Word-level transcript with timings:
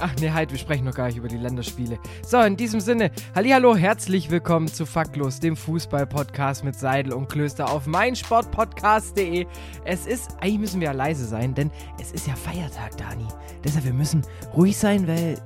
Ach 0.00 0.12
nee, 0.20 0.30
halt, 0.30 0.50
wir 0.50 0.58
sprechen 0.58 0.84
noch 0.84 0.94
gar 0.94 1.06
nicht 1.06 1.16
über 1.16 1.28
die 1.28 1.36
Länderspiele. 1.36 1.98
So, 2.26 2.40
in 2.40 2.56
diesem 2.56 2.80
Sinne, 2.80 3.10
Hallihallo, 3.34 3.76
herzlich 3.76 4.28
willkommen 4.30 4.66
zu 4.66 4.86
Faktlos, 4.86 5.38
dem 5.38 5.56
Fußball-Podcast 5.56 6.64
mit 6.64 6.74
Seidel 6.74 7.12
und 7.12 7.28
Klöster 7.28 7.70
auf 7.70 7.86
meinsportpodcast.de. 7.86 9.46
Es 9.84 10.06
ist, 10.06 10.32
eigentlich 10.40 10.58
müssen 10.58 10.80
wir 10.80 10.86
ja 10.86 10.92
leise 10.92 11.24
sein, 11.24 11.54
denn 11.54 11.70
es 12.00 12.10
ist 12.12 12.26
ja 12.26 12.34
Feiertag, 12.34 12.96
Dani. 12.96 13.28
Deshalb, 13.62 13.84
wir 13.84 13.92
müssen 13.92 14.22
ruhig 14.54 14.76
sein, 14.76 15.06
weil 15.06 15.38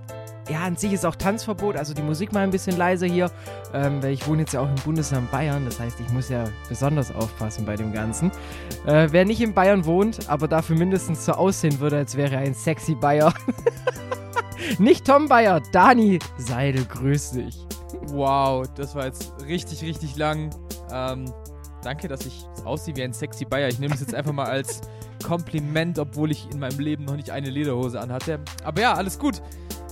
ja, 0.50 0.60
an 0.60 0.76
sich 0.76 0.92
ist 0.92 1.04
auch 1.04 1.16
Tanzverbot, 1.16 1.76
also 1.76 1.94
die 1.94 2.02
Musik 2.02 2.32
mal 2.32 2.40
ein 2.40 2.50
bisschen 2.50 2.76
leiser 2.76 3.06
hier, 3.06 3.30
ähm, 3.74 4.02
weil 4.02 4.12
ich 4.12 4.26
wohne 4.26 4.40
jetzt 4.40 4.52
ja 4.52 4.60
auch 4.60 4.68
im 4.68 4.74
Bundesland 4.76 5.30
Bayern, 5.30 5.64
das 5.64 5.78
heißt, 5.78 6.00
ich 6.00 6.10
muss 6.12 6.28
ja 6.28 6.44
besonders 6.68 7.14
aufpassen 7.14 7.64
bei 7.66 7.76
dem 7.76 7.92
Ganzen. 7.92 8.30
Äh, 8.86 9.08
wer 9.10 9.24
nicht 9.24 9.40
in 9.40 9.52
Bayern 9.52 9.84
wohnt, 9.84 10.28
aber 10.28 10.48
dafür 10.48 10.76
mindestens 10.76 11.24
so 11.24 11.32
aussehen 11.32 11.78
würde, 11.80 11.98
als 11.98 12.16
wäre 12.16 12.34
er 12.34 12.40
ein 12.40 12.54
sexy 12.54 12.94
Bayer. 12.94 13.32
nicht 14.78 15.06
Tom 15.06 15.28
Bayer, 15.28 15.60
Dani 15.72 16.18
Seidel, 16.38 16.84
grüß 16.84 17.32
dich. 17.32 17.58
Wow, 18.08 18.66
das 18.74 18.94
war 18.94 19.06
jetzt 19.06 19.32
richtig, 19.46 19.82
richtig 19.82 20.16
lang. 20.16 20.50
Ähm, 20.92 21.32
danke, 21.82 22.08
dass 22.08 22.24
ich 22.26 22.44
aussehe 22.64 22.96
wie 22.96 23.02
ein 23.02 23.12
sexy 23.12 23.44
Bayer. 23.44 23.68
Ich 23.68 23.78
nehme 23.78 23.94
es 23.94 24.00
jetzt 24.00 24.14
einfach 24.14 24.32
mal 24.32 24.46
als 24.46 24.80
Kompliment, 25.24 25.98
obwohl 25.98 26.30
ich 26.30 26.50
in 26.50 26.58
meinem 26.58 26.78
Leben 26.78 27.04
noch 27.04 27.16
nicht 27.16 27.30
eine 27.30 27.50
Lederhose 27.50 28.00
anhatte. 28.00 28.40
Aber 28.64 28.80
ja, 28.80 28.94
alles 28.94 29.18
gut. 29.18 29.42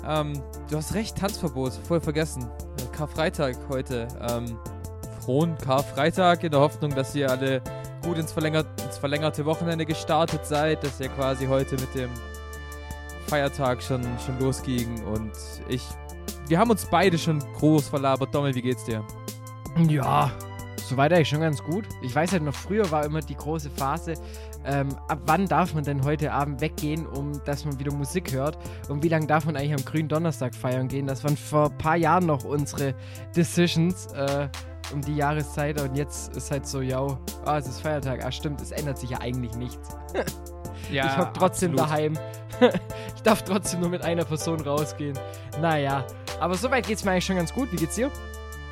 Ähm, 0.06 0.40
du 0.70 0.76
hast 0.76 0.94
recht, 0.94 1.16
Tanzverbot, 1.18 1.72
voll 1.72 2.00
vergessen. 2.00 2.44
Äh, 2.44 2.96
Karfreitag 2.96 3.56
heute. 3.68 4.08
Ähm, 4.20 4.58
frohen 5.20 5.58
Karfreitag 5.58 6.44
in 6.44 6.52
der 6.52 6.60
Hoffnung, 6.60 6.94
dass 6.94 7.14
ihr 7.14 7.30
alle 7.30 7.60
gut 8.02 8.18
ins, 8.18 8.30
verlängert, 8.30 8.66
ins 8.82 8.98
verlängerte 8.98 9.44
Wochenende 9.44 9.84
gestartet 9.84 10.46
seid, 10.46 10.84
dass 10.84 11.00
ihr 11.00 11.08
quasi 11.08 11.46
heute 11.46 11.74
mit 11.74 11.94
dem 11.94 12.10
Feiertag 13.26 13.82
schon, 13.82 14.02
schon 14.24 14.38
losging 14.38 15.02
und 15.04 15.32
ich. 15.68 15.82
Wir 16.46 16.58
haben 16.60 16.70
uns 16.70 16.86
beide 16.86 17.18
schon 17.18 17.40
groß 17.58 17.88
verlabert. 17.88 18.32
Dommel, 18.32 18.54
wie 18.54 18.62
geht's 18.62 18.84
dir? 18.84 19.04
Ja, 19.88 20.30
soweit 20.88 21.12
eigentlich 21.12 21.28
schon 21.28 21.40
ganz 21.40 21.62
gut. 21.62 21.84
Ich 22.02 22.14
weiß 22.14 22.32
halt 22.32 22.42
noch, 22.42 22.54
früher 22.54 22.90
war 22.90 23.04
immer 23.04 23.20
die 23.20 23.36
große 23.36 23.70
Phase, 23.70 24.14
ähm, 24.64 24.88
ab 25.08 25.20
wann 25.26 25.46
darf 25.46 25.74
man 25.74 25.84
denn 25.84 26.04
heute 26.04 26.32
Abend 26.32 26.60
weggehen, 26.60 27.06
um 27.06 27.40
dass 27.44 27.64
man 27.64 27.78
wieder 27.78 27.92
Musik 27.92 28.32
hört? 28.32 28.58
Und 28.88 29.02
wie 29.02 29.08
lange 29.08 29.26
darf 29.26 29.44
man 29.44 29.56
eigentlich 29.56 29.74
am 29.74 29.84
grünen 29.84 30.08
Donnerstag 30.08 30.54
feiern 30.54 30.88
gehen? 30.88 31.06
Das 31.06 31.22
waren 31.22 31.36
vor 31.36 31.66
ein 31.66 31.78
paar 31.78 31.96
Jahren 31.96 32.26
noch 32.26 32.44
unsere 32.44 32.94
Decisions 33.34 34.06
äh, 34.12 34.48
um 34.92 35.02
die 35.02 35.14
Jahreszeit. 35.14 35.80
Und 35.80 35.96
jetzt 35.96 36.36
ist 36.36 36.50
halt 36.50 36.66
so, 36.66 36.80
ja, 36.80 37.18
ah, 37.44 37.58
es 37.58 37.68
ist 37.68 37.80
Feiertag. 37.80 38.24
Ah, 38.24 38.32
stimmt, 38.32 38.60
es 38.60 38.72
ändert 38.72 38.98
sich 38.98 39.10
ja 39.10 39.20
eigentlich 39.20 39.54
nichts. 39.54 39.96
Ja, 40.92 41.06
ich 41.06 41.18
hock 41.18 41.34
trotzdem 41.34 41.72
absolut. 41.72 41.90
daheim. 41.90 42.18
ich 43.16 43.22
darf 43.22 43.42
trotzdem 43.42 43.80
nur 43.80 43.88
mit 43.88 44.02
einer 44.02 44.24
Person 44.24 44.60
rausgehen. 44.60 45.18
Naja, 45.60 46.06
aber 46.38 46.54
soweit 46.54 46.86
geht's 46.86 47.04
mir 47.04 47.10
eigentlich 47.10 47.24
schon 47.24 47.36
ganz 47.36 47.52
gut. 47.52 47.72
Wie 47.72 47.76
geht's 47.76 47.96
dir? 47.96 48.08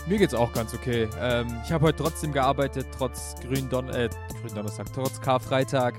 Mir 0.07 0.19
geht's 0.19 0.35
auch 0.35 0.53
ganz 0.53 0.75
okay. 0.75 1.09
Ähm, 1.19 1.47
ich 1.65 1.73
habe 1.73 1.87
heute 1.87 2.03
trotzdem 2.03 2.33
gearbeitet, 2.33 2.87
trotz 2.97 3.35
grünen 3.41 3.71
Don 3.71 3.89
äh, 3.89 4.11
grünen 4.41 4.55
Donnerstag, 4.55 4.87
trotz 4.93 5.19
Karfreitag. 5.21 5.95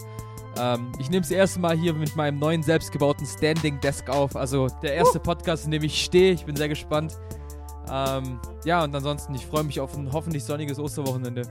Ähm, 0.58 0.92
ich 1.00 1.10
nehme 1.10 1.22
das 1.22 1.32
erste 1.32 1.60
Mal 1.60 1.76
hier 1.76 1.94
mit 1.94 2.16
meinem 2.16 2.38
neuen 2.38 2.62
selbstgebauten 2.62 3.26
Standing 3.26 3.80
Desk 3.80 4.08
auf. 4.10 4.36
Also 4.36 4.68
der 4.84 4.94
erste 4.94 5.20
Podcast, 5.20 5.66
in 5.66 5.72
dem 5.72 5.84
ich 5.84 6.04
stehe. 6.04 6.34
Ich 6.34 6.46
bin 6.46 6.56
sehr 6.56 6.70
gespannt. 6.70 7.18
Ähm, 7.92 8.40
ja, 8.64 8.84
und 8.84 8.96
ansonsten, 8.96 9.34
ich 9.34 9.46
freue 9.46 9.64
mich 9.64 9.80
auf 9.80 9.98
ein 9.98 10.12
hoffentlich 10.12 10.44
sonniges 10.44 10.80
Osterwochenende. 10.80 11.42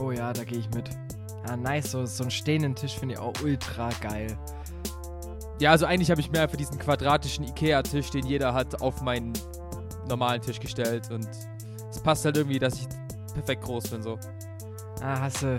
Oh 0.00 0.10
ja, 0.10 0.32
da 0.32 0.44
gehe 0.44 0.58
ich 0.58 0.70
mit. 0.70 0.88
Ah, 1.46 1.56
nice. 1.56 1.90
So, 1.90 2.06
so 2.06 2.24
einen 2.24 2.30
stehenden 2.30 2.74
Tisch 2.74 2.98
finde 2.98 3.14
ich 3.14 3.20
auch 3.20 3.34
ultra 3.42 3.90
geil. 4.00 4.38
Ja, 5.60 5.70
also 5.70 5.86
eigentlich 5.86 6.10
habe 6.10 6.20
ich 6.20 6.30
mir 6.30 6.40
einfach 6.40 6.56
diesen 6.56 6.78
quadratischen 6.78 7.44
Ikea-Tisch, 7.44 8.10
den 8.10 8.26
jeder 8.26 8.54
hat, 8.54 8.80
auf 8.80 9.02
meinen 9.02 9.34
normalen 10.08 10.40
Tisch 10.42 10.58
gestellt. 10.58 11.10
Und 11.10 11.28
es 11.94 12.02
passt 12.02 12.24
halt 12.24 12.36
irgendwie, 12.36 12.58
dass 12.58 12.80
ich 12.80 12.88
perfekt 13.32 13.62
groß 13.62 13.88
bin 13.90 14.02
so. 14.02 14.18
Ah, 15.00 15.20
hast 15.20 15.42
du, 15.42 15.58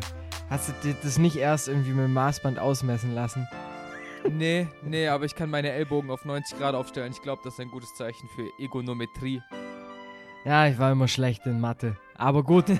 hast 0.50 0.69
du 0.84 0.94
das 1.01 1.18
nicht 1.18 1.38
erst 1.38 1.69
irgendwie 1.69 1.91
mit 1.91 2.06
dem 2.06 2.13
Maßband 2.13 2.59
ausmessen 2.59 3.16
lassen? 3.16 3.47
Nee, 4.29 4.68
nee, 4.84 5.07
aber 5.07 5.25
ich 5.25 5.35
kann 5.35 5.50
meine 5.50 5.72
Ellbogen 5.72 6.09
auf 6.09 6.25
90 6.25 6.57
Grad 6.57 6.75
aufstellen. 6.75 7.12
Ich 7.12 7.22
glaube, 7.22 7.41
das 7.44 7.53
ist 7.53 7.59
ein 7.59 7.69
gutes 7.69 7.94
Zeichen 7.95 8.28
für 8.35 8.50
Egonometrie. 8.59 9.41
Ja, 10.44 10.68
ich 10.68 10.78
war 10.78 10.91
immer 10.91 11.07
schlecht 11.07 11.45
in 11.45 11.62
Mathe. 11.62 11.95
Aber 12.16 12.44
gut. 12.44 12.66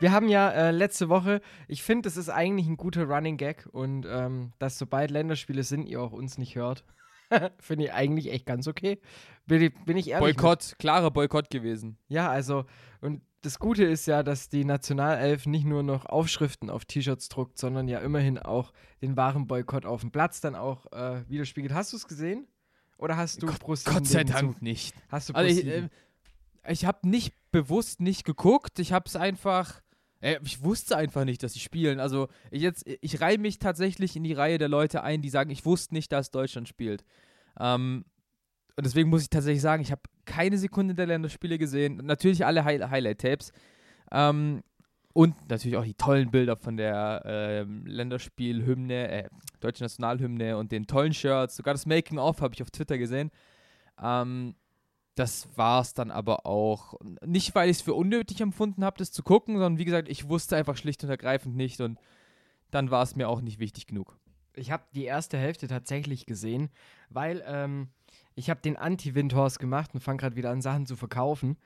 Wir 0.00 0.12
haben 0.12 0.28
ja 0.28 0.50
äh, 0.50 0.70
letzte 0.70 1.08
Woche, 1.08 1.40
ich 1.66 1.82
finde, 1.82 2.02
das 2.08 2.16
ist 2.16 2.28
eigentlich 2.28 2.68
ein 2.68 2.76
guter 2.76 3.04
Running 3.04 3.36
Gag 3.36 3.68
und 3.72 4.06
ähm, 4.08 4.52
dass 4.58 4.78
sobald 4.78 5.10
Länderspiele 5.10 5.62
sind, 5.64 5.86
ihr 5.88 6.00
auch 6.00 6.12
uns 6.12 6.38
nicht 6.38 6.54
hört. 6.56 6.84
finde 7.58 7.84
ich 7.86 7.92
eigentlich 7.92 8.30
echt 8.32 8.46
ganz 8.46 8.66
okay. 8.68 9.00
Bin 9.46 9.62
ich, 9.62 9.74
bin 9.84 9.96
ich 9.96 10.08
ehrlich. 10.10 10.28
mit- 10.28 10.36
Boykott, 10.36 10.76
klarer 10.78 11.10
Boykott 11.10 11.50
gewesen. 11.50 11.96
Ja, 12.08 12.30
also, 12.30 12.64
und 13.00 13.22
das 13.42 13.58
Gute 13.58 13.84
ist 13.84 14.06
ja, 14.06 14.22
dass 14.22 14.48
die 14.48 14.64
Nationalelf 14.64 15.46
nicht 15.46 15.64
nur 15.64 15.82
noch 15.82 16.06
Aufschriften 16.06 16.70
auf 16.70 16.84
T-Shirts 16.84 17.28
druckt, 17.28 17.56
sondern 17.58 17.86
ja 17.88 18.00
immerhin 18.00 18.38
auch 18.38 18.72
den 19.00 19.16
wahren 19.16 19.46
Boykott 19.46 19.86
auf 19.86 20.00
dem 20.00 20.10
Platz 20.10 20.40
dann 20.40 20.54
auch 20.56 20.90
äh, 20.92 21.22
widerspiegelt. 21.28 21.72
Hast 21.72 21.92
du 21.92 21.96
es 21.98 22.08
gesehen? 22.08 22.46
Oder 22.98 23.16
hast 23.16 23.40
du 23.42 23.46
Gott, 23.46 23.60
ProSieben 23.60 23.94
Gott 23.94 24.06
sei 24.06 24.24
Dank 24.24 24.54
Zug- 24.54 24.62
nicht. 24.62 24.94
Hast 25.08 25.28
du 25.28 25.34
Also 25.34 25.48
ich, 25.48 25.64
ProSieben? 25.64 25.90
äh, 26.64 26.72
ich 26.72 26.84
habe 26.84 27.08
nicht 27.08 27.32
bewusst 27.52 28.00
nicht 28.00 28.24
geguckt. 28.24 28.78
Ich 28.80 28.92
habe 28.92 29.04
es 29.06 29.14
einfach. 29.16 29.80
Äh, 30.20 30.38
ich 30.44 30.62
wusste 30.62 30.96
einfach 30.96 31.24
nicht, 31.24 31.42
dass 31.42 31.52
sie 31.52 31.60
spielen. 31.60 32.00
Also 32.00 32.28
ich 32.50 32.62
jetzt, 32.62 32.86
ich 32.86 33.20
reihe 33.20 33.38
mich 33.38 33.58
tatsächlich 33.58 34.16
in 34.16 34.24
die 34.24 34.32
Reihe 34.32 34.58
der 34.58 34.68
Leute 34.68 35.02
ein, 35.02 35.22
die 35.22 35.30
sagen, 35.30 35.50
ich 35.50 35.64
wusste 35.64 35.94
nicht, 35.94 36.12
dass 36.12 36.30
Deutschland 36.30 36.68
spielt. 36.68 37.04
Ähm, 37.58 38.04
und 38.76 38.86
deswegen 38.86 39.08
muss 39.10 39.22
ich 39.22 39.30
tatsächlich 39.30 39.62
sagen, 39.62 39.82
ich 39.82 39.90
habe 39.90 40.02
keine 40.24 40.56
Sekunde 40.58 40.94
der 40.94 41.06
Länderspiele 41.06 41.58
gesehen. 41.58 41.96
Natürlich 42.04 42.46
alle 42.46 42.64
Hi 42.64 42.78
Highlight-Tapes. 42.78 43.52
Ähm, 44.12 44.62
und 45.14 45.34
natürlich 45.48 45.76
auch 45.76 45.84
die 45.84 45.94
tollen 45.94 46.30
Bilder 46.30 46.56
von 46.56 46.76
der 46.76 47.22
ähm, 47.24 47.84
Länderspielhymne, 47.86 49.08
äh, 49.10 49.28
deutsche 49.58 49.82
Nationalhymne 49.82 50.56
und 50.56 50.70
den 50.70 50.86
tollen 50.86 51.12
Shirts. 51.12 51.56
Sogar 51.56 51.74
das 51.74 51.86
Making-of 51.86 52.40
habe 52.40 52.54
ich 52.54 52.62
auf 52.62 52.70
Twitter 52.70 52.98
gesehen. 52.98 53.32
Ähm, 54.00 54.54
das 55.18 55.48
war 55.56 55.80
es 55.80 55.94
dann 55.94 56.10
aber 56.10 56.46
auch. 56.46 56.94
Nicht, 57.24 57.54
weil 57.54 57.70
ich 57.70 57.78
es 57.78 57.82
für 57.82 57.94
unnötig 57.94 58.40
empfunden 58.40 58.84
habe, 58.84 58.98
das 58.98 59.10
zu 59.10 59.22
gucken, 59.22 59.54
sondern 59.54 59.78
wie 59.78 59.84
gesagt, 59.84 60.08
ich 60.08 60.28
wusste 60.28 60.56
einfach 60.56 60.76
schlicht 60.76 61.02
und 61.02 61.10
ergreifend 61.10 61.56
nicht 61.56 61.80
und 61.80 61.98
dann 62.70 62.90
war 62.90 63.02
es 63.02 63.16
mir 63.16 63.28
auch 63.28 63.40
nicht 63.40 63.58
wichtig 63.58 63.86
genug. 63.86 64.18
Ich 64.54 64.70
habe 64.70 64.84
die 64.94 65.04
erste 65.04 65.38
Hälfte 65.38 65.68
tatsächlich 65.68 66.26
gesehen, 66.26 66.70
weil 67.10 67.42
ähm, 67.46 67.88
ich 68.34 68.50
habe 68.50 68.60
den 68.60 68.76
Anti-Windhorst 68.76 69.58
gemacht 69.58 69.90
und 69.94 70.00
fange 70.00 70.18
gerade 70.18 70.36
wieder 70.36 70.50
an, 70.50 70.62
Sachen 70.62 70.86
zu 70.86 70.96
verkaufen. 70.96 71.56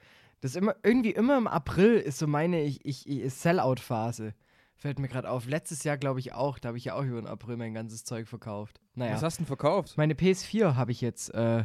Das 0.40 0.52
ist 0.52 0.56
immer, 0.56 0.74
irgendwie 0.82 1.12
immer 1.12 1.36
im 1.38 1.46
April 1.46 1.96
ist 1.96 2.18
so 2.18 2.26
meine 2.26 2.62
ich, 2.62 2.84
ich, 2.84 3.08
ich 3.08 3.32
Sellout-Phase. 3.32 4.34
Fällt 4.76 4.98
mir 4.98 5.08
gerade 5.08 5.30
auf. 5.30 5.46
Letztes 5.46 5.84
Jahr 5.84 5.96
glaube 5.96 6.20
ich 6.20 6.32
auch, 6.32 6.58
da 6.58 6.68
habe 6.68 6.78
ich 6.78 6.86
ja 6.86 6.94
auch 6.94 7.04
über 7.04 7.20
den 7.20 7.28
April 7.28 7.56
mein 7.56 7.74
ganzes 7.74 8.04
Zeug 8.04 8.26
verkauft. 8.26 8.80
Naja. 8.94 9.14
Was 9.14 9.22
hast 9.22 9.36
du 9.36 9.42
denn 9.42 9.46
verkauft? 9.46 9.96
Meine 9.96 10.14
PS4 10.14 10.74
habe 10.74 10.90
ich 10.90 11.00
jetzt 11.00 11.32
äh, 11.34 11.64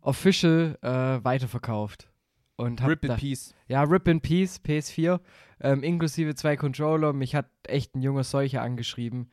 official 0.00 0.78
äh, 0.82 1.24
weiterverkauft. 1.24 2.10
Und 2.56 2.82
hab 2.82 2.90
Rip 2.90 3.04
in 3.04 3.10
da, 3.10 3.16
Peace. 3.16 3.54
Ja, 3.68 3.82
Rip 3.84 4.08
in 4.08 4.20
Peace, 4.20 4.60
PS4, 4.64 5.20
ähm, 5.60 5.82
inklusive 5.82 6.34
zwei 6.34 6.56
Controller. 6.56 7.12
Mich 7.12 7.34
hat 7.34 7.46
echt 7.64 7.94
ein 7.94 8.02
junger 8.02 8.24
Seucher 8.24 8.62
angeschrieben. 8.62 9.30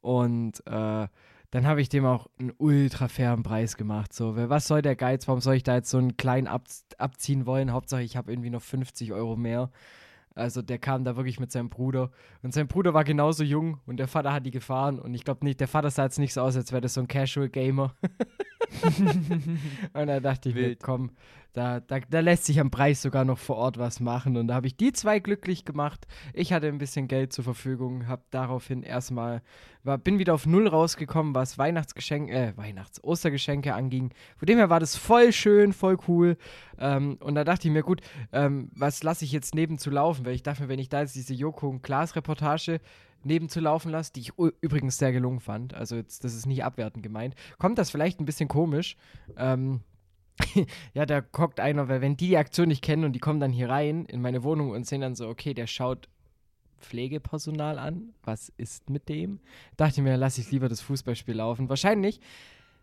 Und 0.00 0.60
äh, 0.66 1.06
dann 1.54 1.66
habe 1.66 1.80
ich 1.80 1.88
dem 1.88 2.04
auch 2.04 2.26
einen 2.36 2.52
ultra 2.58 3.06
fairen 3.06 3.44
Preis 3.44 3.76
gemacht. 3.76 4.12
So, 4.12 4.36
was 4.36 4.66
soll 4.66 4.82
der 4.82 4.96
Geiz? 4.96 5.28
Warum 5.28 5.40
soll 5.40 5.54
ich 5.54 5.62
da 5.62 5.76
jetzt 5.76 5.88
so 5.88 5.98
einen 5.98 6.16
kleinen 6.16 6.48
ab 6.48 6.64
abziehen 6.98 7.46
wollen? 7.46 7.72
Hauptsache, 7.72 8.02
ich 8.02 8.16
habe 8.16 8.32
irgendwie 8.32 8.50
noch 8.50 8.60
50 8.60 9.12
Euro 9.12 9.36
mehr. 9.36 9.70
Also 10.34 10.62
der 10.62 10.78
kam 10.78 11.04
da 11.04 11.14
wirklich 11.14 11.38
mit 11.38 11.52
seinem 11.52 11.70
Bruder. 11.70 12.10
Und 12.42 12.52
sein 12.52 12.66
Bruder 12.66 12.92
war 12.92 13.04
genauso 13.04 13.44
jung 13.44 13.78
und 13.86 13.98
der 13.98 14.08
Vater 14.08 14.32
hat 14.32 14.44
die 14.44 14.50
gefahren. 14.50 14.98
Und 14.98 15.14
ich 15.14 15.24
glaube 15.24 15.44
nicht, 15.44 15.60
der 15.60 15.68
Vater 15.68 15.90
sah 15.90 16.04
jetzt 16.04 16.18
nicht 16.18 16.34
so 16.34 16.40
aus, 16.40 16.56
als 16.56 16.72
wäre 16.72 16.80
das 16.80 16.94
so 16.94 17.00
ein 17.00 17.08
Casual 17.08 17.48
Gamer. 17.48 17.94
und 19.92 20.06
da 20.06 20.20
dachte 20.20 20.48
ich 20.48 20.54
mir, 20.54 20.76
komm, 20.76 21.10
Da, 21.52 21.78
da, 21.78 22.00
da 22.00 22.18
lässt 22.18 22.46
sich 22.46 22.58
am 22.58 22.72
Preis 22.72 23.00
sogar 23.00 23.24
noch 23.24 23.38
vor 23.38 23.54
Ort 23.56 23.78
was 23.78 24.00
machen. 24.00 24.36
Und 24.36 24.48
da 24.48 24.54
habe 24.54 24.66
ich 24.66 24.76
die 24.76 24.92
zwei 24.92 25.20
glücklich 25.20 25.64
gemacht. 25.64 26.04
Ich 26.32 26.52
hatte 26.52 26.66
ein 26.66 26.78
bisschen 26.78 27.06
Geld 27.06 27.32
zur 27.32 27.44
Verfügung, 27.44 28.08
habe 28.08 28.22
daraufhin 28.30 28.82
erstmal, 28.82 29.40
war, 29.84 29.96
bin 29.96 30.18
wieder 30.18 30.34
auf 30.34 30.46
Null 30.46 30.66
rausgekommen, 30.66 31.32
was 31.32 31.56
Weihnachtsgeschenke, 31.56 32.32
äh, 32.32 32.52
Weihnachts-, 32.56 33.02
Ostergeschenke 33.04 33.72
anging. 33.72 34.10
Von 34.36 34.46
dem 34.46 34.58
her 34.58 34.68
war 34.68 34.80
das 34.80 34.96
voll 34.96 35.32
schön, 35.32 35.72
voll 35.72 35.96
cool. 36.08 36.36
Ähm, 36.76 37.18
und 37.20 37.36
da 37.36 37.44
dachte 37.44 37.68
ich 37.68 37.72
mir, 37.72 37.84
gut, 37.84 38.00
ähm, 38.32 38.70
was 38.74 39.04
lasse 39.04 39.24
ich 39.24 39.30
jetzt 39.30 39.54
nebenzu 39.54 39.90
laufen? 39.90 40.26
Weil 40.26 40.34
ich 40.34 40.42
dachte 40.42 40.62
mir, 40.62 40.68
wenn 40.68 40.80
ich 40.80 40.88
da 40.88 41.02
jetzt 41.02 41.14
diese 41.14 41.34
Joko 41.34 41.68
und 41.68 41.82
Klaas-Reportage 41.82 42.80
nebenzu 43.24 43.60
laufen 43.60 43.90
lasse, 43.90 44.12
die 44.12 44.20
ich 44.20 44.32
übrigens 44.60 44.98
sehr 44.98 45.12
gelungen 45.12 45.40
fand, 45.40 45.74
also 45.74 45.96
jetzt, 45.96 46.24
das 46.24 46.34
ist 46.34 46.46
nicht 46.46 46.64
abwertend 46.64 47.02
gemeint, 47.02 47.34
kommt 47.58 47.78
das 47.78 47.90
vielleicht 47.90 48.20
ein 48.20 48.24
bisschen 48.24 48.48
komisch. 48.48 48.96
Ähm, 49.36 49.80
ja, 50.94 51.06
da 51.06 51.20
guckt 51.20 51.60
einer, 51.60 51.88
weil 51.88 52.00
wenn 52.00 52.16
die 52.16 52.28
die 52.28 52.36
Aktion 52.36 52.68
nicht 52.68 52.82
kennen 52.82 53.04
und 53.04 53.12
die 53.12 53.20
kommen 53.20 53.40
dann 53.40 53.52
hier 53.52 53.68
rein 53.68 54.04
in 54.06 54.20
meine 54.20 54.42
Wohnung 54.42 54.70
und 54.70 54.86
sehen 54.86 55.00
dann 55.00 55.14
so, 55.14 55.28
okay, 55.28 55.54
der 55.54 55.66
schaut 55.66 56.08
Pflegepersonal 56.80 57.78
an. 57.78 58.14
Was 58.22 58.52
ist 58.56 58.90
mit 58.90 59.08
dem? 59.08 59.40
Dachte 59.76 60.02
mir, 60.02 60.16
lasse 60.16 60.40
ich 60.40 60.50
lieber 60.50 60.68
das 60.68 60.80
Fußballspiel 60.82 61.34
laufen. 61.34 61.68
Wahrscheinlich 61.68 62.20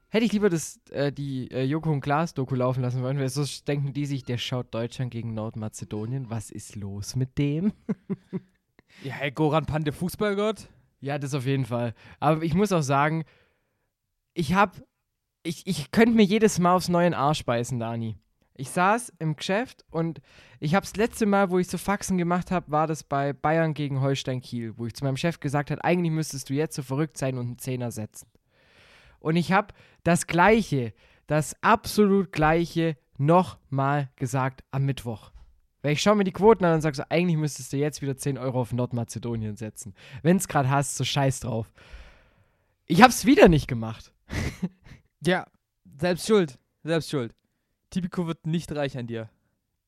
hätte 0.09 0.25
ich 0.25 0.33
lieber 0.33 0.49
das, 0.49 0.79
äh, 0.89 1.11
die 1.11 1.49
äh, 1.51 1.63
Joko 1.63 1.91
und 1.91 2.01
Glas 2.01 2.33
Doku 2.33 2.55
laufen 2.55 2.81
lassen 2.81 3.01
wollen, 3.01 3.19
weil 3.19 3.29
so 3.29 3.45
denken 3.65 3.93
die 3.93 4.05
sich, 4.05 4.23
der 4.23 4.37
schaut 4.37 4.73
Deutschland 4.73 5.11
gegen 5.11 5.33
Nordmazedonien. 5.33 6.29
Was 6.29 6.51
ist 6.51 6.75
los 6.75 7.15
mit 7.15 7.37
dem? 7.37 7.73
ja, 9.03 9.13
hey, 9.13 9.31
Goran 9.31 9.65
Pande, 9.65 9.91
Fußballgott. 9.91 10.67
Ja, 10.99 11.17
das 11.17 11.33
auf 11.33 11.45
jeden 11.45 11.65
Fall. 11.65 11.93
Aber 12.19 12.43
ich 12.43 12.53
muss 12.53 12.71
auch 12.71 12.83
sagen, 12.83 13.23
ich 14.33 14.53
habe 14.53 14.83
ich, 15.43 15.65
ich 15.65 15.91
könnte 15.91 16.15
mir 16.15 16.23
jedes 16.23 16.59
Mal 16.59 16.75
aufs 16.75 16.89
neue 16.89 17.15
Arsch 17.15 17.45
beißen, 17.45 17.79
Dani. 17.79 18.17
Ich 18.55 18.69
saß 18.69 19.13
im 19.17 19.35
Geschäft 19.35 19.83
und 19.89 20.21
ich 20.59 20.75
habe 20.75 20.85
das 20.85 20.95
letzte 20.95 21.25
Mal, 21.25 21.49
wo 21.49 21.57
ich 21.57 21.67
so 21.67 21.79
Faxen 21.79 22.17
gemacht 22.17 22.51
habe, 22.51 22.69
war 22.71 22.85
das 22.85 23.03
bei 23.03 23.33
Bayern 23.33 23.73
gegen 23.73 24.01
Holstein 24.01 24.41
Kiel, 24.41 24.77
wo 24.77 24.85
ich 24.85 24.93
zu 24.93 25.03
meinem 25.03 25.17
Chef 25.17 25.39
gesagt 25.39 25.71
habe, 25.71 25.83
eigentlich 25.83 26.11
müsstest 26.11 26.49
du 26.49 26.53
jetzt 26.53 26.75
so 26.75 26.83
verrückt 26.83 27.17
sein 27.17 27.37
und 27.37 27.47
einen 27.47 27.57
Zehner 27.57 27.91
setzen. 27.91 28.27
Und 29.19 29.35
ich 29.35 29.51
habe 29.51 29.73
das 30.03 30.27
Gleiche, 30.27 30.93
das 31.25 31.55
absolut 31.63 32.31
Gleiche 32.31 32.97
nochmal 33.17 34.09
gesagt 34.15 34.63
am 34.69 34.85
Mittwoch. 34.85 35.31
Weil 35.81 35.93
ich 35.93 36.01
schaue 36.01 36.15
mir 36.15 36.23
die 36.23 36.31
Quoten 36.31 36.63
an 36.65 36.75
und 36.75 36.81
sage 36.81 36.95
so, 36.95 37.03
eigentlich 37.09 37.37
müsstest 37.37 37.73
du 37.73 37.77
jetzt 37.77 38.01
wieder 38.01 38.15
10 38.15 38.37
Euro 38.37 38.61
auf 38.61 38.71
Nordmazedonien 38.71 39.55
setzen. 39.55 39.95
Wenn 40.21 40.37
es 40.37 40.47
gerade 40.47 40.69
hast, 40.69 40.95
so 40.95 41.03
scheiß 41.03 41.39
drauf. 41.39 41.71
Ich 42.85 43.01
habe 43.01 43.09
es 43.09 43.25
wieder 43.25 43.47
nicht 43.47 43.67
gemacht. 43.67 44.13
Ja, 45.23 45.45
selbst 45.99 46.25
schuld. 46.25 46.57
Selbst 46.83 47.11
schuld. 47.11 47.35
Tipico 47.91 48.25
wird 48.25 48.47
nicht 48.47 48.71
reich 48.71 48.97
an 48.97 49.05
dir. 49.05 49.29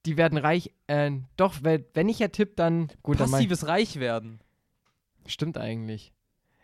Die 0.06 0.18
werden 0.18 0.38
reich, 0.38 0.72
äh, 0.88 1.12
doch, 1.38 1.56
wenn 1.64 2.10
ich 2.10 2.20
ja 2.20 2.28
tippe, 2.28 2.54
dann 2.56 2.92
gut. 3.02 3.18
Passives 3.18 3.62
dann 3.62 3.70
Reich 3.70 4.00
werden. 4.00 4.42
Stimmt 5.26 5.58
eigentlich. 5.58 6.14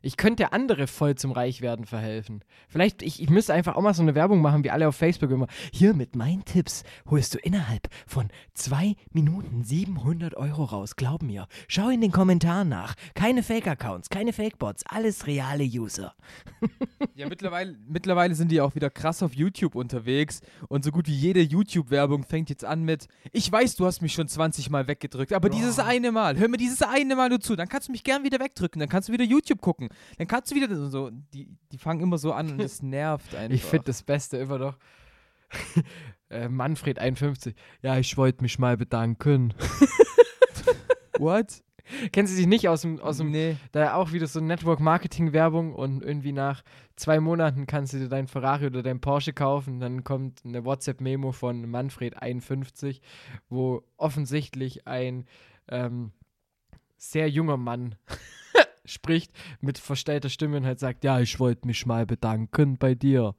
Ich 0.02 0.18
könnte 0.18 0.54
andere 0.54 0.88
voll 0.88 1.16
zum 1.16 1.32
Reichwerden 1.32 1.86
verhelfen. 1.86 2.44
Vielleicht, 2.68 3.02
ich, 3.02 3.22
ich 3.22 3.30
müsste 3.30 3.54
einfach 3.54 3.76
auch 3.76 3.82
mal 3.82 3.94
so 3.94 4.02
eine 4.02 4.16
Werbung 4.16 4.42
machen, 4.42 4.64
wie 4.64 4.70
alle 4.70 4.88
auf 4.88 4.96
Facebook 4.96 5.32
immer. 5.32 5.48
Hier 5.74 5.94
mit 5.94 6.16
meinen 6.16 6.46
Tipps 6.46 6.84
holst 7.10 7.34
du 7.34 7.38
innerhalb 7.40 7.90
von 8.08 8.30
zwei 8.54 8.96
Minuten 9.12 9.64
700 9.64 10.36
Euro 10.36 10.64
raus. 10.64 10.96
Glaub 10.96 11.22
mir. 11.22 11.48
Schau 11.68 11.90
in 11.90 12.02
den 12.02 12.12
Kommentaren 12.12 12.70
nach. 12.70 12.96
Keine 13.14 13.44
Fake-Accounts, 13.44 14.10
keine 14.10 14.32
Fake-Bots, 14.32 14.86
alles 14.88 15.28
reale 15.28 15.64
User. 15.64 16.14
ja, 17.16 17.28
mittlerweile, 17.28 17.78
mittlerweile 17.88 18.36
sind 18.36 18.52
die 18.52 18.62
auch 18.62 18.76
wieder 18.76 18.90
krass 18.90 19.22
auf 19.22 19.34
YouTube 19.34 19.76
unterwegs 19.76 20.42
und 20.70 20.86
so 20.86 20.92
gut 20.92 21.08
wie 21.08 21.16
jede 21.16 21.42
YouTube-Werbung 21.42 22.24
fängt 22.24 22.50
jetzt 22.50 22.64
an 22.64 22.84
mit: 22.84 23.08
Ich 23.32 23.52
weiß, 23.52 23.76
du 23.76 23.86
hast 23.86 24.02
mich 24.02 24.14
schon 24.14 24.28
20 24.28 24.70
Mal 24.70 24.88
weggedrückt, 24.88 25.34
aber 25.34 25.50
oh. 25.50 25.54
dieses 25.54 25.80
eine 25.80 26.12
Mal, 26.12 26.38
hör 26.38 26.48
mir 26.48 26.58
dieses 26.58 26.82
eine 26.82 27.16
Mal 27.16 27.30
nur 27.30 27.40
zu, 27.40 27.56
dann 27.56 27.68
kannst 27.68 27.90
du 27.90 27.92
mich 27.92 28.04
gern 28.04 28.24
wieder 28.24 28.40
wegdrücken, 28.40 28.80
dann 28.80 28.90
kannst 28.90 29.10
du 29.10 29.14
wieder 29.14 29.26
YouTube 29.26 29.62
gucken. 29.62 29.89
Dann 30.18 30.28
kannst 30.28 30.52
du 30.52 30.56
wieder 30.56 30.74
so, 30.90 31.10
die, 31.34 31.50
die 31.72 31.78
fangen 31.78 32.02
immer 32.02 32.18
so 32.18 32.34
an 32.34 32.52
und 32.52 32.62
es 32.62 32.82
nervt 32.84 33.36
einfach. 33.36 33.56
Ich 33.56 33.64
finde 33.64 33.86
das 33.86 34.04
Beste 34.04 34.38
immer 34.38 34.58
noch. 34.58 34.78
äh, 36.30 36.48
Manfred 36.48 37.00
51. 37.00 37.56
Ja, 37.82 37.98
ich 37.98 38.18
wollte 38.18 38.42
mich 38.42 38.60
mal 38.60 38.78
bedanken. 38.78 39.54
What? 41.20 41.64
Kennen 42.12 42.28
Sie 42.28 42.36
sich 42.36 42.46
nicht 42.46 42.70
aus 42.70 42.82
dem, 42.82 43.00
aus 43.00 43.18
dem 43.18 43.32
nee. 43.32 43.58
da 43.72 43.96
auch 43.96 44.12
wieder 44.12 44.28
so 44.28 44.40
Network-Marketing-Werbung 44.40 45.74
und 45.74 46.04
irgendwie 46.04 46.32
nach 46.32 46.62
zwei 46.96 47.20
Monaten 47.20 47.66
kannst 47.66 47.94
du 47.94 47.98
dir 47.98 48.10
dein 48.10 48.28
Ferrari 48.28 48.68
oder 48.68 48.84
dein 48.84 49.02
Porsche 49.02 49.34
kaufen. 49.34 49.80
Dann 49.80 50.04
kommt 50.04 50.46
eine 50.46 50.66
WhatsApp-Memo 50.66 51.32
von 51.32 51.68
Manfred 51.68 52.22
51, 52.22 53.02
wo 53.50 53.84
offensichtlich 53.98 54.86
ein 54.88 55.26
ähm, 55.68 56.12
sehr 56.98 57.30
junger 57.30 57.58
Mann 57.58 57.96
spricht 58.90 59.32
mit 59.62 59.78
verstellter 59.78 60.30
Stimme 60.30 60.58
und 60.58 60.66
halt 60.66 60.80
sagt, 60.80 61.04
ja, 61.04 61.20
ich 61.20 61.40
wollte 61.40 61.68
mich 61.68 61.86
mal 61.86 62.06
bedanken 62.06 62.78
bei 62.78 62.96
dir. 62.96 63.36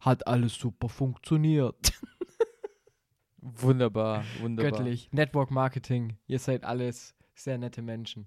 Hat 0.00 0.26
alles 0.26 0.54
super 0.54 0.88
funktioniert. 0.88 1.92
wunderbar, 3.38 4.24
wunderbar. 4.40 4.72
Göttlich. 4.72 5.08
Network 5.12 5.50
Marketing. 5.50 6.18
Ihr 6.26 6.38
seid 6.38 6.64
alles 6.64 7.14
sehr 7.34 7.58
nette 7.58 7.82
Menschen. 7.82 8.26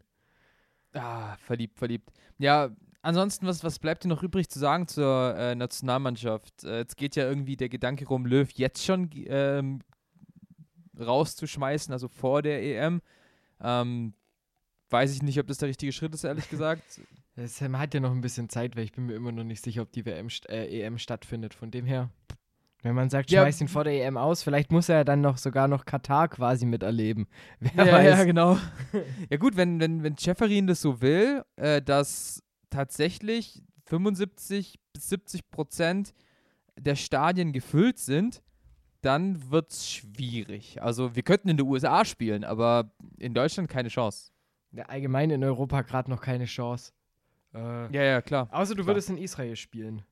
Ah, 0.93 1.35
verliebt, 1.37 1.77
verliebt. 1.77 2.09
Ja, 2.37 2.69
ansonsten, 3.01 3.45
was, 3.45 3.63
was 3.63 3.79
bleibt 3.79 4.03
dir 4.03 4.07
noch 4.07 4.23
übrig 4.23 4.49
zu 4.49 4.59
sagen 4.59 4.87
zur 4.87 5.35
äh, 5.37 5.55
Nationalmannschaft? 5.55 6.63
Äh, 6.63 6.79
jetzt 6.79 6.97
geht 6.97 7.15
ja 7.15 7.27
irgendwie 7.27 7.57
der 7.57 7.69
Gedanke 7.69 8.07
rum, 8.07 8.25
Löw 8.25 8.49
jetzt 8.51 8.83
schon 8.85 9.09
ähm, 9.13 9.81
rauszuschmeißen, 10.99 11.93
also 11.93 12.07
vor 12.07 12.41
der 12.41 12.63
EM. 12.63 13.01
Ähm, 13.61 14.13
weiß 14.89 15.13
ich 15.13 15.21
nicht, 15.21 15.39
ob 15.39 15.47
das 15.47 15.57
der 15.57 15.69
richtige 15.69 15.91
Schritt 15.91 16.13
ist, 16.13 16.23
ehrlich 16.23 16.49
gesagt. 16.49 16.83
Sam 17.45 17.77
hat 17.77 17.93
ja 17.93 17.99
noch 17.99 18.11
ein 18.11 18.21
bisschen 18.21 18.49
Zeit, 18.49 18.75
weil 18.75 18.83
ich 18.83 18.93
bin 18.93 19.05
mir 19.05 19.15
immer 19.15 19.31
noch 19.31 19.43
nicht 19.43 19.63
sicher, 19.63 19.83
ob 19.83 19.91
die 19.91 20.05
WM, 20.05 20.27
äh, 20.49 20.81
EM 20.81 20.97
stattfindet. 20.97 21.53
Von 21.53 21.69
dem 21.69 21.85
her, 21.85 22.09
wenn 22.81 22.95
man 22.95 23.09
sagt, 23.09 23.29
ja. 23.29 23.41
schmeiß 23.41 23.61
ihn 23.61 23.67
vor 23.67 23.83
der 23.83 23.93
EM 23.93 24.17
aus, 24.17 24.41
vielleicht 24.41 24.71
muss 24.71 24.89
er 24.89 24.97
ja 24.97 25.03
dann 25.03 25.21
noch 25.21 25.37
sogar 25.37 25.67
noch 25.67 25.85
Katar 25.85 26.29
quasi 26.29 26.65
miterleben. 26.65 27.27
Wer 27.59 27.85
ja, 27.85 27.93
weiß. 27.93 28.19
ja, 28.19 28.23
genau. 28.23 28.57
ja 29.29 29.37
gut, 29.37 29.55
wenn, 29.55 29.79
wenn, 29.79 30.03
wenn 30.03 30.17
Schäferin 30.17 30.67
das 30.67 30.81
so 30.81 31.01
will, 31.01 31.43
äh, 31.57 31.81
dass 31.81 32.41
tatsächlich 32.69 33.63
75 33.85 34.79
bis 34.93 35.09
70 35.09 35.51
Prozent 35.51 36.13
der 36.79 36.95
Stadien 36.95 37.53
gefüllt 37.53 37.99
sind, 37.99 38.41
dann 39.01 39.51
wird 39.51 39.71
es 39.71 39.89
schwierig. 39.89 40.81
Also 40.81 41.15
wir 41.15 41.23
könnten 41.23 41.49
in 41.49 41.57
den 41.57 41.67
USA 41.67 42.03
spielen, 42.03 42.43
aber 42.43 42.91
in 43.19 43.33
Deutschland 43.33 43.69
keine 43.69 43.89
Chance 43.89 44.31
allgemein 44.85 45.29
in 45.29 45.43
Europa 45.43 45.81
gerade 45.81 46.09
noch 46.09 46.21
keine 46.21 46.45
Chance. 46.45 46.93
Äh, 47.53 47.93
ja, 47.93 48.03
ja, 48.03 48.21
klar. 48.21 48.47
Außer 48.51 48.75
du 48.75 48.83
klar. 48.83 48.95
würdest 48.95 49.09
in 49.09 49.17
Israel 49.17 49.55
spielen. 49.55 50.03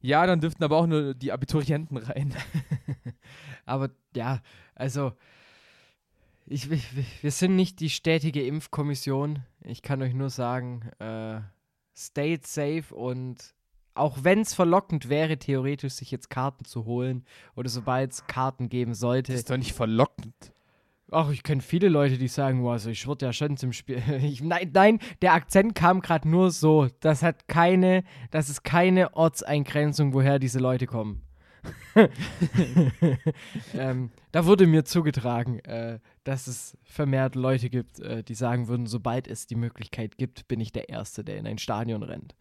Ja, 0.00 0.26
dann 0.26 0.40
dürften 0.40 0.62
aber 0.64 0.76
auch 0.76 0.86
nur 0.86 1.14
die 1.14 1.32
Abiturienten 1.32 1.96
rein. 1.96 2.34
aber 3.64 3.90
ja, 4.14 4.40
also 4.74 5.12
ich, 6.46 6.68
wir 6.70 7.30
sind 7.30 7.56
nicht 7.56 7.80
die 7.80 7.90
stetige 7.90 8.46
Impfkommission. 8.46 9.42
Ich 9.62 9.82
kann 9.82 10.02
euch 10.02 10.14
nur 10.14 10.28
sagen, 10.28 10.90
äh, 10.98 11.40
stay 11.96 12.38
safe 12.42 12.94
und 12.94 13.54
auch 13.94 14.18
wenn 14.22 14.40
es 14.40 14.54
verlockend 14.54 15.08
wäre, 15.08 15.38
theoretisch 15.38 15.94
sich 15.94 16.10
jetzt 16.10 16.28
Karten 16.28 16.64
zu 16.64 16.84
holen 16.84 17.24
oder 17.54 17.68
sobald 17.68 18.12
es 18.12 18.26
Karten 18.26 18.68
geben 18.68 18.94
sollte. 18.94 19.32
Das 19.32 19.42
ist 19.42 19.50
doch 19.50 19.56
nicht 19.56 19.72
verlockend. 19.72 20.52
Ach, 21.14 21.30
ich 21.30 21.44
kenne 21.44 21.62
viele 21.62 21.88
Leute, 21.88 22.18
die 22.18 22.26
sagen, 22.26 22.64
oh, 22.64 22.70
also 22.70 22.90
ich 22.90 23.06
würde 23.06 23.26
ja 23.26 23.32
schon 23.32 23.56
zum 23.56 23.72
Spiel. 23.72 24.02
Ich, 24.24 24.42
nein, 24.42 24.70
nein, 24.74 24.98
der 25.22 25.34
Akzent 25.34 25.76
kam 25.76 26.00
gerade 26.00 26.28
nur 26.28 26.50
so. 26.50 26.88
Das 26.98 27.22
hat 27.22 27.46
keine, 27.46 28.02
das 28.32 28.48
ist 28.48 28.64
keine 28.64 29.14
Ortseingrenzung, 29.14 30.12
woher 30.12 30.40
diese 30.40 30.58
Leute 30.58 30.86
kommen. 30.86 31.22
ähm, 33.74 34.10
da 34.32 34.44
wurde 34.44 34.66
mir 34.66 34.84
zugetragen, 34.84 35.60
äh, 35.60 36.00
dass 36.24 36.48
es 36.48 36.76
vermehrt 36.82 37.36
Leute 37.36 37.70
gibt, 37.70 38.00
äh, 38.00 38.24
die 38.24 38.34
sagen 38.34 38.66
würden, 38.66 38.86
sobald 38.86 39.28
es 39.28 39.46
die 39.46 39.54
Möglichkeit 39.54 40.18
gibt, 40.18 40.48
bin 40.48 40.60
ich 40.60 40.72
der 40.72 40.88
Erste, 40.88 41.22
der 41.22 41.36
in 41.36 41.46
ein 41.46 41.58
Stadion 41.58 42.02
rennt. 42.02 42.34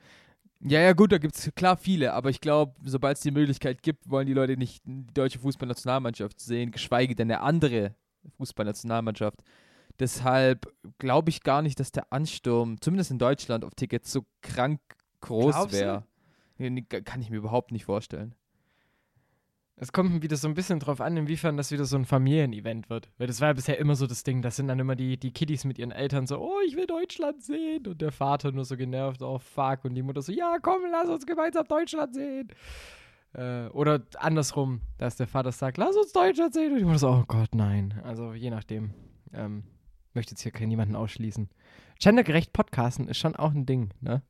Ja, 0.62 0.80
ja, 0.80 0.94
gut, 0.94 1.12
da 1.12 1.20
gibt 1.20 1.36
es 1.36 1.54
klar 1.56 1.78
viele, 1.78 2.14
aber 2.14 2.32
ich 2.32 2.42
glaube, 2.42 2.74
sobald 2.84 3.18
es 3.18 3.24
die 3.24 3.32
Möglichkeit 3.32 3.84
gibt, 3.84 4.10
wollen 4.10 4.26
die 4.26 4.34
Leute 4.34 4.58
nicht 4.58 4.84
die 4.86 5.14
deutsche 5.14 5.40
Fußballnationalmannschaft 5.40 6.40
sehen, 6.40 6.72
geschweige 6.72 7.16
denn 7.16 7.30
eine 7.30 7.42
andere 7.42 7.96
Fußballnationalmannschaft. 8.38 9.42
Deshalb 10.00 10.74
glaube 10.98 11.30
ich 11.30 11.44
gar 11.44 11.62
nicht, 11.62 11.80
dass 11.80 11.92
der 11.92 12.12
Ansturm, 12.12 12.82
zumindest 12.82 13.12
in 13.12 13.20
Deutschland, 13.20 13.64
auf 13.64 13.76
Tickets 13.76 14.12
so 14.12 14.26
krank 14.42 14.80
groß 15.22 15.72
wäre. 15.72 16.04
Kann 17.06 17.22
ich 17.22 17.30
mir 17.30 17.38
überhaupt 17.38 17.72
nicht 17.72 17.86
vorstellen. 17.86 18.36
Es 19.76 19.92
kommt 19.92 20.22
wieder 20.22 20.38
so 20.38 20.48
ein 20.48 20.54
bisschen 20.54 20.80
drauf 20.80 21.02
an, 21.02 21.18
inwiefern 21.18 21.58
das 21.58 21.72
wieder 21.72 21.86
so 21.86 21.98
ein 21.98 22.06
Familienevent 22.06 22.90
wird. 22.90 23.10
Weil 23.18 23.28
das 23.28 23.42
war 23.42 23.50
ja 23.50 23.54
bisher 23.54 23.80
immer 23.80 23.96
so 23.96 24.06
das 24.06 24.24
Ding. 24.24 24.42
Das 24.42 24.56
sind 24.56 24.68
dann 24.68 24.80
immer 24.80 24.96
die, 24.96 25.18
die 25.18 25.32
Kiddies 25.32 25.66
mit 25.66 25.80
ihren 25.80 25.92
Eltern 25.92 26.28
so, 26.28 26.40
oh, 26.40 26.60
ich 26.68 26.76
will 26.76 26.86
Deutschland 26.86 27.42
sehen. 27.44 27.88
Und 27.88 28.00
der 28.00 28.12
Vater 28.12 28.52
nur 28.52 28.66
so 28.66 28.78
genervt, 28.78 29.24
oh 29.24 29.40
fuck. 29.40 29.84
Und 29.84 29.96
die 29.96 30.04
Mutter 30.04 30.22
so, 30.22 30.32
ja, 30.32 30.58
komm, 30.62 30.84
lass 30.92 31.10
uns 31.10 31.26
gemeinsam 31.26 31.66
Deutschland 31.68 32.14
sehen. 32.14 32.50
Äh, 33.34 33.68
oder 33.70 34.04
andersrum, 34.18 34.82
dass 34.98 35.16
der 35.16 35.28
Vater 35.28 35.52
sagt, 35.52 35.78
lass 35.78 35.96
uns 35.96 36.14
Deutsch 36.14 36.40
erzählen. 36.40 36.74
Und 36.74 36.80
ich 36.80 36.86
muss 36.86 37.02
so, 37.02 37.10
oh 37.10 37.24
Gott, 37.28 37.56
nein. 37.56 38.00
Also 38.04 38.34
je 38.34 38.50
nachdem. 38.50 38.94
Ähm, 39.34 39.64
möchte 40.14 40.32
jetzt 40.32 40.42
hier 40.42 40.52
keinen 40.52 40.70
niemanden 40.70 40.96
ausschließen. 40.96 41.50
Gendergerecht 42.00 42.54
Podcasten 42.54 43.08
ist 43.08 43.18
schon 43.18 43.36
auch 43.36 43.52
ein 43.52 43.66
Ding, 43.66 43.90
ne? 44.02 44.22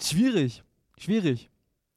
Schwierig. 0.00 0.62
Schwierig. 0.98 1.50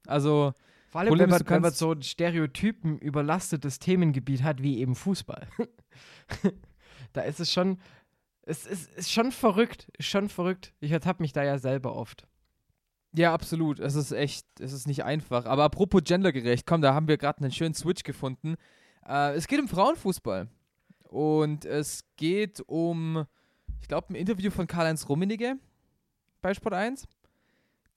Also, 0.06 0.52
Vor 0.88 1.00
allem, 1.00 1.08
Problem 1.08 1.30
wenn 1.30 1.38
man, 1.38 1.48
wenn 1.48 1.62
man 1.62 1.72
so 1.72 1.92
ein 1.92 2.02
Stereotypen 2.02 2.98
überlastetes 2.98 3.78
Themengebiet 3.78 4.42
hat, 4.42 4.62
wie 4.62 4.78
eben 4.78 4.94
Fußball. 4.94 5.46
da 7.12 7.22
ist 7.22 7.40
es 7.40 7.52
schon, 7.52 7.78
es 8.42 8.66
ist, 8.66 8.92
ist 8.94 9.12
schon 9.12 9.30
verrückt, 9.32 9.90
schon 10.00 10.28
verrückt. 10.28 10.72
Ich 10.80 10.90
ertappe 10.90 11.22
mich 11.22 11.32
da 11.32 11.44
ja 11.44 11.58
selber 11.58 11.94
oft. 11.94 12.26
Ja, 13.14 13.32
absolut. 13.34 13.78
Es 13.78 13.94
ist 13.94 14.12
echt, 14.12 14.46
es 14.58 14.72
ist 14.72 14.86
nicht 14.86 15.04
einfach. 15.04 15.44
Aber 15.46 15.64
apropos 15.64 16.02
gendergerecht, 16.04 16.66
komm, 16.66 16.80
da 16.80 16.94
haben 16.94 17.08
wir 17.08 17.18
gerade 17.18 17.40
einen 17.40 17.52
schönen 17.52 17.74
Switch 17.74 18.02
gefunden. 18.04 18.56
Äh, 19.06 19.34
es 19.34 19.46
geht 19.46 19.60
um 19.60 19.68
Frauenfußball. 19.68 20.48
Und 21.08 21.66
es 21.66 22.04
geht 22.16 22.62
um, 22.66 23.26
ich 23.82 23.88
glaube, 23.88 24.08
ein 24.10 24.14
Interview 24.14 24.50
von 24.50 24.66
Karl-Heinz 24.66 25.08
Rummenigge 25.08 25.56
bei 26.40 26.54
Sport 26.54 26.74
1, 26.74 27.06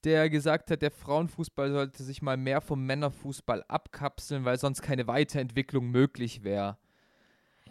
der 0.03 0.29
gesagt 0.29 0.69
hat, 0.69 0.81
der 0.81 0.91
Frauenfußball 0.91 1.72
sollte 1.72 2.03
sich 2.03 2.22
mal 2.22 2.36
mehr 2.36 2.60
vom 2.60 2.86
Männerfußball 2.86 3.63
abkapseln, 3.69 4.43
weil 4.43 4.60
sonst 4.60 4.81
keine 4.81 5.07
Weiterentwicklung 5.07 5.89
möglich 5.89 6.43
wäre. 6.43 6.77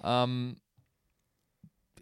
Ähm, 0.02 0.56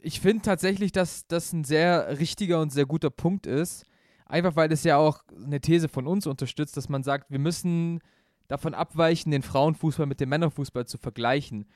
ich 0.01 0.21
finde 0.21 0.43
tatsächlich, 0.43 0.93
dass 0.93 1.27
das 1.27 1.53
ein 1.53 1.65
sehr 1.65 2.19
richtiger 2.21 2.61
und 2.61 2.71
sehr 2.71 2.87
guter 2.87 3.11
Punkt 3.11 3.47
ist. 3.47 3.85
Einfach 4.33 4.57
weil 4.57 4.73
es 4.73 4.83
ja 4.83 4.97
auch 4.97 5.25
eine 5.45 5.61
These 5.61 5.91
von 5.91 6.07
uns 6.07 6.27
unterstützt, 6.27 6.79
dass 6.79 6.89
man 6.89 7.03
sagt, 7.03 7.31
wir 7.31 7.39
müssen 7.39 8.01
davon 8.49 8.73
abweichen, 8.73 9.31
den 9.31 9.43
Frauenfußball 9.43 10.07
mit 10.07 10.21
dem 10.21 10.31
Männerfußball 10.31 10.87
zu 10.87 10.97
vergleichen. 10.97 11.67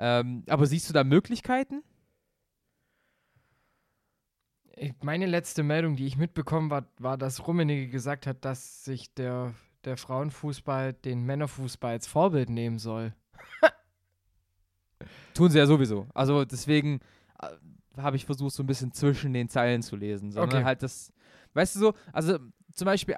Ähm, 0.00 0.42
aber 0.48 0.66
siehst 0.66 0.88
du 0.88 0.92
da 0.92 1.04
Möglichkeiten? 1.04 1.84
Ich, 4.74 4.94
meine 5.02 5.26
letzte 5.26 5.62
Meldung, 5.62 5.94
die 5.94 6.06
ich 6.08 6.16
mitbekommen 6.16 6.70
war, 6.70 6.88
war, 6.98 7.16
dass 7.16 7.46
Rummenigge 7.46 7.86
gesagt 7.88 8.26
hat, 8.26 8.44
dass 8.44 8.84
sich 8.84 9.14
der, 9.14 9.54
der 9.84 9.96
Frauenfußball 9.96 10.94
den 10.94 11.22
Männerfußball 11.22 11.92
als 11.92 12.08
Vorbild 12.08 12.50
nehmen 12.50 12.80
soll. 12.80 13.14
Tun 15.34 15.52
sie 15.52 15.58
ja 15.58 15.66
sowieso. 15.66 16.08
Also 16.14 16.44
deswegen 16.44 16.98
äh, 17.40 17.46
habe 17.96 18.16
ich 18.16 18.26
versucht, 18.26 18.54
so 18.54 18.64
ein 18.64 18.66
bisschen 18.66 18.92
zwischen 18.92 19.32
den 19.32 19.48
Zeilen 19.48 19.82
zu 19.82 19.94
lesen. 19.94 20.32
Sondern 20.32 20.58
Okay. 20.58 20.64
halt 20.64 20.82
das, 20.82 21.12
weißt 21.54 21.76
du 21.76 21.80
so, 21.80 21.94
also 22.12 22.38
zum 22.72 22.86
Beispiel 22.86 23.16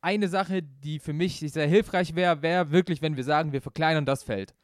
eine 0.00 0.28
Sache, 0.28 0.62
die 0.62 0.98
für 0.98 1.12
mich 1.12 1.40
sehr 1.40 1.66
hilfreich 1.66 2.14
wäre, 2.14 2.42
wäre 2.42 2.70
wirklich, 2.70 3.02
wenn 3.02 3.16
wir 3.16 3.24
sagen, 3.24 3.52
wir 3.52 3.62
verkleinern 3.62 4.06
das 4.06 4.22
Feld. 4.22 4.54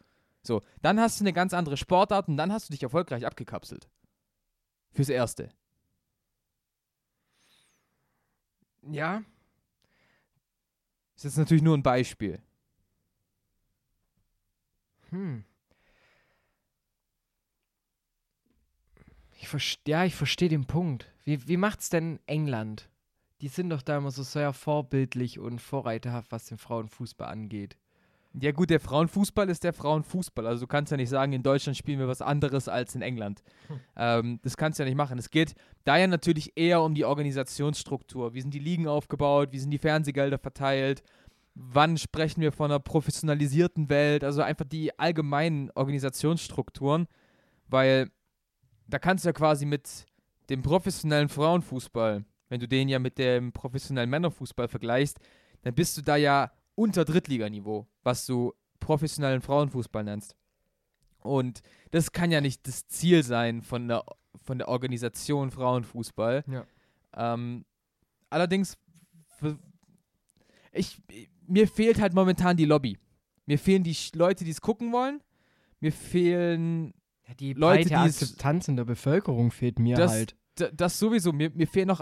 So, 0.42 0.62
dann 0.83 1.00
hast 1.00 1.21
du 1.21 1.25
eine 1.25 1.33
ganz 1.33 1.54
andere 1.54 1.76
Sportart 1.76 2.28
und 2.28 2.37
dann 2.37 2.52
hast 2.52 2.68
du 2.68 2.73
dich 2.73 2.83
erfolgreich 2.83 3.26
abgekapselt. 3.26 3.88
Fürs 4.92 5.09
Erste. 5.09 5.50
Ja, 8.83 9.23
Das 11.14 11.25
ist 11.25 11.33
jetzt 11.33 11.38
natürlich 11.38 11.62
nur 11.62 11.76
ein 11.76 11.83
Beispiel. 11.83 12.40
Hm. 15.11 15.44
Ich 19.40 19.78
ja, 19.87 20.04
ich 20.04 20.14
verstehe 20.14 20.49
den 20.49 20.66
Punkt. 20.66 21.12
Wie, 21.25 21.47
wie 21.47 21.56
macht's 21.56 21.88
denn 21.88 22.18
England? 22.26 22.88
Die 23.41 23.49
sind 23.49 23.71
doch 23.71 23.83
da 23.83 23.99
immer 23.99 24.11
so 24.11 24.23
sehr 24.23 24.53
vorbildlich 24.53 25.38
und 25.38 25.61
vorreiterhaft, 25.61 26.31
was 26.33 26.47
den 26.47 26.59
Frauenfußball 26.59 27.29
angeht. 27.29 27.76
Ja 28.41 28.50
gut, 28.50 28.71
der 28.71 28.81
Frauenfußball 28.81 29.49
ist 29.49 29.62
der 29.62 29.73
Frauenfußball. 29.73 30.47
Also 30.47 30.62
du 30.62 30.67
kannst 30.67 30.91
ja 30.91 30.97
nicht 30.97 31.09
sagen, 31.09 31.33
in 31.33 31.45
Deutschland 31.45 31.76
spielen 31.76 32.00
wir 32.00 32.09
was 32.09 32.21
anderes 32.21 32.69
als 32.69 32.95
in 32.95 33.03
England. 33.03 33.43
Ähm, 33.97 34.41
das 34.43 34.57
kannst 34.57 34.79
du 34.79 34.83
ja 34.83 34.88
nicht 34.88 34.97
machen. 34.97 35.19
Es 35.19 35.31
geht 35.31 35.55
da 35.85 35.97
ja 35.97 36.09
natürlich 36.09 36.57
eher 36.57 36.83
um 36.83 36.97
die 36.97 37.05
Organisationsstruktur. 37.05 38.35
Wie 38.35 38.41
sind 38.41 38.53
die 38.53 38.59
Ligen 38.59 38.88
aufgebaut? 38.88 39.50
Wie 39.53 39.61
sind 39.61 39.71
die 39.71 39.79
Fernsehgelder 39.79 40.38
verteilt? 40.38 41.05
Wann 41.55 41.97
sprechen 41.97 42.41
wir 42.41 42.50
von 42.50 42.73
einer 42.73 42.81
professionalisierten 42.81 43.88
Welt? 43.88 44.25
Also 44.25 44.43
einfach 44.43 44.67
die 44.67 44.99
allgemeinen 44.99 45.71
Organisationsstrukturen. 45.71 47.07
Weil 47.69 48.11
da 48.88 48.99
kannst 48.99 49.25
du 49.25 49.29
ja 49.29 49.33
quasi 49.33 49.64
mit 49.64 50.07
dem 50.50 50.62
professionellen 50.62 51.29
Frauenfußball, 51.29 52.25
wenn 52.54 52.61
du 52.61 52.68
den 52.68 52.88
ja 52.88 53.00
mit 53.00 53.18
dem 53.18 53.50
professionellen 53.52 54.08
Männerfußball 54.11 54.68
vergleichst, 54.68 55.18
dann 55.62 55.75
bist 55.75 55.96
du 55.96 56.02
da 56.02 56.14
ja 56.14 56.52
unter 56.76 57.04
Drittliganiveau, 57.04 57.88
was 58.04 58.26
du 58.26 58.52
professionellen 58.78 59.40
Frauenfußball 59.42 60.04
nennst. 60.04 60.37
Und 61.18 61.62
das 61.90 62.12
kann 62.12 62.30
ja 62.30 62.40
nicht 62.40 62.68
das 62.68 62.87
Ziel 62.87 63.25
sein 63.25 63.61
von 63.62 63.88
der, 63.88 64.04
von 64.44 64.58
der 64.58 64.68
Organisation 64.68 65.50
Frauenfußball. 65.50 66.44
Ja. 66.46 66.64
Ähm, 67.16 67.64
allerdings, 68.30 68.78
ich, 70.73 71.02
mir 71.49 71.66
fehlt 71.66 72.00
halt 72.00 72.14
momentan 72.14 72.56
die 72.56 72.66
Lobby. 72.66 72.99
Mir 73.46 73.58
fehlen 73.58 73.82
die 73.82 73.96
Leute, 74.14 74.44
die 74.44 74.52
es 74.52 74.61
gucken 74.61 74.92
wollen. 74.92 75.20
Mir 75.80 75.90
fehlen 75.90 76.94
Ja, 77.26 77.34
die 77.34 77.52
Leute, 77.54 77.88
die 77.88 77.94
es- 77.94 78.23
Akzeptanz 78.23 78.68
in 78.68 78.76
der 78.76 78.84
Bevölkerung 78.84 79.50
fehlt 79.50 79.80
mir 79.80 79.96
das, 79.96 80.12
halt. 80.12 80.37
das 80.73 81.00
sowieso. 81.00 81.32
Mir, 81.32 81.50
mir 81.50 81.66
fehlen 81.66 81.88
noch 81.88 82.00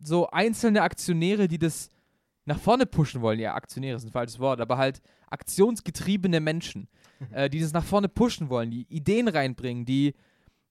so 0.00 0.28
einzelne 0.30 0.82
Aktionäre, 0.82 1.48
die 1.48 1.58
das 1.58 1.90
nach 2.44 2.58
vorne 2.58 2.86
pushen 2.86 3.20
wollen. 3.20 3.40
Ja, 3.40 3.54
Aktionäre 3.54 3.96
ist 3.96 4.04
ein 4.04 4.12
falsches 4.12 4.38
Wort, 4.38 4.60
aber 4.60 4.78
halt 4.78 5.02
aktionsgetriebene 5.28 6.40
Menschen, 6.40 6.88
äh, 7.30 7.50
die 7.50 7.60
das 7.60 7.72
nach 7.72 7.84
vorne 7.84 8.08
pushen 8.08 8.48
wollen, 8.48 8.70
die 8.70 8.86
Ideen 8.88 9.28
reinbringen, 9.28 9.84
die 9.84 10.14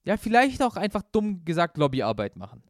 ja 0.04 0.18
vielleicht 0.18 0.62
auch 0.64 0.76
einfach 0.78 1.02
dumm 1.12 1.44
gesagt 1.44 1.78
Lobbyarbeit 1.78 2.36
machen. 2.38 2.64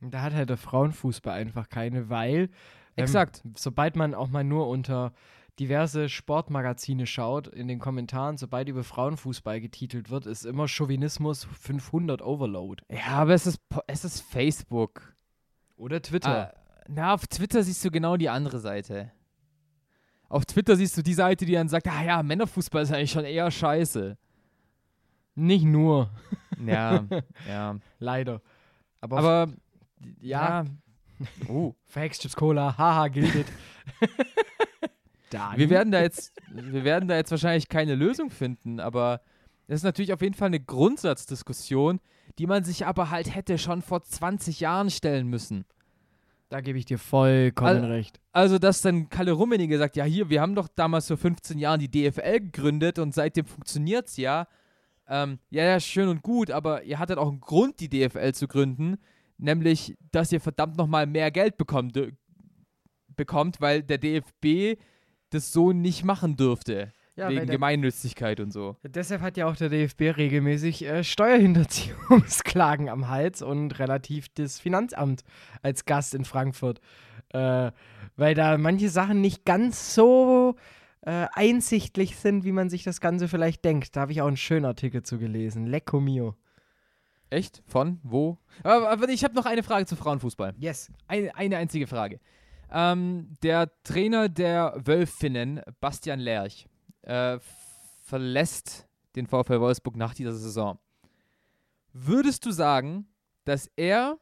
Da 0.00 0.22
hat 0.22 0.34
halt 0.34 0.50
der 0.50 0.58
Frauenfußball 0.58 1.38
einfach 1.38 1.68
keine, 1.68 2.10
weil 2.10 2.50
ähm, 2.96 3.04
Exakt. 3.04 3.42
sobald 3.56 3.96
man 3.96 4.14
auch 4.14 4.28
mal 4.28 4.44
nur 4.44 4.68
unter 4.68 5.12
diverse 5.58 6.08
Sportmagazine 6.08 7.06
schaut, 7.06 7.48
in 7.48 7.68
den 7.68 7.78
Kommentaren, 7.78 8.36
sobald 8.36 8.68
über 8.68 8.84
Frauenfußball 8.84 9.60
getitelt 9.60 10.10
wird, 10.10 10.26
ist 10.26 10.44
immer 10.44 10.68
Chauvinismus 10.68 11.44
500 11.60 12.22
Overload. 12.22 12.82
Ja, 12.90 13.06
aber 13.08 13.34
es 13.34 13.46
ist, 13.46 13.60
es 13.86 14.04
ist 14.04 14.20
Facebook. 14.20 15.14
Oder 15.76 16.00
Twitter. 16.02 16.52
Ah, 16.54 16.60
na, 16.88 17.14
auf 17.14 17.26
Twitter 17.26 17.62
siehst 17.62 17.84
du 17.84 17.90
genau 17.90 18.16
die 18.16 18.28
andere 18.28 18.58
Seite. 18.58 19.10
Auf 20.28 20.44
Twitter 20.44 20.76
siehst 20.76 20.96
du 20.96 21.02
die 21.02 21.14
Seite, 21.14 21.46
die 21.46 21.52
dann 21.52 21.68
sagt, 21.68 21.86
ah 21.88 22.02
ja, 22.02 22.22
Männerfußball 22.22 22.82
ist 22.82 22.92
eigentlich 22.92 23.12
schon 23.12 23.24
eher 23.24 23.50
scheiße. 23.50 24.16
Nicht 25.34 25.64
nur, 25.64 26.10
Ja, 26.64 27.04
ja. 27.48 27.76
leider. 27.98 28.40
Aber, 29.00 29.18
Aber 29.18 29.52
ja, 30.20 30.62
ja. 30.62 30.66
Oh. 31.48 31.74
Facts, 31.84 32.18
Chips, 32.18 32.34
Cola, 32.36 32.76
haha, 32.76 33.08
gildet. 33.08 33.46
Dann. 35.38 35.58
Wir 35.58 35.70
werden 35.70 35.92
da 35.92 36.00
jetzt, 36.00 36.32
wir 36.52 36.84
werden 36.84 37.08
da 37.08 37.16
jetzt 37.16 37.30
wahrscheinlich 37.30 37.68
keine 37.68 37.94
Lösung 37.94 38.30
finden, 38.30 38.80
aber 38.80 39.20
das 39.66 39.80
ist 39.80 39.84
natürlich 39.84 40.12
auf 40.12 40.22
jeden 40.22 40.34
Fall 40.34 40.46
eine 40.46 40.60
Grundsatzdiskussion, 40.60 42.00
die 42.38 42.46
man 42.46 42.64
sich 42.64 42.86
aber 42.86 43.10
halt 43.10 43.34
hätte 43.34 43.58
schon 43.58 43.82
vor 43.82 44.02
20 44.02 44.60
Jahren 44.60 44.90
stellen 44.90 45.26
müssen. 45.28 45.64
Da 46.48 46.60
gebe 46.60 46.78
ich 46.78 46.84
dir 46.84 46.98
vollkommen 46.98 47.84
Al- 47.84 47.90
recht. 47.90 48.20
Also, 48.32 48.58
dass 48.58 48.80
dann 48.80 49.08
Kalle 49.08 49.32
Rummenigge 49.32 49.78
sagt, 49.78 49.96
ja 49.96 50.04
hier, 50.04 50.30
wir 50.30 50.40
haben 50.40 50.54
doch 50.54 50.68
damals 50.68 51.08
vor 51.08 51.16
15 51.16 51.58
Jahren 51.58 51.80
die 51.80 51.90
DFL 51.90 52.40
gegründet 52.40 52.98
und 53.00 53.14
seitdem 53.14 53.46
funktioniert's 53.46 54.16
ja. 54.16 54.46
Ähm, 55.08 55.38
ja, 55.50 55.64
ja, 55.64 55.80
schön 55.80 56.08
und 56.08 56.22
gut, 56.22 56.50
aber 56.50 56.82
ihr 56.84 56.98
hattet 56.98 57.18
auch 57.18 57.28
einen 57.28 57.40
Grund, 57.40 57.80
die 57.80 57.88
DFL 57.88 58.32
zu 58.32 58.48
gründen, 58.48 58.98
nämlich, 59.38 59.96
dass 60.12 60.32
ihr 60.32 60.40
verdammt 60.40 60.76
nochmal 60.76 61.06
mehr 61.06 61.30
Geld 61.30 61.56
bekommt, 61.56 61.96
äh, 61.96 62.12
bekommt, 63.16 63.60
weil 63.60 63.82
der 63.82 63.98
DFB 63.98 64.78
das 65.30 65.52
so 65.52 65.72
nicht 65.72 66.04
machen 66.04 66.36
dürfte. 66.36 66.92
Ja, 67.16 67.30
wegen 67.30 67.46
der- 67.46 67.54
Gemeinnützigkeit 67.56 68.40
und 68.40 68.52
so. 68.52 68.76
Deshalb 68.82 69.22
hat 69.22 69.38
ja 69.38 69.46
auch 69.46 69.56
der 69.56 69.70
DFB 69.70 70.02
regelmäßig 70.18 70.84
äh, 70.84 71.02
Steuerhinterziehungsklagen 71.02 72.88
am 72.88 73.08
Hals 73.08 73.42
und 73.42 73.78
relativ 73.78 74.28
das 74.34 74.60
Finanzamt 74.60 75.24
als 75.62 75.84
Gast 75.84 76.14
in 76.14 76.24
Frankfurt. 76.24 76.80
Äh, 77.30 77.70
weil 78.16 78.34
da 78.34 78.56
manche 78.58 78.88
Sachen 78.88 79.20
nicht 79.20 79.44
ganz 79.44 79.94
so 79.94 80.56
äh, 81.02 81.26
einsichtlich 81.32 82.16
sind, 82.16 82.44
wie 82.44 82.52
man 82.52 82.70
sich 82.70 82.82
das 82.84 83.00
Ganze 83.00 83.28
vielleicht 83.28 83.64
denkt. 83.64 83.96
Da 83.96 84.02
habe 84.02 84.12
ich 84.12 84.22
auch 84.22 84.26
einen 84.26 84.36
schönen 84.36 84.64
Artikel 84.64 85.02
zu 85.02 85.18
gelesen. 85.18 85.66
Lecco 85.66 86.00
mio. 86.00 86.34
Echt? 87.30 87.62
Von? 87.66 87.98
Wo? 88.02 88.38
Aber, 88.62 88.90
aber 88.90 89.08
ich 89.08 89.24
habe 89.24 89.34
noch 89.34 89.46
eine 89.46 89.62
Frage 89.62 89.86
zu 89.86 89.96
Frauenfußball. 89.96 90.54
Yes. 90.58 90.90
Eine, 91.08 91.34
eine 91.34 91.56
einzige 91.56 91.86
Frage. 91.86 92.20
Ähm, 92.70 93.34
der 93.42 93.70
Trainer 93.84 94.28
der 94.28 94.74
Wölfinnen, 94.84 95.60
Bastian 95.80 96.20
Lerch, 96.20 96.66
äh, 97.02 97.38
verlässt 98.02 98.88
den 99.14 99.26
VfL 99.26 99.60
Wolfsburg 99.60 99.96
nach 99.96 100.14
dieser 100.14 100.34
Saison. 100.34 100.78
Würdest 101.92 102.44
du 102.44 102.50
sagen, 102.50 103.08
dass 103.44 103.70
er 103.76 104.18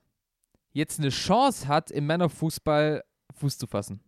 jetzt 0.73 1.01
eine 1.01 1.09
Chance 1.09 1.67
hat, 1.67 1.91
im 1.91 2.07
Männerfußball 2.07 3.03
Fuß 3.35 3.59
zu 3.59 3.67
fassen? 3.67 4.01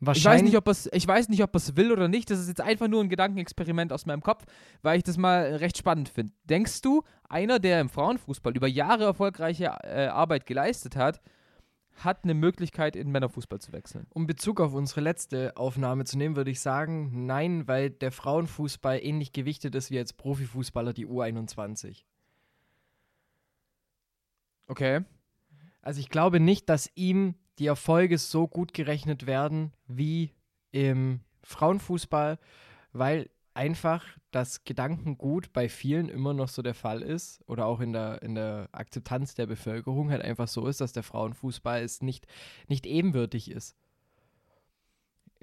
Ich 0.00 0.06
weiß, 0.06 0.16
Wahrscheinlich. 0.16 0.52
nicht, 0.52 0.56
ob 0.56 0.68
es, 0.68 0.88
ich 0.92 1.06
weiß 1.06 1.28
nicht, 1.28 1.42
ob 1.42 1.54
es 1.54 1.76
will 1.76 1.90
oder 1.90 2.08
nicht. 2.08 2.30
Das 2.30 2.38
ist 2.38 2.48
jetzt 2.48 2.60
einfach 2.60 2.88
nur 2.88 3.02
ein 3.02 3.08
Gedankenexperiment 3.08 3.92
aus 3.92 4.04
meinem 4.06 4.22
Kopf, 4.22 4.44
weil 4.82 4.98
ich 4.98 5.02
das 5.02 5.16
mal 5.16 5.56
recht 5.56 5.78
spannend 5.78 6.10
finde. 6.10 6.32
Denkst 6.44 6.82
du, 6.82 7.02
einer, 7.28 7.58
der 7.58 7.80
im 7.80 7.88
Frauenfußball 7.88 8.54
über 8.54 8.66
Jahre 8.66 9.04
erfolgreiche 9.04 9.64
äh, 9.82 10.06
Arbeit 10.08 10.44
geleistet 10.46 10.96
hat, 10.96 11.20
hat 11.96 12.24
eine 12.24 12.34
Möglichkeit, 12.34 12.96
in 12.96 13.10
Männerfußball 13.10 13.60
zu 13.60 13.72
wechseln? 13.72 14.06
um 14.10 14.26
Bezug 14.26 14.60
auf 14.60 14.74
unsere 14.74 15.00
letzte 15.00 15.56
Aufnahme 15.56 16.04
zu 16.04 16.18
nehmen, 16.18 16.36
würde 16.36 16.50
ich 16.50 16.60
sagen, 16.60 17.26
nein, 17.26 17.66
weil 17.68 17.90
der 17.90 18.12
Frauenfußball 18.12 18.98
ähnlich 19.02 19.32
gewichtet 19.32 19.74
ist 19.74 19.90
wie 19.90 19.98
als 19.98 20.12
Profifußballer 20.12 20.92
die 20.92 21.06
U21. 21.06 22.04
Okay. 24.66 25.04
Also 25.82 26.00
ich 26.00 26.08
glaube 26.08 26.40
nicht, 26.40 26.68
dass 26.68 26.90
ihm 26.94 27.34
die 27.58 27.66
Erfolge 27.66 28.18
so 28.18 28.48
gut 28.48 28.72
gerechnet 28.74 29.26
werden 29.26 29.72
wie 29.86 30.32
im 30.72 31.20
Frauenfußball, 31.42 32.38
weil 32.92 33.30
einfach 33.54 34.04
das 34.30 34.64
Gedankengut 34.64 35.52
bei 35.52 35.68
vielen 35.68 36.08
immer 36.08 36.34
noch 36.34 36.48
so 36.48 36.60
der 36.60 36.74
Fall 36.74 37.02
ist 37.02 37.42
oder 37.46 37.66
auch 37.66 37.80
in 37.80 37.92
der, 37.92 38.22
in 38.22 38.34
der 38.34 38.68
Akzeptanz 38.72 39.34
der 39.34 39.46
Bevölkerung 39.46 40.10
halt 40.10 40.22
einfach 40.22 40.48
so 40.48 40.66
ist, 40.66 40.80
dass 40.80 40.92
der 40.92 41.02
Frauenfußball 41.02 41.82
ist 41.82 42.02
nicht, 42.02 42.26
nicht 42.68 42.86
ebenbürtig 42.86 43.50
ist. 43.50 43.76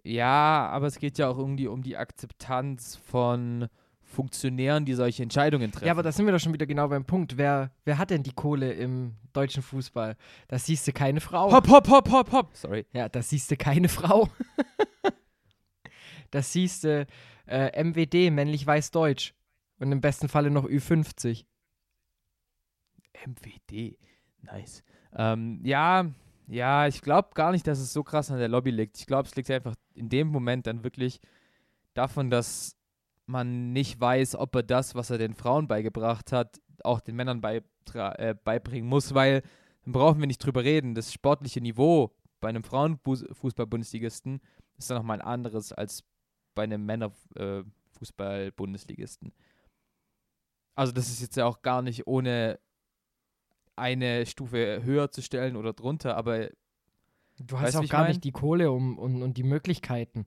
Ja, 0.04 0.68
aber 0.68 0.88
es 0.88 1.00
geht 1.00 1.18
ja 1.18 1.30
auch 1.30 1.38
irgendwie 1.38 1.68
um 1.68 1.84
die 1.84 1.96
Akzeptanz 1.96 2.96
von 2.96 3.68
Funktionären, 4.02 4.84
die 4.84 4.94
solche 4.94 5.24
Entscheidungen 5.24 5.72
treffen. 5.72 5.86
Ja, 5.86 5.94
aber 5.94 6.04
da 6.04 6.12
sind 6.12 6.26
wir 6.26 6.34
doch 6.34 6.40
schon 6.40 6.54
wieder 6.54 6.66
genau 6.66 6.88
beim 6.90 7.06
Punkt. 7.06 7.38
Wer, 7.38 7.72
wer 7.86 7.98
hat 7.98 8.10
denn 8.10 8.24
die 8.24 8.34
Kohle 8.34 8.74
im 8.74 9.16
deutschen 9.32 9.64
Fußball? 9.64 10.18
Da 10.50 10.60
siehst 10.60 10.88
du 10.88 10.92
keine 10.92 11.22
Frau. 11.22 11.52
hopp, 11.52 11.70
hopp, 11.70 11.88
hopp, 11.90 12.12
hopp, 12.12 12.32
hopp. 12.32 12.50
Sorry. 12.54 12.86
Ja, 12.94 13.08
da 13.08 13.22
siehst 13.22 13.50
du 13.52 13.56
keine 13.56 13.88
Frau. 13.88 14.28
das 16.32 16.52
siehst 16.54 16.84
du 16.84 17.06
äh, 17.48 17.84
MWD, 17.84 18.32
männlich 18.32 18.66
weiß 18.66 18.92
Deutsch. 18.92 19.34
Und 19.80 19.92
im 19.92 20.02
besten 20.02 20.30
Falle 20.30 20.52
noch 20.52 20.66
Ü50. 20.66 21.46
MWD. 23.26 23.98
Nice. 24.42 24.84
Ähm, 25.16 25.60
ja, 25.64 26.06
ja, 26.48 26.88
ich 26.88 27.02
glaube 27.02 27.30
gar 27.34 27.52
nicht, 27.52 27.66
dass 27.68 27.80
es 27.80 27.94
so 27.94 28.04
krass 28.04 28.32
an 28.32 28.40
der 28.40 28.48
Lobby 28.48 28.72
liegt. 28.72 28.98
Ich 28.98 29.08
glaube, 29.08 29.28
es 29.28 29.36
liegt 29.36 29.50
einfach 29.52 29.76
in 29.94 30.10
dem 30.10 30.28
Moment 30.28 30.68
dann 30.68 30.84
wirklich 30.84 31.20
davon, 31.94 32.30
dass 32.30 32.76
man 33.26 33.72
nicht 33.74 34.00
weiß, 34.00 34.36
ob 34.36 34.56
er 34.56 34.64
das, 34.64 34.96
was 34.96 35.10
er 35.10 35.18
den 35.18 35.34
Frauen 35.34 35.68
beigebracht 35.68 36.32
hat, 36.32 36.60
auch 36.84 37.00
den 37.00 37.16
Männern 37.16 37.42
äh, 37.44 38.36
beibringen 38.44 38.90
muss, 38.90 39.14
weil 39.14 39.42
dann 39.84 39.94
brauchen 39.94 40.20
wir 40.20 40.28
nicht 40.28 40.46
drüber 40.46 40.64
reden. 40.64 40.96
Das 40.96 41.14
sportliche 41.14 41.62
Niveau 41.62 42.12
bei 42.40 42.50
einem 42.50 42.64
Frauenfußball-Bundesligisten 42.64 44.42
ist 44.78 44.90
dann 44.90 44.98
nochmal 44.98 45.22
ein 45.22 45.26
anderes 45.26 45.74
als 45.74 46.04
bei 46.56 46.64
einem 46.64 46.86
Männerfußball-Bundesligisten. 46.86 49.34
Also 50.76 50.92
das 50.94 51.10
ist 51.10 51.22
jetzt 51.22 51.36
ja 51.38 51.46
auch 51.46 51.62
gar 51.62 51.82
nicht 51.82 52.08
ohne 52.08 52.60
eine 53.76 54.26
Stufe 54.26 54.82
höher 54.84 55.12
zu 55.12 55.22
stellen 55.22 55.56
oder 55.56 55.74
drunter, 55.74 56.18
aber 56.18 56.50
Du 57.48 57.56
Weißt 57.56 57.64
hast 57.64 57.76
du, 57.76 57.80
auch 57.80 57.90
gar 57.90 58.02
mein? 58.02 58.12
nicht 58.12 58.24
die 58.24 58.32
Kohle 58.32 58.72
um, 58.72 58.98
und, 59.00 59.24
und 59.24 59.38
die 59.38 59.44
Möglichkeiten. 59.44 60.26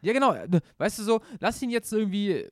ja 0.00 0.12
genau, 0.12 0.32
äh, 0.32 0.48
weißt 0.78 0.98
du 0.98 1.02
so, 1.02 1.20
lass 1.40 1.60
ihn 1.60 1.70
jetzt 1.70 1.92
irgendwie 1.92 2.48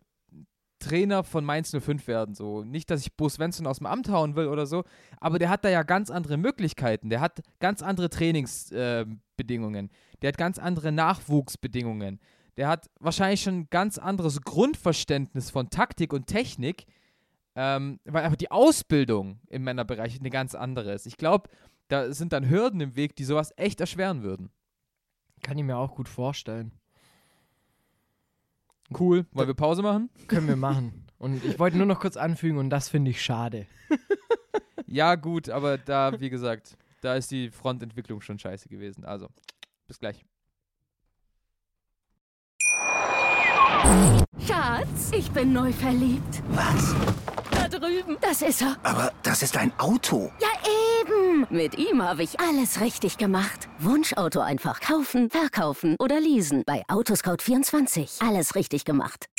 Trainer 0.79 1.25
von 1.25 1.45
Mainz 1.45 1.75
05 1.75 2.07
werden, 2.07 2.35
so. 2.35 2.65
Nicht, 2.65 2.91
dass 2.91 3.01
ich 3.01 3.17
Bo 3.17 3.29
Svensson 3.29 3.67
aus 3.67 3.79
dem 3.79 3.87
Amt 3.87 4.11
hauen 4.11 4.37
will 4.37 4.49
oder 4.49 4.67
so, 4.67 4.85
aber 5.21 5.39
der 5.39 5.49
hat 5.49 5.65
da 5.65 5.71
ja 5.71 5.83
ganz 5.85 6.11
andere 6.11 6.37
Möglichkeiten. 6.37 7.09
Der 7.09 7.21
hat 7.21 7.41
ganz 7.61 7.83
andere 7.83 8.11
Trainingsbedingungen. 8.11 9.87
Äh, 9.87 10.17
der 10.21 10.29
hat 10.29 10.39
ganz 10.39 10.59
andere 10.59 10.93
Nachwuchsbedingungen. 10.93 12.21
Der 12.57 12.69
hat 12.69 12.91
wahrscheinlich 13.01 13.43
schon 13.43 13.61
ein 13.61 13.69
ganz 13.71 13.99
anderes 13.99 14.41
Grundverständnis 14.43 15.51
von 15.51 15.71
Taktik 15.71 16.13
und 16.13 16.27
Technik, 16.27 16.87
ähm, 17.57 18.01
weil 18.05 18.25
einfach 18.25 18.37
die 18.37 18.51
Ausbildung 18.51 19.41
im 19.49 19.65
Männerbereich 19.65 20.19
eine 20.19 20.31
ganz 20.31 20.55
andere 20.55 20.93
ist. 20.93 21.07
Ich 21.07 21.17
glaube, 21.17 21.51
da 21.89 22.13
sind 22.13 22.33
dann 22.33 22.49
Hürden 22.49 22.81
im 22.81 22.97
Weg, 22.97 23.17
die 23.17 23.25
sowas 23.25 23.53
echt 23.57 23.81
erschweren 23.81 24.23
würden. 24.23 24.51
Kann 25.43 25.59
ich 25.59 25.65
mir 25.65 25.77
auch 25.77 25.95
gut 25.95 26.09
vorstellen. 26.09 26.73
Cool. 28.99 29.27
Wollen 29.33 29.49
wir 29.49 29.55
Pause 29.55 29.83
machen? 29.83 30.11
Können 30.29 30.49
wir 30.49 30.57
machen. 30.57 31.07
Und 31.19 31.45
ich 31.45 31.59
wollte 31.59 31.77
nur 31.77 31.87
noch 31.87 32.01
kurz 32.01 32.17
anfügen, 32.17 32.59
und 32.59 32.71
das 32.71 32.89
finde 32.89 33.11
ich 33.11 33.23
schade. 33.23 33.67
Ja, 34.95 35.17
gut, 35.17 35.49
aber 35.49 35.77
da, 35.77 36.21
wie 36.21 36.31
gesagt, 36.31 36.77
da 37.01 37.17
ist 37.17 37.33
die 37.33 37.51
Frontentwicklung 37.51 38.21
schon 38.21 38.39
scheiße 38.39 38.69
gewesen. 38.69 39.05
Also, 39.05 39.29
bis 39.89 39.99
gleich. 39.99 40.25
Schatz, 44.47 45.11
ich 45.17 45.31
bin 45.31 45.55
neu 45.55 45.73
verliebt. 45.73 46.43
Was? 46.51 46.95
Da 47.51 47.67
drüben. 47.67 48.19
Das 48.21 48.43
ist 48.43 48.61
er. 48.61 48.77
Aber 48.83 49.11
das 49.23 49.43
ist 49.43 49.57
ein 49.57 49.73
Auto. 49.79 50.31
Ja, 50.39 50.49
eben. 51.01 51.47
Mit 51.49 51.79
ihm 51.79 52.03
habe 52.03 52.25
ich 52.25 52.39
alles 52.41 52.83
richtig 52.83 53.17
gemacht. 53.17 53.69
Wunschauto 53.79 54.41
einfach 54.41 54.81
kaufen, 54.81 55.31
verkaufen 55.31 55.97
oder 55.99 56.21
leasen. 56.21 56.63
Bei 56.67 56.83
Autoscout24. 56.89 58.27
Alles 58.27 58.55
richtig 58.55 58.85
gemacht. 58.85 59.31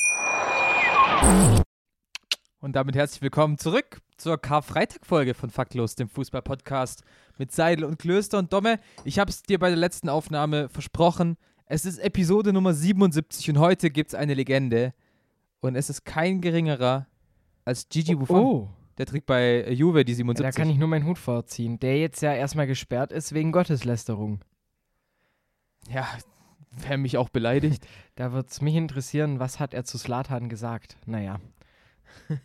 Und 2.60 2.76
damit 2.76 2.96
herzlich 2.96 3.22
willkommen 3.22 3.60
zurück 3.60 4.00
zur 4.18 4.40
Karfreitag-Folge 4.40 5.36
von 5.36 5.52
Faktlos, 5.52 5.94
dem 5.94 6.10
Fußball-Podcast 6.10 7.04
mit 7.38 7.52
Seidel 7.52 7.86
und 7.86 8.00
Klöster. 8.00 8.40
Und 8.40 8.52
Domme, 8.52 8.80
ich 9.04 9.20
habe 9.20 9.30
es 9.30 9.44
dir 9.44 9.60
bei 9.60 9.70
der 9.70 9.78
letzten 9.78 10.10
Aufnahme 10.10 10.68
versprochen. 10.70 11.38
Es 11.68 11.86
ist 11.86 11.98
Episode 11.98 12.54
Nummer 12.54 12.74
77 12.74 13.50
und 13.50 13.60
heute 13.60 13.90
gibt 13.90 14.10
es 14.10 14.16
eine 14.16 14.36
Legende. 14.36 14.94
Und 15.62 15.76
es 15.76 15.90
ist 15.90 16.06
kein 16.06 16.40
geringerer 16.40 17.08
als 17.64 17.90
Gigi 17.90 18.14
Buffon. 18.14 18.38
Oh, 18.40 18.70
Der 19.00 19.08
trägt 19.08 19.26
bei 19.26 19.64
äh, 19.64 19.74
Juve 19.74 20.06
die 20.06 20.12
ja, 20.12 20.18
77. 20.18 20.46
da 20.46 20.52
kann 20.62 20.70
ich 20.70 20.78
nur 20.78 20.88
meinen 20.88 21.06
Hut 21.06 21.18
vorziehen. 21.18 21.80
Der 21.80 21.98
jetzt 21.98 22.22
ja 22.22 22.34
erstmal 22.34 22.68
gesperrt 22.68 23.12
ist 23.12 23.34
wegen 23.34 23.52
Gotteslästerung. 23.52 24.42
ja, 25.90 26.08
wer 26.88 26.98
mich 26.98 27.18
auch 27.18 27.30
beleidigt. 27.30 27.86
Da 28.18 28.32
wird 28.32 28.50
es 28.50 28.62
mich 28.62 28.76
interessieren, 28.76 29.40
was 29.42 29.60
hat 29.60 29.74
er 29.74 29.84
zu 29.84 29.98
Slatan 29.98 30.48
gesagt? 30.48 30.96
Naja. 31.06 31.42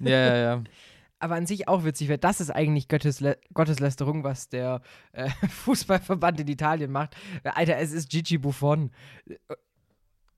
ja, 0.01 0.11
ja, 0.11 0.37
ja. 0.37 0.65
Aber 1.23 1.35
an 1.35 1.47
sich 1.47 1.69
auch 1.69 1.85
witzig, 1.85 2.09
weil 2.09 2.19
das 2.19 2.41
ist 2.41 2.51
eigentlich 2.51 2.89
Gotteslä 2.89 3.37
Gotteslästerung, 3.55 4.25
was 4.25 4.49
der 4.49 4.81
äh, 5.13 5.29
Fußballverband 5.49 6.41
in 6.41 6.49
Italien 6.49 6.91
macht. 6.91 7.15
Alter, 7.45 7.77
es 7.77 7.93
ist 7.93 8.11
Gigi 8.11 8.39
Buffon. 8.39 8.91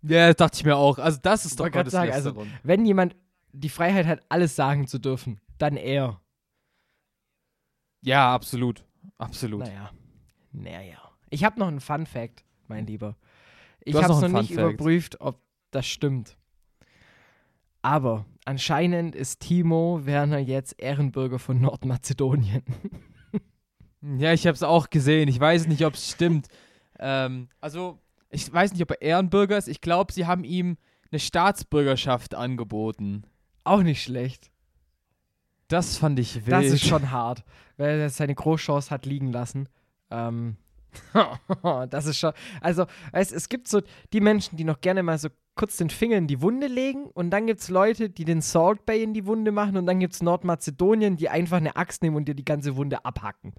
Ja, 0.03 0.27
das 0.27 0.37
dachte 0.37 0.59
ich 0.59 0.65
mir 0.65 0.77
auch. 0.77 0.99
Also, 0.99 1.21
das 1.23 1.47
ist 1.47 1.59
doch 1.61 1.71
grad 1.71 1.89
sagen, 1.91 2.11
also- 2.13 2.35
Gotteslästerung. 2.35 2.61
Wenn 2.65 2.85
jemand 2.85 3.17
die 3.53 3.69
Freiheit 3.69 4.07
hat, 4.07 4.21
alles 4.29 4.57
sagen 4.57 4.87
zu 4.89 4.99
dürfen, 4.99 5.41
dann 5.59 5.77
er. 5.77 6.21
Ja, 8.01 8.35
absolut. 8.35 8.85
Absolut. 9.19 9.61
Naja. 9.61 9.91
Naja. 10.51 10.99
Ich 11.31 11.45
habe 11.45 11.61
noch 11.61 11.69
einen 11.69 11.81
Fun 11.81 12.07
Fact, 12.07 12.45
mein 12.67 12.87
Lieber. 12.87 13.17
Ich 13.85 13.95
habe 13.95 14.13
es 14.13 14.21
noch 14.21 14.29
noch 14.29 14.41
nicht 14.41 14.53
Fact. 14.55 14.61
überprüft, 14.75 15.21
ob 15.21 15.41
das 15.71 15.87
stimmt. 15.87 16.37
Aber 17.83 18.27
anscheinend 18.45 19.15
ist 19.15 19.41
Timo 19.41 20.01
Werner 20.05 20.39
jetzt 20.39 20.81
Ehrenbürger 20.81 21.39
von 21.39 21.61
Nordmazedonien. 21.61 22.63
Ja, 24.19 24.33
ich 24.33 24.47
habe 24.47 24.55
es 24.55 24.63
auch 24.63 24.91
gesehen. 24.91 25.29
Ich 25.29 25.39
weiß 25.39 25.69
nicht, 25.69 25.85
ob 25.87 25.95
es 25.95 26.11
stimmt. 26.11 26.49
Ähm, 26.99 27.49
also, 27.61 28.01
ich 28.31 28.53
weiß 28.53 28.73
nicht, 28.73 28.83
ob 28.83 28.91
er 28.91 29.01
Ehrenbürger 29.01 29.57
ist. 29.57 29.69
Ich 29.69 29.81
glaube, 29.81 30.13
sie 30.13 30.27
haben 30.27 30.45
ihm 30.45 30.77
eine 31.11 31.21
Staatsbürgerschaft 31.21 32.35
angeboten. 32.35 33.23
Auch 33.65 33.83
nicht 33.83 34.03
schlecht. 34.03 34.51
Das 35.69 35.97
fand 35.97 36.19
ich 36.19 36.47
wild. 36.47 36.53
Das 36.53 36.67
ist 36.67 36.85
schon 36.85 37.13
hart, 37.13 37.45
weil 37.77 38.01
er 38.01 38.11
seine 38.11 38.35
Großchance 38.35 38.91
hat 38.91 39.07
liegen 39.07 39.31
lassen. 39.31 39.69
Ähm, 40.11 40.57
das 41.91 42.07
ist 42.07 42.19
schon. 42.19 42.33
Also, 42.61 42.87
es, 43.13 43.31
es 43.31 43.49
gibt 43.49 43.69
so 43.69 43.83
die 44.13 44.21
Menschen, 44.21 44.57
die 44.57 44.65
noch 44.65 44.81
gerne 44.81 45.05
mal 45.05 45.17
so 45.17 45.29
kurz 45.55 45.77
den 45.77 45.91
Finger 45.91 46.17
in 46.17 46.27
die 46.27 46.41
Wunde 46.41 46.67
legen 46.67 47.07
und 47.07 47.31
dann 47.31 47.47
gibt 47.47 47.61
es 47.61 47.69
Leute, 47.69 48.09
die 48.09 48.25
den 48.25 48.41
Salt 48.41 48.87
Bay 48.87 49.03
in 49.03 49.15
die 49.15 49.27
Wunde 49.27 49.53
machen 49.53 49.77
und 49.77 49.87
dann 49.87 50.01
gibt 50.01 50.15
es 50.15 50.23
Nordmazedonien, 50.23 51.17
die 51.17 51.29
einfach 51.29 51.59
eine 51.59 51.77
Axt 51.77 52.03
nehmen 52.03 52.17
und 52.17 52.27
dir 52.27 52.35
die 52.35 52.45
ganze 52.45 52.77
Wunde 52.77 53.05
abhacken. 53.05 53.55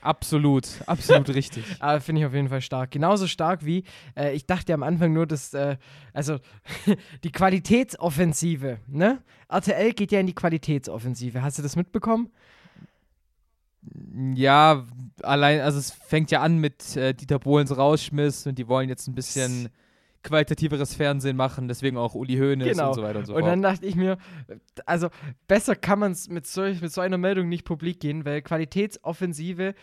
Absolut, 0.00 0.68
absolut 0.86 1.28
richtig. 1.30 1.64
Aber 1.80 2.00
finde 2.00 2.20
ich 2.20 2.26
auf 2.26 2.34
jeden 2.34 2.48
Fall 2.48 2.60
stark. 2.60 2.90
Genauso 2.90 3.26
stark 3.26 3.64
wie, 3.64 3.84
äh, 4.16 4.34
ich 4.34 4.46
dachte 4.46 4.72
am 4.72 4.82
Anfang 4.82 5.12
nur, 5.12 5.26
dass, 5.26 5.52
äh, 5.54 5.76
also 6.12 6.38
die 7.24 7.32
Qualitätsoffensive, 7.32 8.78
ne? 8.86 9.22
RTL 9.48 9.92
geht 9.92 10.12
ja 10.12 10.20
in 10.20 10.26
die 10.26 10.34
Qualitätsoffensive. 10.34 11.42
Hast 11.42 11.58
du 11.58 11.62
das 11.62 11.74
mitbekommen? 11.74 12.30
Ja, 14.34 14.86
allein, 15.22 15.60
also 15.60 15.78
es 15.78 15.90
fängt 15.90 16.30
ja 16.30 16.42
an 16.42 16.58
mit 16.58 16.96
äh, 16.96 17.14
Dieter 17.14 17.38
Bohlens 17.38 17.76
Rausschmiss 17.76 18.46
und 18.46 18.58
die 18.58 18.68
wollen 18.68 18.88
jetzt 18.88 19.08
ein 19.08 19.14
bisschen 19.14 19.68
qualitativeres 20.22 20.94
Fernsehen 20.94 21.36
machen, 21.36 21.68
deswegen 21.68 21.96
auch 21.96 22.14
Uli 22.14 22.36
Hoeneß 22.36 22.68
Genau. 22.76 22.88
und 22.88 22.94
so 22.94 23.02
weiter 23.02 23.20
und 23.20 23.26
so 23.26 23.34
Und 23.34 23.40
fort. 23.42 23.52
dann 23.52 23.62
dachte 23.62 23.86
ich 23.86 23.94
mir, 23.94 24.18
also 24.86 25.08
besser 25.46 25.76
kann 25.76 25.98
man 26.00 26.12
es 26.12 26.28
mit, 26.28 26.46
solch, 26.46 26.80
mit 26.82 26.92
so 26.92 27.00
einer 27.00 27.18
Meldung 27.18 27.48
nicht 27.48 27.64
publik 27.64 28.00
gehen, 28.00 28.24
weil 28.24 28.42
Qualitätsoffensive, 28.42 29.74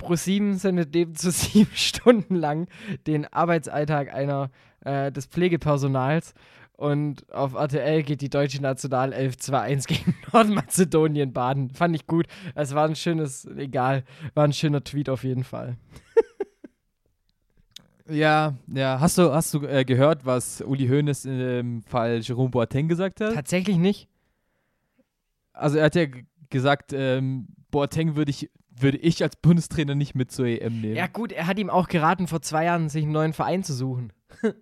Pro7 0.00 0.54
sendet 0.54 0.94
ebenso 0.96 1.30
sieben 1.30 1.74
Stunden 1.74 2.34
lang 2.34 2.66
den 3.06 3.26
Arbeitsalltag 3.26 4.12
einer 4.12 4.50
äh, 4.84 5.12
des 5.12 5.26
Pflegepersonals. 5.26 6.34
Und 6.72 7.30
auf 7.32 7.54
RTL 7.54 8.04
geht 8.04 8.20
die 8.20 8.30
deutsche 8.30 8.62
Nationalelf 8.62 9.34
2-1 9.34 9.88
gegen 9.88 10.14
Nordmazedonien 10.32 11.32
baden. 11.32 11.70
Fand 11.70 11.96
ich 11.96 12.06
gut. 12.06 12.26
Es 12.54 12.72
war 12.74 12.86
ein 12.88 12.94
schönes, 12.94 13.46
egal, 13.56 14.04
war 14.34 14.44
ein 14.44 14.52
schöner 14.52 14.84
Tweet 14.84 15.08
auf 15.08 15.24
jeden 15.24 15.44
Fall. 15.44 15.76
Ja, 18.08 18.54
ja. 18.68 19.00
Hast 19.00 19.18
du, 19.18 19.32
hast 19.32 19.54
du 19.54 19.66
äh, 19.66 19.84
gehört, 19.84 20.24
was 20.24 20.60
Uli 20.60 20.88
Hoeneß 20.88 21.26
im 21.26 21.82
Fall 21.82 22.20
Jerome 22.20 22.50
Boateng 22.50 22.88
gesagt 22.88 23.20
hat? 23.20 23.34
Tatsächlich 23.34 23.76
nicht. 23.76 24.08
Also 25.52 25.78
er 25.78 25.86
hat 25.86 25.94
ja 25.94 26.06
gesagt, 26.50 26.92
ähm, 26.92 27.48
Boateng 27.70 28.16
würde 28.16 28.30
ich, 28.30 28.50
würde 28.70 28.98
ich 28.98 29.22
als 29.22 29.36
Bundestrainer 29.36 29.94
nicht 29.94 30.14
mit 30.14 30.30
zur 30.30 30.46
EM 30.46 30.80
nehmen. 30.80 30.96
Ja, 30.96 31.06
gut, 31.06 31.32
er 31.32 31.46
hat 31.46 31.58
ihm 31.58 31.68
auch 31.70 31.88
geraten, 31.88 32.26
vor 32.26 32.40
zwei 32.40 32.64
Jahren 32.64 32.88
sich 32.88 33.02
einen 33.02 33.12
neuen 33.12 33.32
Verein 33.32 33.62
zu 33.62 33.74
suchen. 33.74 34.12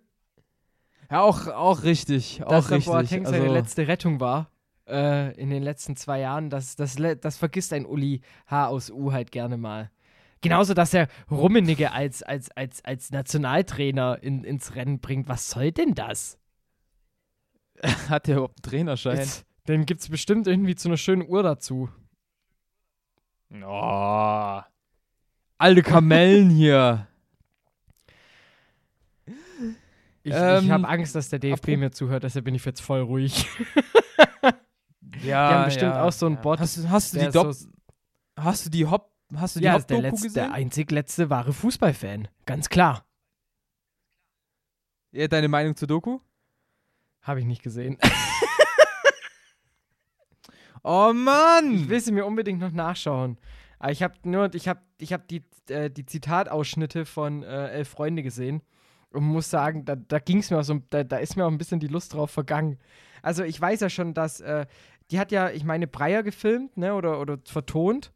Ja, 1.08 1.20
auch, 1.20 1.46
auch 1.46 1.84
richtig. 1.84 2.38
Dass 2.38 2.64
auch 2.64 2.68
der 2.68 2.78
richtig. 2.78 2.92
Boateng 2.92 3.26
seine 3.26 3.42
also, 3.42 3.54
letzte 3.54 3.86
Rettung 3.86 4.18
war 4.18 4.50
äh, 4.88 5.34
in 5.40 5.50
den 5.50 5.62
letzten 5.62 5.96
zwei 5.96 6.20
Jahren, 6.20 6.50
das, 6.50 6.76
das, 6.76 6.96
das 7.20 7.36
vergisst 7.36 7.72
ein 7.72 7.86
Uli 7.86 8.20
H. 8.46 8.68
aus 8.68 8.90
U 8.90 9.12
halt 9.12 9.32
gerne 9.32 9.56
mal. 9.56 9.90
Genauso, 10.42 10.74
dass 10.74 10.92
er 10.94 11.08
Rummenigge 11.30 11.92
als, 11.92 12.22
als, 12.22 12.50
als, 12.52 12.84
als 12.84 13.10
Nationaltrainer 13.10 14.22
in, 14.22 14.44
ins 14.44 14.74
Rennen 14.74 15.00
bringt. 15.00 15.28
Was 15.28 15.50
soll 15.50 15.72
denn 15.72 15.94
das? 15.94 16.38
hat 18.08 18.28
er 18.28 18.36
überhaupt 18.36 18.64
einen 18.64 18.70
Trainerschein? 18.70 19.16
Jetzt, 19.18 19.44
den 19.68 19.86
gibt 19.86 20.00
es 20.02 20.08
bestimmt 20.08 20.46
irgendwie 20.46 20.74
zu 20.74 20.88
einer 20.88 20.96
schönen 20.96 21.26
Uhr 21.28 21.42
dazu. 21.42 21.88
Oh. 23.62 24.60
Alte 25.58 25.82
Kamellen 25.82 26.50
hier. 26.50 27.06
Ich, 30.22 30.32
Ähm, 30.34 30.64
ich 30.64 30.70
habe 30.70 30.88
Angst, 30.88 31.14
dass 31.14 31.28
der 31.28 31.38
DFB 31.38 31.68
mir 31.76 31.90
zuhört, 31.92 32.24
deshalb 32.24 32.44
bin 32.44 32.54
ich 32.54 32.64
jetzt 32.64 32.80
voll 32.80 33.00
ruhig. 33.00 33.46
Ja, 35.22 35.48
Die 35.48 35.54
haben 35.54 35.64
bestimmt 35.66 35.94
auch 35.94 36.12
so 36.12 36.26
einen 36.26 36.40
Bot, 36.42 36.60
Hast, 36.60 36.76
du- 36.76 36.90
hast 36.90 37.14
du 37.14 37.18
der 37.18 37.28
die 37.28 37.32
Dop 37.32 37.52
so- 37.52 37.68
Hast 38.38 38.66
du 38.66 38.70
die 38.70 38.84
Hop 38.84 39.10
Hast 39.34 39.56
du 39.56 39.60
die 39.60 39.66
Ja, 39.66 39.76
ist 39.76 39.90
der, 39.90 39.96
Hop-Doku 39.98 40.14
letzte, 40.14 40.32
der 40.32 40.44
gesehen? 40.44 40.54
einzig 40.54 40.90
letzte 40.90 41.30
wahre 41.30 41.52
Fußballfan. 41.52 42.28
Ganz 42.44 42.68
klar. 42.68 43.04
Ja, 45.12 45.26
deine 45.28 45.48
Meinung 45.48 45.74
zur 45.76 45.88
Doku? 45.88 46.20
Habe 47.22 47.40
ich 47.40 47.46
nicht 47.46 47.62
gesehen. 47.62 47.98
Oh 50.88 51.12
Mann! 51.12 51.72
Ich 51.74 51.88
will 51.88 51.98
sie 52.00 52.12
mir 52.12 52.24
unbedingt 52.24 52.60
noch 52.60 52.70
nachschauen. 52.70 53.38
Aber 53.80 53.90
ich 53.90 54.04
habe 54.04 54.14
nur, 54.22 54.54
ich 54.54 54.68
habe 54.68 54.80
ich 54.98 55.12
hab 55.12 55.26
die, 55.26 55.42
äh, 55.68 55.90
die 55.90 56.06
Zitatausschnitte 56.06 57.04
von 57.04 57.42
äh, 57.42 57.70
Elf 57.70 57.88
Freunde 57.88 58.22
gesehen 58.22 58.62
und 59.10 59.24
muss 59.24 59.50
sagen, 59.50 59.84
da, 59.84 59.96
da 59.96 60.20
ging 60.20 60.38
es 60.38 60.50
mir 60.52 60.60
auch 60.60 60.62
so, 60.64 60.80
da, 60.90 61.02
da 61.02 61.16
ist 61.16 61.36
mir 61.36 61.44
auch 61.44 61.50
ein 61.50 61.58
bisschen 61.58 61.80
die 61.80 61.88
Lust 61.88 62.14
drauf 62.14 62.30
vergangen. 62.30 62.78
Also 63.20 63.42
ich 63.42 63.60
weiß 63.60 63.80
ja 63.80 63.90
schon, 63.90 64.14
dass, 64.14 64.40
äh, 64.40 64.66
die 65.10 65.18
hat 65.18 65.32
ja, 65.32 65.50
ich 65.50 65.64
meine, 65.64 65.88
Breyer 65.88 66.22
gefilmt, 66.22 66.76
ne, 66.76 66.94
oder, 66.94 67.20
oder 67.20 67.38
vertont. 67.44 68.12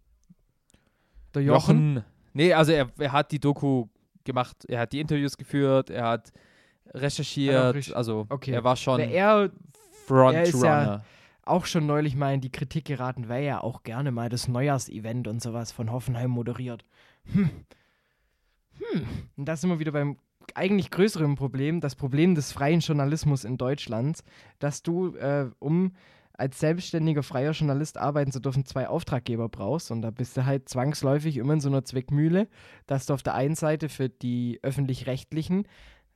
Der 1.34 1.42
Jochen. 1.42 1.94
Jochen. 1.96 2.04
Nee, 2.32 2.52
also 2.52 2.72
er, 2.72 2.88
er 2.98 3.12
hat 3.12 3.32
die 3.32 3.40
Doku 3.40 3.86
gemacht, 4.24 4.64
er 4.68 4.80
hat 4.80 4.92
die 4.92 5.00
Interviews 5.00 5.36
geführt, 5.36 5.90
er 5.90 6.06
hat 6.06 6.32
recherchiert, 6.94 7.74
recherch- 7.76 7.92
also 7.94 8.26
Okay. 8.28 8.52
er 8.52 8.64
war 8.64 8.76
schon 8.76 9.00
er 9.00 9.10
er 9.10 9.50
Frontrunner. 10.06 11.04
auch 11.44 11.66
schon 11.66 11.86
neulich 11.86 12.16
mal 12.16 12.34
in 12.34 12.40
die 12.40 12.50
Kritik 12.52 12.84
geraten, 12.84 13.28
weil 13.28 13.44
er 13.44 13.64
auch 13.64 13.82
gerne 13.82 14.10
mal 14.10 14.28
das 14.28 14.48
Neujahrsevent 14.48 15.26
und 15.28 15.40
sowas 15.42 15.72
von 15.72 15.90
Hoffenheim 15.90 16.30
moderiert. 16.30 16.84
Hm. 17.32 17.50
Hm. 18.78 19.06
Und 19.36 19.44
da 19.46 19.56
sind 19.56 19.70
wir 19.70 19.78
wieder 19.78 19.92
beim 19.92 20.16
eigentlich 20.54 20.90
größeren 20.90 21.36
Problem, 21.36 21.80
das 21.80 21.94
Problem 21.94 22.34
des 22.34 22.50
freien 22.52 22.80
Journalismus 22.80 23.44
in 23.44 23.56
Deutschland, 23.56 24.20
dass 24.58 24.82
du, 24.82 25.14
äh, 25.16 25.48
um 25.58 25.92
als 26.40 26.58
selbstständiger 26.58 27.22
freier 27.22 27.52
Journalist 27.52 27.98
arbeiten 27.98 28.32
zu 28.32 28.40
dürfen, 28.40 28.64
zwei 28.64 28.88
Auftraggeber 28.88 29.48
brauchst. 29.48 29.90
Und 29.90 30.00
da 30.02 30.10
bist 30.10 30.36
du 30.36 30.46
halt 30.46 30.68
zwangsläufig 30.68 31.36
immer 31.36 31.52
in 31.52 31.60
so 31.60 31.68
einer 31.68 31.84
Zwickmühle, 31.84 32.48
dass 32.86 33.06
du 33.06 33.14
auf 33.14 33.22
der 33.22 33.34
einen 33.34 33.54
Seite 33.54 33.90
für 33.90 34.08
die 34.08 34.58
öffentlich-rechtlichen, 34.62 35.66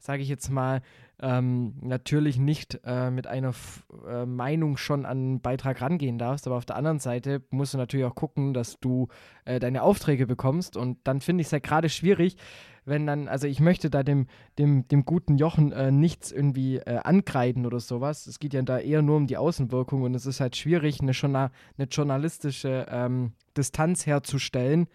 sage 0.05 0.23
ich 0.23 0.29
jetzt 0.29 0.51
mal, 0.51 0.83
ähm, 1.21 1.75
natürlich 1.81 2.38
nicht 2.38 2.81
äh, 2.85 3.11
mit 3.11 3.27
einer 3.27 3.51
F 3.51 3.87
äh, 4.07 4.27
Meinung 4.27 4.77
schon 4.77 5.07
an 5.07 5.19
einen 5.19 5.40
Beitrag 5.40 5.81
rangehen 5.81 6.19
darfst, 6.19 6.47
aber 6.47 6.57
auf 6.57 6.67
der 6.67 6.77
anderen 6.77 6.99
Seite 6.99 7.43
musst 7.51 7.73
du 7.73 7.79
natürlich 7.79 8.05
auch 8.05 8.14
gucken, 8.14 8.53
dass 8.53 8.79
du 8.81 9.09
äh, 9.45 9.61
deine 9.61 9.83
Aufträge 9.83 10.27
bekommst 10.27 10.77
und 10.77 10.99
dann 11.05 11.21
finde 11.21 11.40
ich 11.40 11.47
es 11.47 11.53
ja 11.53 11.59
gerade 11.59 11.88
schwierig, 11.88 12.37
wenn 12.85 13.07
dann, 13.07 13.29
also 13.29 13.47
ich 13.47 13.61
möchte 13.61 13.88
da 13.88 14.03
dem, 14.03 14.27
dem, 14.59 14.87
dem 14.88 15.07
guten 15.07 15.38
Jochen 15.38 15.73
äh, 15.73 15.90
nichts 15.90 16.31
irgendwie 16.31 16.77
äh, 16.77 16.99
ankreiden 17.03 17.64
oder 17.64 17.81
sowas. 17.81 18.27
Es 18.27 18.38
geht 18.38 18.53
ja 18.53 18.61
da 18.61 18.79
eher 18.79 19.01
nur 19.01 19.17
um 19.17 19.27
die 19.27 19.38
Außenwirkung 19.38 20.03
und 20.03 20.14
es 20.14 20.27
ist 20.27 20.40
halt 20.40 20.55
schwierig, 20.55 21.01
eine, 21.01 21.12
Journa 21.12 21.51
eine 21.79 21.87
journalistische 21.87 22.87
ähm, 22.90 23.33
Distanz 23.57 24.05
herzustellen, 24.05 24.88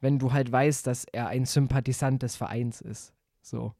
wenn 0.00 0.18
du 0.18 0.32
halt 0.32 0.50
weißt, 0.50 0.84
dass 0.86 1.04
er 1.04 1.28
ein 1.28 1.44
Sympathisant 1.44 2.24
des 2.24 2.34
Vereins 2.34 2.80
ist. 2.80 3.12
So. 3.40 3.74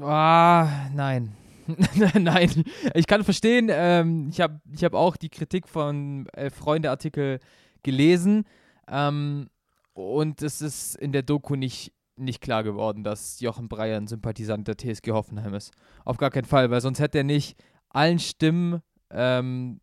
Ah, 0.00 0.88
nein. 0.94 1.36
nein, 2.14 2.64
ich 2.94 3.06
kann 3.06 3.24
verstehen, 3.24 3.68
ähm, 3.70 4.28
ich 4.28 4.40
habe 4.40 4.60
ich 4.70 4.84
hab 4.84 4.92
auch 4.92 5.16
die 5.16 5.30
Kritik 5.30 5.66
von 5.66 6.26
äh, 6.34 6.50
Freunde-Artikel 6.50 7.40
gelesen 7.82 8.44
ähm, 8.86 9.48
und 9.94 10.42
es 10.42 10.60
ist 10.60 10.96
in 10.96 11.12
der 11.12 11.22
Doku 11.22 11.54
nicht, 11.54 11.92
nicht 12.16 12.42
klar 12.42 12.64
geworden, 12.64 13.02
dass 13.02 13.40
Jochen 13.40 13.68
Breyer 13.68 13.96
ein 13.96 14.08
Sympathisant 14.08 14.68
der 14.68 14.76
TSG 14.76 15.12
Hoffenheim 15.12 15.54
ist. 15.54 15.72
Auf 16.04 16.18
gar 16.18 16.30
keinen 16.30 16.44
Fall, 16.44 16.70
weil 16.70 16.80
sonst 16.82 17.00
hätte 17.00 17.18
er 17.18 17.24
nicht 17.24 17.56
allen 17.88 18.18
Stimmen 18.18 18.82
ähm, 19.10 19.80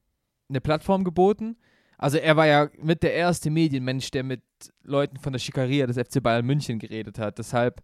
eine 0.49 0.61
Plattform 0.61 1.03
geboten. 1.03 1.57
Also 1.97 2.17
er 2.17 2.35
war 2.35 2.45
ja 2.45 2.69
mit 2.77 3.03
der 3.03 3.13
erste 3.13 3.49
Medienmensch, 3.49 4.11
der 4.11 4.23
mit 4.23 4.43
Leuten 4.83 5.17
von 5.17 5.33
der 5.33 5.39
Schikaria 5.39 5.87
des 5.87 5.97
FC 5.97 6.21
Bayern 6.21 6.45
München 6.45 6.77
geredet 6.77 7.17
hat. 7.17 7.37
Deshalb 7.37 7.81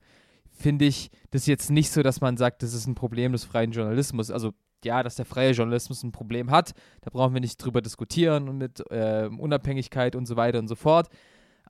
finde 0.58 0.86
ich 0.86 1.12
das 1.32 1.46
jetzt 1.46 1.70
nicht 1.70 1.92
so, 1.92 2.04
dass 2.04 2.22
man 2.22 2.38
sagt, 2.38 2.64
das 2.64 2.74
ist 2.74 2.88
ein 2.88 2.96
Problem 2.96 3.32
des 3.32 3.46
freien 3.46 3.72
Journalismus. 3.72 4.32
Also 4.32 4.54
ja, 4.84 5.04
dass 5.04 5.16
der 5.16 5.26
freie 5.26 5.52
Journalismus 5.52 6.04
ein 6.04 6.12
Problem 6.12 6.52
hat, 6.52 6.74
da 7.02 7.10
brauchen 7.10 7.34
wir 7.34 7.42
nicht 7.42 7.58
drüber 7.58 7.82
diskutieren 7.82 8.48
und 8.50 8.58
mit 8.58 8.80
äh, 8.92 9.30
Unabhängigkeit 9.38 10.16
und 10.16 10.26
so 10.26 10.36
weiter 10.36 10.60
und 10.60 10.68
so 10.68 10.76
fort. 10.76 11.10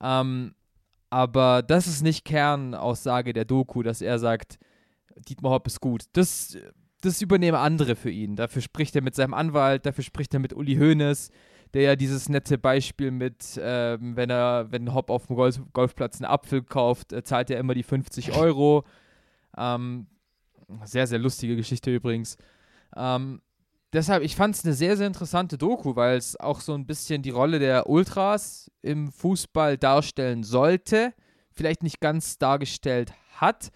Ähm, 0.01 0.53
aber 1.09 1.63
das 1.63 1.87
ist 1.87 2.01
nicht 2.01 2.25
Kernaussage 2.25 3.33
der 3.33 3.45
Doku, 3.45 3.81
dass 3.81 4.01
er 4.01 4.19
sagt, 4.19 4.59
Dietmar 5.29 5.53
Hopp 5.53 5.67
ist 5.67 5.79
gut. 5.79 6.03
Das, 6.13 6.57
das 7.01 7.21
übernehmen 7.21 7.57
andere 7.57 7.95
für 7.95 8.11
ihn. 8.11 8.35
Dafür 8.35 8.61
spricht 8.61 8.95
er 8.95 9.01
mit 9.01 9.15
seinem 9.15 9.33
Anwalt, 9.33 9.85
dafür 9.85 10.03
spricht 10.03 10.33
er 10.33 10.39
mit 10.39 10.53
Uli 10.53 10.75
Hoeneß, 10.75 11.31
der 11.73 11.81
ja 11.81 11.95
dieses 11.95 12.29
nette 12.29 12.57
Beispiel 12.57 13.11
mit, 13.11 13.59
ähm, 13.61 14.15
wenn 14.15 14.29
er, 14.29 14.67
wenn 14.71 14.93
Hopp 14.93 15.09
auf 15.09 15.27
dem 15.27 15.35
Golf 15.35 15.59
Golfplatz 15.73 16.21
einen 16.21 16.31
Apfel 16.31 16.63
kauft, 16.63 17.13
äh, 17.13 17.23
zahlt 17.23 17.49
er 17.49 17.59
immer 17.59 17.73
die 17.73 17.83
50 17.83 18.33
Euro. 18.33 18.85
Ähm, 19.57 20.07
sehr, 20.83 21.07
sehr 21.07 21.19
lustige 21.19 21.55
Geschichte 21.55 21.93
übrigens. 21.93 22.37
Ähm, 22.95 23.41
deshalb, 23.93 24.23
ich 24.23 24.35
fand 24.35 24.55
es 24.55 24.65
eine 24.65 24.73
sehr, 24.73 24.97
sehr 24.97 25.07
interessante 25.07 25.57
Doku, 25.57 25.95
weil 25.95 26.17
es 26.17 26.39
auch 26.39 26.61
so 26.61 26.73
ein 26.73 26.85
bisschen 26.85 27.21
die 27.21 27.29
Rolle 27.29 27.59
der 27.59 27.89
Ultras 27.89 28.71
im 28.81 29.11
Fußball 29.11 29.77
darstellen 29.77 30.43
sollte. 30.43 31.13
Vielleicht 31.51 31.83
nicht 31.83 31.99
ganz 31.99 32.37
dargestellt 32.37 33.13
hat, 33.35 33.71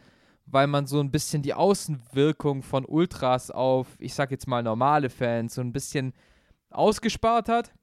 weil 0.45 0.67
man 0.67 0.85
so 0.85 0.99
ein 0.99 1.11
bisschen 1.11 1.41
die 1.41 1.53
Außenwirkung 1.53 2.61
von 2.61 2.85
Ultras 2.85 3.51
auf, 3.51 3.87
ich 3.99 4.13
sag 4.13 4.31
jetzt 4.31 4.47
mal, 4.47 4.61
normale 4.63 5.09
Fans 5.09 5.55
so 5.55 5.61
ein 5.61 5.73
bisschen 5.73 6.13
ausgespart 6.69 7.49
hat. 7.49 7.73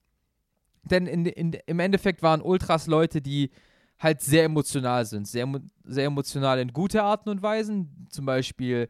Denn 0.90 1.06
in, 1.06 1.26
in, 1.26 1.52
im 1.66 1.80
Endeffekt 1.80 2.22
waren 2.22 2.40
Ultras 2.40 2.86
Leute, 2.86 3.20
die 3.20 3.50
halt 3.98 4.20
sehr 4.20 4.44
emotional 4.44 5.04
sind. 5.04 5.26
Sehr, 5.26 5.46
sehr 5.84 6.06
emotional 6.06 6.58
in 6.58 6.72
gute 6.72 7.02
Arten 7.02 7.28
und 7.28 7.42
Weisen. 7.42 8.06
Zum 8.10 8.26
Beispiel 8.26 8.88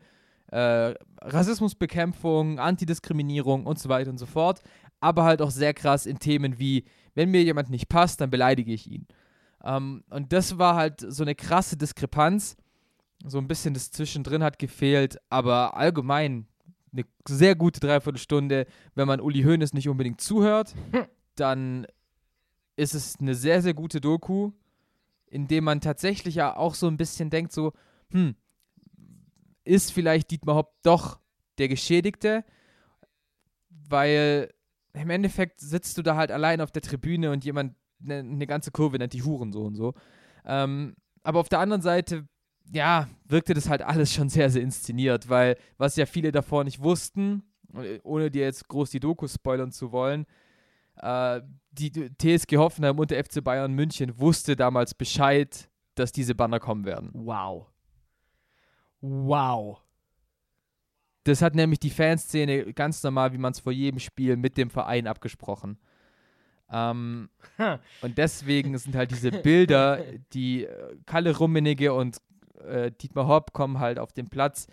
äh, 0.50 0.94
Rassismusbekämpfung, 1.20 2.58
Antidiskriminierung 2.58 3.66
und 3.66 3.78
so 3.78 3.88
weiter 3.88 4.10
und 4.10 4.18
so 4.18 4.26
fort. 4.26 4.60
Aber 5.00 5.24
halt 5.24 5.42
auch 5.42 5.50
sehr 5.50 5.74
krass 5.74 6.06
in 6.06 6.18
Themen 6.18 6.58
wie, 6.58 6.84
wenn 7.14 7.30
mir 7.30 7.42
jemand 7.42 7.70
nicht 7.70 7.88
passt, 7.88 8.20
dann 8.20 8.30
beleidige 8.30 8.72
ich 8.72 8.90
ihn. 8.90 9.06
Ähm, 9.64 10.04
und 10.10 10.32
das 10.32 10.58
war 10.58 10.74
halt 10.74 11.00
so 11.00 11.22
eine 11.22 11.34
krasse 11.34 11.76
Diskrepanz. 11.76 12.56
So 13.24 13.38
ein 13.38 13.48
bisschen 13.48 13.74
das 13.74 13.90
Zwischendrin 13.90 14.44
hat 14.44 14.58
gefehlt, 14.58 15.18
aber 15.28 15.76
allgemein 15.76 16.46
eine 16.92 17.04
sehr 17.26 17.54
gute 17.54 17.80
Dreiviertelstunde. 17.80 18.66
Wenn 18.94 19.08
man 19.08 19.20
Uli 19.20 19.42
Hoeneß 19.42 19.72
nicht 19.72 19.88
unbedingt 19.88 20.20
zuhört, 20.20 20.74
dann 21.40 21.86
ist 22.76 22.94
es 22.94 23.16
eine 23.20 23.34
sehr, 23.34 23.62
sehr 23.62 23.74
gute 23.74 24.00
Doku, 24.00 24.52
in 25.26 25.48
dem 25.48 25.64
man 25.64 25.80
tatsächlich 25.80 26.36
ja 26.36 26.56
auch 26.56 26.74
so 26.74 26.86
ein 26.86 26.96
bisschen 26.96 27.30
denkt, 27.30 27.52
so, 27.52 27.72
hm, 28.10 28.34
ist 29.64 29.92
vielleicht 29.92 30.30
Dietmar 30.30 30.56
Hopp 30.56 30.74
doch 30.82 31.20
der 31.58 31.68
Geschädigte, 31.68 32.44
weil 33.68 34.52
im 34.94 35.10
Endeffekt 35.10 35.60
sitzt 35.60 35.98
du 35.98 36.02
da 36.02 36.16
halt 36.16 36.30
allein 36.30 36.60
auf 36.60 36.70
der 36.70 36.82
Tribüne 36.82 37.30
und 37.30 37.44
jemand 37.44 37.74
eine 38.02 38.22
ne 38.22 38.46
ganze 38.46 38.70
Kurve 38.70 38.98
nennt 38.98 39.12
die 39.12 39.22
Hurensohn 39.22 39.74
so. 39.74 39.94
Ähm, 40.44 40.94
aber 41.22 41.40
auf 41.40 41.48
der 41.48 41.60
anderen 41.60 41.82
Seite, 41.82 42.26
ja, 42.72 43.08
wirkte 43.24 43.54
das 43.54 43.68
halt 43.68 43.82
alles 43.82 44.12
schon 44.12 44.28
sehr, 44.28 44.50
sehr 44.50 44.62
inszeniert, 44.62 45.28
weil 45.28 45.56
was 45.76 45.96
ja 45.96 46.06
viele 46.06 46.32
davor 46.32 46.64
nicht 46.64 46.82
wussten, 46.82 47.42
ohne 48.02 48.30
dir 48.30 48.44
jetzt 48.44 48.68
groß 48.68 48.90
die 48.90 49.00
Doku 49.00 49.26
spoilern 49.28 49.72
zu 49.72 49.92
wollen, 49.92 50.26
äh, 51.00 51.40
die 51.72 51.90
TSG 51.92 52.56
Hoffenheim 52.56 52.98
und 52.98 53.10
der 53.10 53.24
FC 53.24 53.42
Bayern 53.42 53.72
München 53.72 54.18
wusste 54.18 54.56
damals 54.56 54.94
Bescheid, 54.94 55.68
dass 55.94 56.12
diese 56.12 56.34
Banner 56.34 56.60
kommen 56.60 56.84
werden. 56.84 57.10
Wow. 57.12 57.66
Wow. 59.00 59.82
Das 61.24 61.42
hat 61.42 61.54
nämlich 61.54 61.78
die 61.78 61.90
Fanszene 61.90 62.72
ganz 62.72 63.02
normal, 63.02 63.32
wie 63.32 63.38
man 63.38 63.52
es 63.52 63.60
vor 63.60 63.72
jedem 63.72 63.98
Spiel 64.00 64.36
mit 64.36 64.56
dem 64.56 64.70
Verein 64.70 65.06
abgesprochen. 65.06 65.78
Ähm, 66.70 67.28
und 68.02 68.18
deswegen 68.18 68.76
sind 68.78 68.94
halt 68.96 69.10
diese 69.10 69.30
Bilder, 69.30 70.02
die 70.32 70.64
äh, 70.64 70.96
Kalle 71.06 71.36
Rummenigge 71.36 71.92
und 71.92 72.18
äh, 72.66 72.90
Dietmar 72.90 73.26
Hopp 73.26 73.52
kommen 73.52 73.78
halt 73.78 73.98
auf 73.98 74.12
den 74.12 74.28
Platz. 74.28 74.66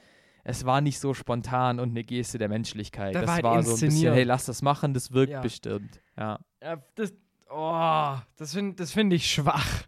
Es 0.44 0.66
war 0.66 0.82
nicht 0.82 1.00
so 1.00 1.14
spontan 1.14 1.80
und 1.80 1.90
eine 1.90 2.04
Geste 2.04 2.38
der 2.38 2.50
Menschlichkeit. 2.50 3.16
Da 3.16 3.22
das 3.22 3.28
war 3.28 3.36
halt 3.36 3.44
war 3.44 3.64
so 3.64 3.74
ein 3.74 3.80
bisschen, 3.80 4.14
hey, 4.14 4.24
lass 4.24 4.46
das 4.46 4.62
machen, 4.62 4.94
das 4.94 5.12
wirkt 5.12 5.34
Ja. 5.34 5.42
bestimmt. 5.42 6.02
Ja. 6.18 6.40
Ja, 6.62 6.82
das, 6.96 7.14
oh, 7.50 8.18
das 8.38 8.54
finde 8.54 8.76
das 8.76 8.92
find 8.92 9.12
ich 9.14 9.30
schwach. 9.32 9.84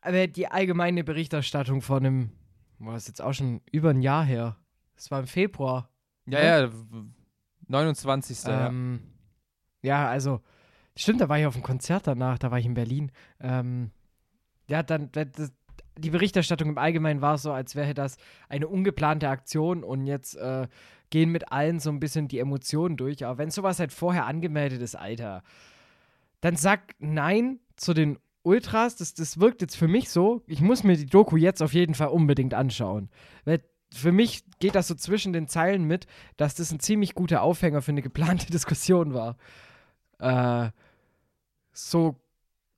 Aber 0.00 0.26
die 0.26 0.48
allgemeine 0.48 1.04
Berichterstattung 1.04 1.80
von 1.80 2.04
einem, 2.04 2.30
war 2.78 2.96
es 2.96 3.06
jetzt 3.06 3.22
auch 3.22 3.32
schon 3.32 3.60
über 3.70 3.90
ein 3.90 4.02
Jahr 4.02 4.24
her. 4.24 4.56
Das 4.96 5.10
war 5.10 5.20
im 5.20 5.26
Februar. 5.26 5.88
Ja, 6.26 6.42
ja, 6.42 6.72
w- 6.72 7.04
29. 7.68 8.44
ja. 8.44 8.68
Ähm, 8.68 9.00
ja, 9.82 10.08
also, 10.08 10.40
stimmt, 10.96 11.20
da 11.20 11.28
war 11.28 11.38
ich 11.38 11.46
auf 11.46 11.54
dem 11.54 11.62
Konzert 11.62 12.06
danach, 12.06 12.38
da 12.38 12.50
war 12.50 12.58
ich 12.58 12.66
in 12.66 12.74
Berlin. 12.74 13.12
Ähm, 13.40 13.90
ja, 14.68 14.82
dann, 14.82 15.10
das- 15.12 15.52
die 15.98 16.10
Berichterstattung 16.10 16.68
im 16.70 16.78
Allgemeinen 16.78 17.20
war 17.20 17.36
so, 17.38 17.52
als 17.52 17.76
wäre 17.76 17.92
das 17.94 18.16
eine 18.48 18.66
ungeplante 18.66 19.28
Aktion 19.28 19.84
und 19.84 20.06
jetzt 20.06 20.36
äh, 20.36 20.66
gehen 21.12 21.30
mit 21.30 21.52
allen 21.52 21.78
so 21.78 21.90
ein 21.90 22.00
bisschen 22.00 22.26
die 22.26 22.40
Emotionen 22.40 22.96
durch. 22.96 23.24
Aber 23.24 23.38
wenn 23.38 23.50
sowas 23.50 23.78
halt 23.78 23.92
vorher 23.92 24.26
angemeldet 24.26 24.82
ist, 24.82 24.96
Alter, 24.96 25.44
dann 26.40 26.56
sag 26.56 26.94
Nein 26.98 27.60
zu 27.76 27.94
den 27.94 28.18
Ultras. 28.42 28.96
Das, 28.96 29.14
das 29.14 29.38
wirkt 29.38 29.60
jetzt 29.60 29.76
für 29.76 29.86
mich 29.86 30.10
so. 30.10 30.42
Ich 30.48 30.60
muss 30.60 30.82
mir 30.82 30.96
die 30.96 31.06
Doku 31.06 31.36
jetzt 31.36 31.62
auf 31.62 31.74
jeden 31.74 31.94
Fall 31.94 32.08
unbedingt 32.08 32.54
anschauen. 32.54 33.10
Weil 33.44 33.62
für 33.94 34.10
mich 34.10 34.42
geht 34.58 34.74
das 34.74 34.88
so 34.88 34.94
zwischen 34.94 35.32
den 35.32 35.46
Zeilen 35.46 35.84
mit, 35.84 36.06
dass 36.38 36.54
das 36.54 36.72
ein 36.72 36.80
ziemlich 36.80 37.14
guter 37.14 37.42
Aufhänger 37.42 37.82
für 37.82 37.92
eine 37.92 38.02
geplante 38.02 38.46
Diskussion 38.50 39.14
war. 39.14 39.36
Äh, 40.18 40.70
so, 41.72 42.16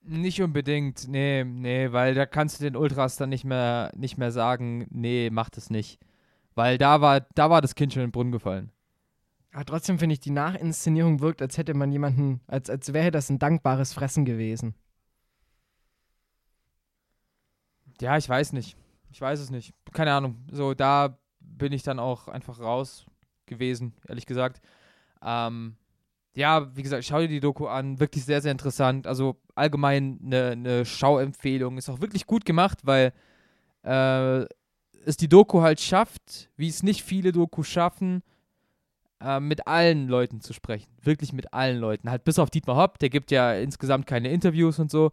Nicht 0.03 0.42
unbedingt, 0.42 1.09
nee, 1.09 1.44
nee, 1.44 1.92
weil 1.92 2.14
da 2.14 2.27
kannst 2.27 2.61
du 2.61 2.64
den 2.64 2.77
Ultras 2.77 3.16
dann 3.16 3.31
nicht 3.31 3.44
mehr, 3.44 3.92
nicht 3.97 4.18
mehr 4.18 4.33
sagen, 4.33 4.87
nee, 4.90 5.31
mach 5.33 5.51
das 5.51 5.70
nicht. 5.70 6.01
Weil 6.55 6.79
da 6.79 7.01
war, 7.01 7.21
da 7.35 7.51
war 7.51 7.61
das 7.61 7.75
Kind 7.75 7.93
schon 7.93 8.03
in 8.03 8.09
den 8.09 8.12
Brunnen 8.12 8.33
gefallen. 8.33 8.71
aber 9.53 9.64
trotzdem 9.64 9.99
finde 9.99 10.14
ich, 10.14 10.21
die 10.21 10.31
Nachinszenierung 10.31 11.21
wirkt, 11.21 11.43
als 11.43 11.59
hätte 11.59 11.75
man 11.75 11.90
jemanden, 11.93 12.40
als, 12.47 12.71
als 12.71 12.93
wäre 12.93 13.11
das 13.11 13.31
ein 13.31 13.38
dankbares 13.38 13.93
Fressen 13.93 14.25
gewesen. 14.25 14.75
Ja, 18.01 18.17
ich 18.17 18.29
weiß 18.29 18.53
nicht. 18.53 18.77
Ich 19.11 19.21
weiß 19.21 19.38
es 19.38 19.51
nicht. 19.51 19.75
Keine 19.93 20.12
Ahnung. 20.12 20.45
So, 20.51 20.75
da 20.75 21.19
bin 21.40 21.73
ich 21.73 21.83
dann 21.83 21.99
auch 22.01 22.27
einfach 22.29 22.59
raus 22.59 23.07
gewesen, 23.47 23.95
ehrlich 24.09 24.27
gesagt. 24.27 24.61
Ähm, 25.23 25.77
ja, 26.35 26.75
wie 26.77 26.83
gesagt, 26.83 27.05
schau 27.05 27.21
dir 27.21 27.29
die 27.29 27.40
Doku 27.40 27.67
an. 27.67 28.01
Wirklich 28.01 28.25
sehr, 28.25 28.43
sehr 28.43 28.51
interessant. 28.51 29.07
Also 29.07 29.40
allgemein 29.55 30.19
eine, 30.25 30.51
eine 30.51 30.85
Schauempfehlung. 30.85 31.79
Ist 31.79 31.88
auch 31.88 32.01
wirklich 32.01 32.27
gut 32.27 32.45
gemacht, 32.45 32.81
weil 32.83 33.12
äh, 33.85 34.45
es 35.07 35.17
die 35.17 35.29
Doku 35.29 35.62
halt 35.62 35.81
schafft, 35.81 36.51
wie 36.57 36.69
es 36.69 36.83
nicht 36.83 37.03
viele 37.03 37.33
Dokus 37.33 37.69
schaffen, 37.69 38.23
äh, 39.21 39.40
mit 39.40 39.67
allen 39.67 40.09
Leuten 40.09 40.40
zu 40.40 40.53
sprechen. 40.53 40.90
Wirklich 41.03 41.33
mit 41.33 41.53
allen 41.53 41.79
Leuten. 41.79 42.11
Halt 42.11 42.25
bis 42.25 42.38
auf 42.38 42.51
Dietmar 42.51 42.77
Hopp, 42.77 42.99
der 42.99 43.11
gibt 43.11 43.31
ja 43.31 43.55
insgesamt 43.55 44.07
keine 44.07 44.31
Interviews 44.31 44.79
und 44.79 44.90
so. 44.90 45.12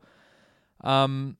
Ähm, 0.84 1.38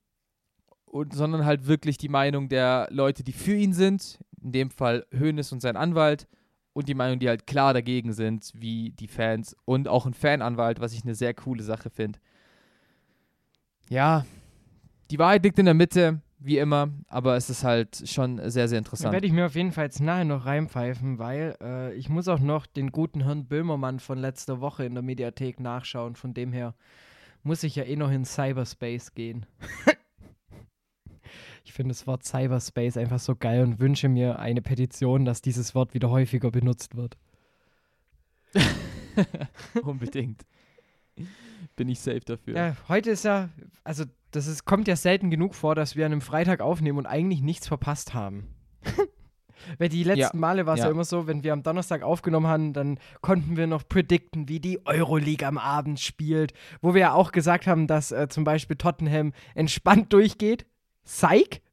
und, 0.86 1.14
sondern 1.14 1.46
halt 1.46 1.68
wirklich 1.68 1.98
die 1.98 2.10
Meinung 2.10 2.50
der 2.50 2.88
Leute, 2.92 3.24
die 3.24 3.32
für 3.32 3.56
ihn 3.56 3.74
sind, 3.74 4.20
in 4.42 4.52
dem 4.52 4.72
Fall 4.72 5.06
Hoeneß 5.18 5.52
und 5.54 5.62
sein 5.62 5.78
Anwalt, 5.78 6.28
und 6.74 6.88
die 6.88 6.94
Meinung, 6.94 7.20
die 7.20 7.28
halt 7.28 7.48
klar 7.48 7.74
dagegen 7.74 8.14
sind, 8.14 8.52
wie 8.56 8.92
die 8.92 9.08
Fans 9.08 9.56
und 9.66 9.88
auch 9.88 10.06
ein 10.06 10.14
Fananwalt, 10.14 10.80
was 10.80 10.94
ich 10.94 11.04
eine 11.04 11.16
sehr 11.16 11.34
coole 11.34 11.64
Sache 11.64 11.90
finde. 11.90 12.20
Ja, 13.90 14.26
die 15.10 15.20
Wahrheit 15.20 15.44
liegt 15.44 15.60
in 15.60 15.66
der 15.66 15.74
Mitte, 15.74 16.22
wie 16.44 16.58
immer, 16.58 16.90
aber 17.08 17.36
es 17.36 17.50
ist 17.50 17.64
halt 17.64 18.10
schon 18.10 18.38
sehr, 18.50 18.68
sehr 18.68 18.80
interessant. 18.80 19.14
werde 19.14 19.28
ich 19.28 19.34
mir 19.34 19.46
auf 19.46 19.56
jeden 19.56 19.72
Fall 19.72 19.86
jetzt 19.86 20.00
nachher 20.00 20.26
noch 20.26 20.46
reinpfeifen, 20.46 21.20
weil 21.20 21.56
äh, 21.62 21.94
ich 21.94 22.10
muss 22.10 22.28
auch 22.28 22.40
noch 22.40 22.66
den 22.66 22.92
guten 22.92 23.22
Herrn 23.22 23.46
Böhmermann 23.46 24.00
von 24.00 24.18
letzter 24.18 24.60
Woche 24.60 24.84
in 24.84 24.94
der 24.94 25.04
Mediathek 25.04 25.60
nachschauen. 25.60 26.16
Von 26.16 26.34
dem 26.34 26.52
her 26.52 26.74
muss 27.44 27.64
ich 27.64 27.76
ja 27.76 27.84
eh 27.84 27.96
noch 27.96 28.12
in 28.12 28.26
Cyberspace 28.26 29.14
gehen. 29.14 29.46
ich 31.64 31.74
finde 31.74 31.94
das 31.94 32.08
Wort 32.08 32.24
Cyberspace 32.24 32.98
einfach 32.98 33.20
so 33.20 33.36
geil 33.36 33.64
und 33.64 33.80
wünsche 33.80 34.10
mir 34.10 34.40
eine 34.40 34.64
Petition, 34.64 35.26
dass 35.26 35.42
dieses 35.42 35.76
Wort 35.76 35.94
wieder 35.94 36.10
häufiger 36.10 36.50
benutzt 36.50 36.96
wird. 36.96 37.18
Unbedingt. 39.84 40.46
Bin 41.82 41.90
ich 41.90 42.00
safe 42.00 42.20
dafür. 42.20 42.56
Ja, 42.56 42.76
heute 42.90 43.10
ist 43.10 43.26
ja, 43.26 43.50
also 43.84 44.04
das 44.30 44.46
ist, 44.46 44.66
kommt 44.66 44.88
ja 44.88 44.96
selten 44.96 45.32
genug 45.32 45.56
vor, 45.56 45.74
dass 45.74 45.96
wir 45.96 46.06
an 46.06 46.12
einem 46.12 46.22
Freitag 46.22 46.62
aufnehmen 46.62 47.00
und 47.00 47.08
eigentlich 47.08 47.42
nichts 47.42 47.68
verpasst 47.68 48.14
haben. 48.14 48.54
Weil 49.80 49.90
die 49.90 50.04
letzten 50.04 50.38
Male 50.38 50.68
war 50.68 50.76
es 50.76 50.82
ja. 50.82 50.86
ja. 50.86 50.92
immer 50.92 51.06
so, 51.06 51.26
wenn 51.26 51.44
wir 51.44 51.54
am 51.54 51.64
Donnerstag 51.64 52.04
aufgenommen 52.04 52.46
haben, 52.46 52.74
dann 52.74 53.00
konnten 53.22 53.58
wir 53.58 53.66
noch 53.66 53.88
predikten, 53.88 54.48
wie 54.48 54.60
die 54.60 54.86
Euroleague 54.86 55.48
am 55.48 55.58
Abend 55.58 56.00
spielt. 56.00 56.54
Wo 56.84 56.94
wir 56.94 57.02
ja 57.02 57.14
auch 57.14 57.32
gesagt 57.32 57.66
haben, 57.66 57.88
dass 57.88 58.12
äh, 58.12 58.28
zum 58.30 58.44
Beispiel 58.44 58.76
Tottenham 58.76 59.34
entspannt 59.56 60.14
durchgeht. 60.14 60.68
Psych? 61.04 61.64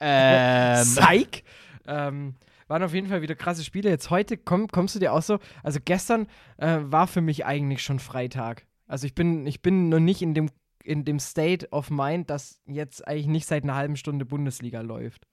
Ähm, 0.00 0.82
Psych? 0.82 1.44
Ähm, 1.86 2.34
waren 2.68 2.82
auf 2.82 2.92
jeden 2.92 3.08
Fall 3.08 3.22
wieder 3.22 3.36
krasse 3.36 3.64
Spiele. 3.64 3.88
Jetzt 3.88 4.10
heute 4.10 4.36
komm, 4.36 4.68
kommst 4.68 4.94
du 4.94 4.98
dir 4.98 5.14
auch 5.14 5.22
so. 5.22 5.38
Also 5.62 5.78
gestern 5.82 6.26
äh, 6.58 6.80
war 6.82 7.06
für 7.06 7.22
mich 7.22 7.46
eigentlich 7.46 7.82
schon 7.82 8.00
Freitag. 8.00 8.66
Also 8.94 9.08
ich 9.08 9.14
bin, 9.16 9.44
ich 9.44 9.60
bin 9.60 9.88
noch 9.88 9.98
nicht 9.98 10.22
in 10.22 10.34
dem, 10.34 10.50
in 10.84 11.04
dem 11.04 11.18
State 11.18 11.68
of 11.72 11.90
Mind, 11.90 12.30
dass 12.30 12.60
jetzt 12.64 13.08
eigentlich 13.08 13.26
nicht 13.26 13.48
seit 13.48 13.64
einer 13.64 13.74
halben 13.74 13.96
Stunde 13.96 14.24
Bundesliga 14.24 14.82
läuft. 14.82 15.26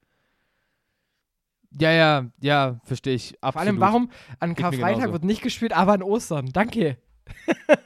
ja, 1.79 1.91
ja, 1.91 2.31
ja, 2.41 2.81
verstehe 2.85 3.13
ich. 3.13 3.35
Absolut. 3.43 3.53
Vor 3.53 3.61
allem, 3.61 3.79
warum 3.79 4.11
an 4.39 4.55
Karfreitag 4.55 5.11
wird 5.11 5.23
nicht 5.23 5.43
gespielt, 5.43 5.73
aber 5.73 5.93
an 5.93 6.01
Ostern. 6.01 6.47
Danke. 6.51 6.97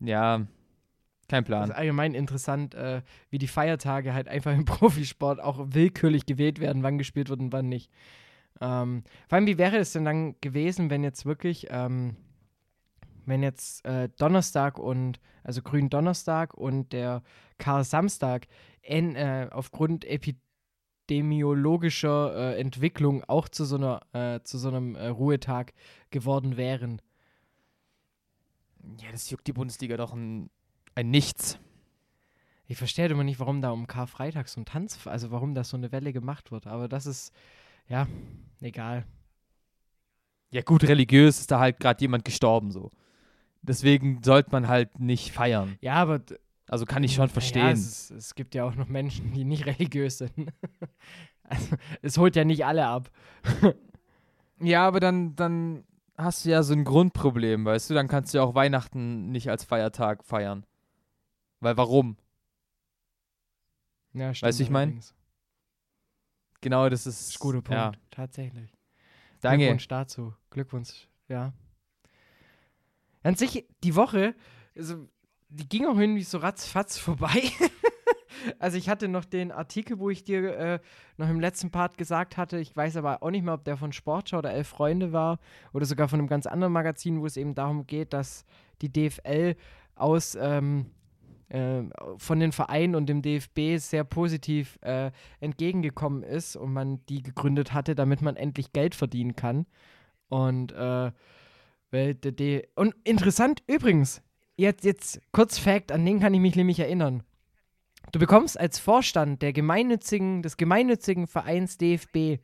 Ja, 0.00 0.46
kein 1.28 1.44
Das 1.44 1.46
Plan. 1.46 1.70
ist 1.70 1.76
allgemein 1.76 2.14
interessant, 2.14 2.74
äh, 2.74 3.02
wie 3.30 3.38
die 3.38 3.48
Feiertage 3.48 4.14
halt 4.14 4.28
einfach 4.28 4.52
im 4.52 4.64
Profisport 4.64 5.40
auch 5.40 5.58
willkürlich 5.70 6.26
gewählt 6.26 6.60
werden, 6.60 6.82
wann 6.82 6.98
gespielt 6.98 7.28
wird 7.28 7.40
und 7.40 7.52
wann 7.52 7.68
nicht. 7.68 7.90
Ähm, 8.60 9.04
vor 9.28 9.36
allem, 9.36 9.46
wie 9.46 9.58
wäre 9.58 9.76
es 9.76 9.92
denn 9.92 10.04
dann 10.04 10.34
gewesen, 10.40 10.90
wenn 10.90 11.04
jetzt 11.04 11.26
wirklich, 11.26 11.66
ähm, 11.70 12.16
wenn 13.28 13.42
jetzt 13.42 13.84
äh, 13.84 14.08
Donnerstag 14.16 14.78
und, 14.78 15.20
also 15.44 15.60
Grün 15.62 15.90
Donnerstag 15.90 16.54
und 16.54 16.92
der 16.92 17.22
Karl 17.58 17.84
Samstag 17.84 18.46
en, 18.82 19.14
äh, 19.16 19.48
aufgrund 19.50 20.04
epidemiologischer 20.04 22.54
äh, 22.54 22.60
Entwicklung 22.60 23.24
auch 23.24 23.48
zu 23.48 23.64
so 23.64 23.76
einer, 23.76 24.02
äh, 24.12 24.42
zu 24.42 24.58
so 24.58 24.68
einem 24.68 24.94
äh, 24.96 25.08
Ruhetag 25.08 25.72
geworden 26.10 26.56
wären. 26.56 27.02
Ja, 29.02 29.10
das 29.12 29.30
juckt 29.30 29.46
die 29.46 29.52
Bundesliga 29.52 29.96
doch 29.96 30.12
ein, 30.14 30.50
ein 30.94 31.10
Nichts. 31.10 31.58
Ich 32.66 32.76
verstehe 32.76 33.08
immer 33.08 33.24
nicht, 33.24 33.40
warum 33.40 33.62
da 33.62 33.70
um 33.70 33.86
Karfreitag 33.86 34.48
so 34.48 34.60
ein 34.60 34.66
Tanz, 34.66 35.06
also 35.06 35.30
warum 35.30 35.54
da 35.54 35.64
so 35.64 35.76
eine 35.76 35.92
Welle 35.92 36.12
gemacht 36.12 36.50
wird. 36.50 36.66
Aber 36.66 36.88
das 36.88 37.06
ist, 37.06 37.32
ja, 37.88 38.06
egal. 38.60 39.06
Ja, 40.50 40.62
gut, 40.62 40.84
religiös 40.84 41.40
ist 41.40 41.50
da 41.50 41.60
halt 41.60 41.78
gerade 41.80 42.00
jemand 42.00 42.24
gestorben 42.24 42.70
so. 42.70 42.90
Deswegen 43.62 44.22
sollte 44.22 44.50
man 44.52 44.68
halt 44.68 44.98
nicht 45.00 45.32
feiern. 45.32 45.76
Ja, 45.80 45.94
aber 45.94 46.20
Also 46.68 46.84
kann 46.86 47.02
ich 47.04 47.14
schon 47.14 47.28
verstehen. 47.28 47.66
es, 47.72 48.10
es 48.10 48.34
gibt 48.34 48.54
ja 48.54 48.64
auch 48.64 48.74
noch 48.74 48.88
Menschen, 48.88 49.32
die 49.32 49.44
nicht 49.44 49.66
religiös 49.66 50.18
sind. 50.18 50.52
also, 51.42 51.76
es 52.02 52.18
holt 52.18 52.36
ja 52.36 52.44
nicht 52.44 52.64
alle 52.64 52.86
ab. 52.86 53.10
Ja, 54.60 54.88
aber 54.88 54.98
dann, 54.98 55.36
dann 55.36 55.84
hast 56.16 56.44
du 56.44 56.50
ja 56.50 56.64
so 56.64 56.72
ein 56.72 56.82
Grundproblem, 56.82 57.64
weißt 57.64 57.90
du? 57.90 57.94
Dann 57.94 58.08
kannst 58.08 58.34
du 58.34 58.38
ja 58.38 58.44
auch 58.44 58.56
Weihnachten 58.56 59.30
nicht 59.30 59.50
als 59.50 59.62
Feiertag 59.62 60.24
feiern. 60.24 60.66
Weil 61.60 61.76
warum? 61.76 62.16
Ja, 64.14 64.30
Weißt 64.30 64.58
du, 64.58 64.64
ich 64.64 64.70
mein? 64.70 64.88
allerdings. 64.88 65.14
Genau, 66.60 66.88
das 66.88 67.06
ist. 67.06 67.20
Das 67.20 67.28
ist 67.28 67.36
ein 67.36 67.40
guter 67.40 67.62
Punkt, 67.62 67.70
Ja, 67.72 67.92
tatsächlich. 68.10 68.72
danke. 69.40 69.58
Glückwunsch 69.58 69.86
dazu. 69.86 70.34
Glückwunsch, 70.50 71.08
ja. 71.28 71.52
An 73.22 73.34
sich, 73.34 73.66
die 73.82 73.94
Woche, 73.94 74.34
also, 74.76 75.08
die 75.48 75.68
ging 75.68 75.86
auch 75.86 75.98
irgendwie 75.98 76.22
so 76.22 76.38
ratzfatz 76.38 76.98
vorbei. 76.98 77.42
also 78.58 78.76
ich 78.76 78.88
hatte 78.88 79.08
noch 79.08 79.24
den 79.24 79.50
Artikel, 79.50 79.98
wo 79.98 80.10
ich 80.10 80.24
dir 80.24 80.56
äh, 80.56 80.80
noch 81.16 81.28
im 81.28 81.40
letzten 81.40 81.70
Part 81.70 81.98
gesagt 81.98 82.36
hatte, 82.36 82.58
ich 82.58 82.76
weiß 82.76 82.96
aber 82.96 83.22
auch 83.22 83.30
nicht 83.30 83.44
mehr, 83.44 83.54
ob 83.54 83.64
der 83.64 83.76
von 83.76 83.92
Sportschau 83.92 84.38
oder 84.38 84.52
Elf 84.52 84.68
Freunde 84.68 85.12
war 85.12 85.38
oder 85.72 85.86
sogar 85.86 86.08
von 86.08 86.18
einem 86.18 86.28
ganz 86.28 86.46
anderen 86.46 86.72
Magazin, 86.72 87.20
wo 87.20 87.26
es 87.26 87.36
eben 87.36 87.54
darum 87.54 87.86
geht, 87.86 88.12
dass 88.12 88.44
die 88.82 88.92
DFL 88.92 89.56
aus 89.94 90.36
ähm, 90.40 90.90
äh, 91.48 91.82
von 92.18 92.40
den 92.40 92.52
Vereinen 92.52 92.94
und 92.94 93.06
dem 93.08 93.22
DFB 93.22 93.78
sehr 93.78 94.04
positiv 94.04 94.78
äh, 94.82 95.10
entgegengekommen 95.40 96.22
ist 96.22 96.56
und 96.56 96.72
man 96.72 97.04
die 97.06 97.22
gegründet 97.22 97.72
hatte, 97.72 97.94
damit 97.94 98.22
man 98.22 98.36
endlich 98.36 98.72
Geld 98.72 98.94
verdienen 98.94 99.34
kann. 99.34 99.66
Und 100.28 100.72
äh, 100.72 101.10
weil 101.90 102.14
der 102.14 102.32
D 102.32 102.68
und 102.74 102.94
interessant 103.04 103.62
übrigens, 103.66 104.22
jetzt, 104.56 104.84
jetzt 104.84 105.20
kurz 105.32 105.58
Fact, 105.58 105.92
an 105.92 106.04
den 106.04 106.20
kann 106.20 106.34
ich 106.34 106.40
mich 106.40 106.56
nämlich 106.56 106.80
erinnern. 106.80 107.22
Du 108.12 108.18
bekommst 108.18 108.58
als 108.58 108.78
Vorstand 108.78 109.42
der 109.42 109.52
gemeinnützigen, 109.52 110.42
des 110.42 110.56
gemeinnützigen 110.56 111.26
Vereins 111.26 111.76
DFB 111.76 112.38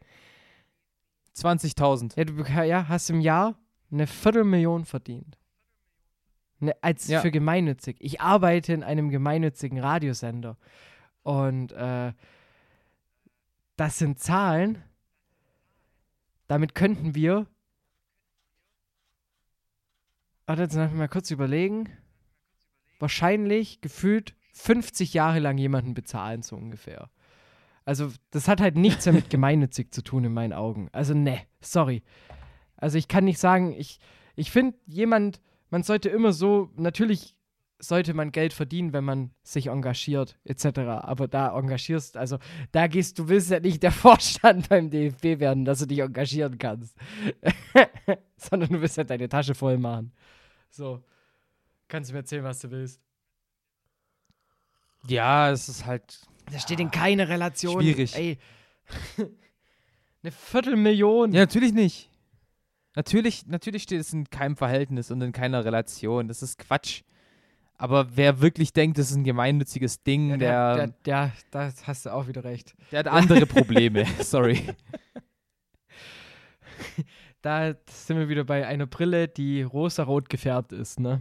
20.000. 1.36 2.16
ja, 2.16 2.24
du 2.24 2.42
ja, 2.64 2.88
hast 2.88 3.10
im 3.10 3.20
Jahr 3.20 3.58
eine 3.90 4.06
Viertelmillion 4.06 4.84
verdient. 4.84 5.38
Ne, 6.60 6.74
als 6.82 7.08
Ja. 7.08 7.20
für 7.20 7.30
gemeinnützig. 7.30 7.96
Ich 8.00 8.20
arbeite 8.20 8.72
in 8.72 8.82
einem 8.82 9.10
gemeinnützigen 9.10 9.78
Radiosender. 9.80 10.56
Und 11.22 11.72
äh, 11.72 12.12
das 13.76 13.98
sind 13.98 14.20
Zahlen. 14.20 14.82
Damit 16.46 16.74
könnten 16.74 17.14
wir. 17.14 17.46
Warte, 20.46 20.62
jetzt 20.62 20.74
lass 20.74 20.90
mich 20.90 20.98
mal 20.98 21.08
kurz 21.08 21.30
überlegen. 21.30 21.88
Wahrscheinlich 22.98 23.80
gefühlt 23.80 24.34
50 24.52 25.14
Jahre 25.14 25.38
lang 25.38 25.58
jemanden 25.58 25.94
bezahlen, 25.94 26.42
so 26.42 26.56
ungefähr. 26.56 27.10
Also, 27.84 28.10
das 28.30 28.48
hat 28.48 28.60
halt 28.60 28.76
nichts 28.76 29.06
mehr 29.06 29.14
mit 29.14 29.30
gemeinnützig 29.30 29.92
zu 29.92 30.02
tun 30.02 30.24
in 30.24 30.32
meinen 30.32 30.52
Augen. 30.52 30.88
Also, 30.92 31.14
ne, 31.14 31.40
sorry. 31.60 32.02
Also, 32.76 32.98
ich 32.98 33.08
kann 33.08 33.24
nicht 33.24 33.38
sagen, 33.38 33.72
ich, 33.72 33.98
ich 34.36 34.50
finde, 34.50 34.76
jemand, 34.86 35.40
man 35.70 35.82
sollte 35.82 36.08
immer 36.08 36.32
so, 36.32 36.70
natürlich 36.76 37.34
sollte 37.78 38.14
man 38.14 38.32
Geld 38.32 38.52
verdienen, 38.52 38.92
wenn 38.92 39.04
man 39.04 39.30
sich 39.42 39.66
engagiert, 39.66 40.38
etc. 40.44 40.78
Aber 41.02 41.28
da 41.28 41.56
engagierst, 41.56 42.16
also 42.16 42.38
da 42.72 42.86
gehst 42.86 43.18
du, 43.18 43.28
willst 43.28 43.50
ja 43.50 43.60
nicht 43.60 43.82
der 43.82 43.92
Vorstand 43.92 44.68
beim 44.68 44.90
DFB 44.90 45.40
werden, 45.40 45.64
dass 45.64 45.80
du 45.80 45.86
dich 45.86 46.00
engagieren 46.00 46.58
kannst. 46.58 46.96
Sondern 48.36 48.70
du 48.70 48.80
willst 48.80 48.96
ja 48.96 49.04
deine 49.04 49.28
Tasche 49.28 49.54
voll 49.54 49.78
machen. 49.78 50.12
So. 50.74 51.04
Kannst 51.86 52.10
du 52.10 52.14
mir 52.14 52.20
erzählen, 52.20 52.42
was 52.42 52.58
du 52.60 52.70
willst. 52.70 53.00
Ja, 55.06 55.50
es 55.50 55.68
ist 55.68 55.86
halt. 55.86 56.20
Das 56.50 56.62
steht 56.62 56.80
in 56.80 56.90
keiner 56.90 57.28
Relation. 57.28 57.80
Schwierig. 57.80 58.16
Ey. 58.16 58.38
Eine 60.22 60.32
Viertelmillion. 60.32 61.32
Ja, 61.32 61.40
natürlich 61.40 61.72
nicht. 61.72 62.10
Natürlich, 62.96 63.46
natürlich 63.46 63.84
steht 63.84 64.00
es 64.00 64.12
in 64.12 64.28
keinem 64.30 64.56
Verhältnis 64.56 65.10
und 65.10 65.20
in 65.20 65.32
keiner 65.32 65.64
Relation. 65.64 66.26
Das 66.26 66.42
ist 66.42 66.58
Quatsch. 66.58 67.02
Aber 67.76 68.16
wer 68.16 68.40
wirklich 68.40 68.72
denkt, 68.72 68.98
das 68.98 69.10
ist 69.10 69.16
ein 69.16 69.24
gemeinnütziges 69.24 70.02
Ding, 70.02 70.30
Ja, 70.30 70.36
der, 70.36 70.76
der, 70.76 70.86
der, 71.04 71.32
da 71.50 71.72
hast 71.86 72.06
du 72.06 72.10
auch 72.12 72.26
wieder 72.28 72.44
recht. 72.44 72.74
der 72.90 73.00
hat 73.00 73.08
andere 73.08 73.46
Probleme. 73.46 74.06
Sorry. 74.20 74.62
Da 77.44 77.74
sind 77.90 78.18
wir 78.18 78.30
wieder 78.30 78.44
bei 78.44 78.66
einer 78.66 78.86
Brille, 78.86 79.28
die 79.28 79.60
rosarot 79.60 80.30
gefärbt 80.30 80.72
ist, 80.72 80.98
ne? 80.98 81.20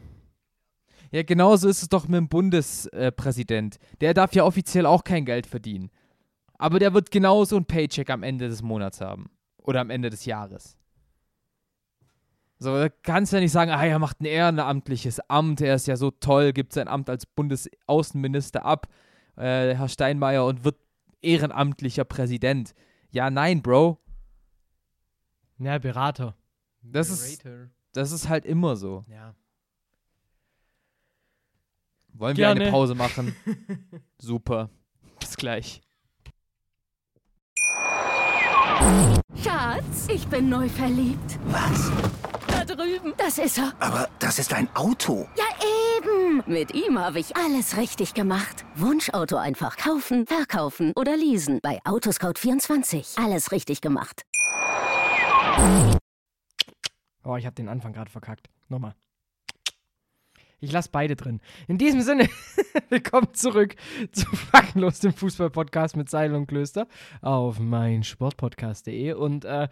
Ja, 1.12 1.21
genauso 1.21 1.67
ist 1.67 1.81
es 1.81 1.89
doch 1.89 2.07
mit 2.07 2.17
dem 2.17 2.29
Bundespräsident. 2.29 3.77
Der 3.99 4.13
darf 4.13 4.33
ja 4.33 4.45
offiziell 4.45 4.86
auch 4.86 5.03
kein 5.03 5.25
Geld 5.25 5.47
verdienen. 5.47 5.91
Aber 6.57 6.79
der 6.79 6.93
wird 6.93 7.12
genauso 7.12 7.57
ein 7.57 7.65
Paycheck 7.65 8.09
am 8.09 8.23
Ende 8.23 8.47
des 8.47 8.62
Monats 8.62 9.01
haben. 9.01 9.31
Oder 9.57 9.81
am 9.81 9.89
Ende 9.89 10.09
des 10.09 10.23
Jahres. 10.23 10.77
So, 12.57 12.73
da 12.73 12.88
kannst 12.88 13.33
du 13.33 13.36
ja 13.36 13.41
nicht 13.41 13.51
sagen, 13.51 13.71
ah, 13.71 13.86
er 13.86 13.99
macht 13.99 14.21
ein 14.21 14.25
ehrenamtliches 14.25 15.19
Amt, 15.29 15.59
er 15.59 15.75
ist 15.75 15.88
ja 15.88 15.97
so 15.97 16.09
toll, 16.09 16.53
gibt 16.53 16.71
sein 16.71 16.88
Amt 16.88 17.09
als 17.09 17.25
Bundesaußenminister 17.25 18.63
ab, 18.63 18.88
äh, 19.36 19.75
Herr 19.75 19.89
Steinmeier, 19.89 20.45
und 20.45 20.63
wird 20.63 20.77
ehrenamtlicher 21.21 22.05
Präsident. 22.05 22.73
Ja, 23.12 23.29
nein, 23.29 23.62
Bro. 23.62 24.02
Ja, 25.63 25.78
Berater. 25.78 26.36
Das 26.82 27.10
ist, 27.10 27.43
das 27.93 28.12
ist 28.12 28.28
halt 28.28 28.45
immer 28.45 28.76
so. 28.76 29.06
Ja. 29.08 29.34
Wollen 32.10 32.36
wir 32.36 32.45
Gerne. 32.45 32.62
eine 32.63 32.71
Pause 32.71 32.95
machen? 32.95 33.34
Super. 34.17 34.69
Bis 35.19 35.38
gleich. 35.38 35.82
Schatz, 39.41 40.08
ich 40.10 40.28
bin 40.28 40.49
neu 40.49 40.67
verliebt. 40.67 41.39
Was? 41.45 41.91
Da 42.47 42.65
drüben. 42.65 43.13
Das 43.17 43.38
ist 43.38 43.58
er. 43.58 43.73
Aber 43.80 44.10
das 44.19 44.39
ist 44.39 44.54
ein 44.54 44.67
Auto. 44.76 45.28
Ja, 45.38 45.45
eben. 45.97 46.43
Mit 46.45 46.73
ihm 46.76 46.99
habe 46.99 47.19
ich 47.19 47.36
alles 47.38 47.78
richtig 47.78 48.13
gemacht. 48.13 48.65
Wunschauto 48.76 49.38
einfach 49.38 49.78
kaufen, 49.78 50.28
verkaufen 50.28 50.91
oder 50.95 51.15
leasen. 51.15 51.60
Bei 51.63 51.80
Autoscout24. 51.84 53.23
Alles 53.23 53.52
richtig 53.52 53.80
gemacht. 53.82 54.23
Oh, 57.23 57.37
ich 57.37 57.45
habe 57.45 57.55
den 57.55 57.69
Anfang 57.69 57.93
gerade 57.93 58.11
verkackt. 58.11 58.49
Nochmal. 58.69 58.95
Ich 60.59 60.71
lasse 60.71 60.89
beide 60.91 61.15
drin. 61.15 61.41
In 61.67 61.77
diesem 61.77 62.01
Sinne, 62.01 62.29
willkommen 62.89 63.33
zurück 63.33 63.75
zu 64.11 64.25
Faktenlos, 64.27 64.99
dem 64.99 65.13
Fußball-Podcast 65.13 65.97
mit 65.97 66.09
Seil 66.09 66.33
und 66.33 66.47
Klöster 66.47 66.87
auf 67.21 67.59
meinsportpodcast.de. 67.59 69.13
Und 69.13 69.45
äh, 69.45 69.67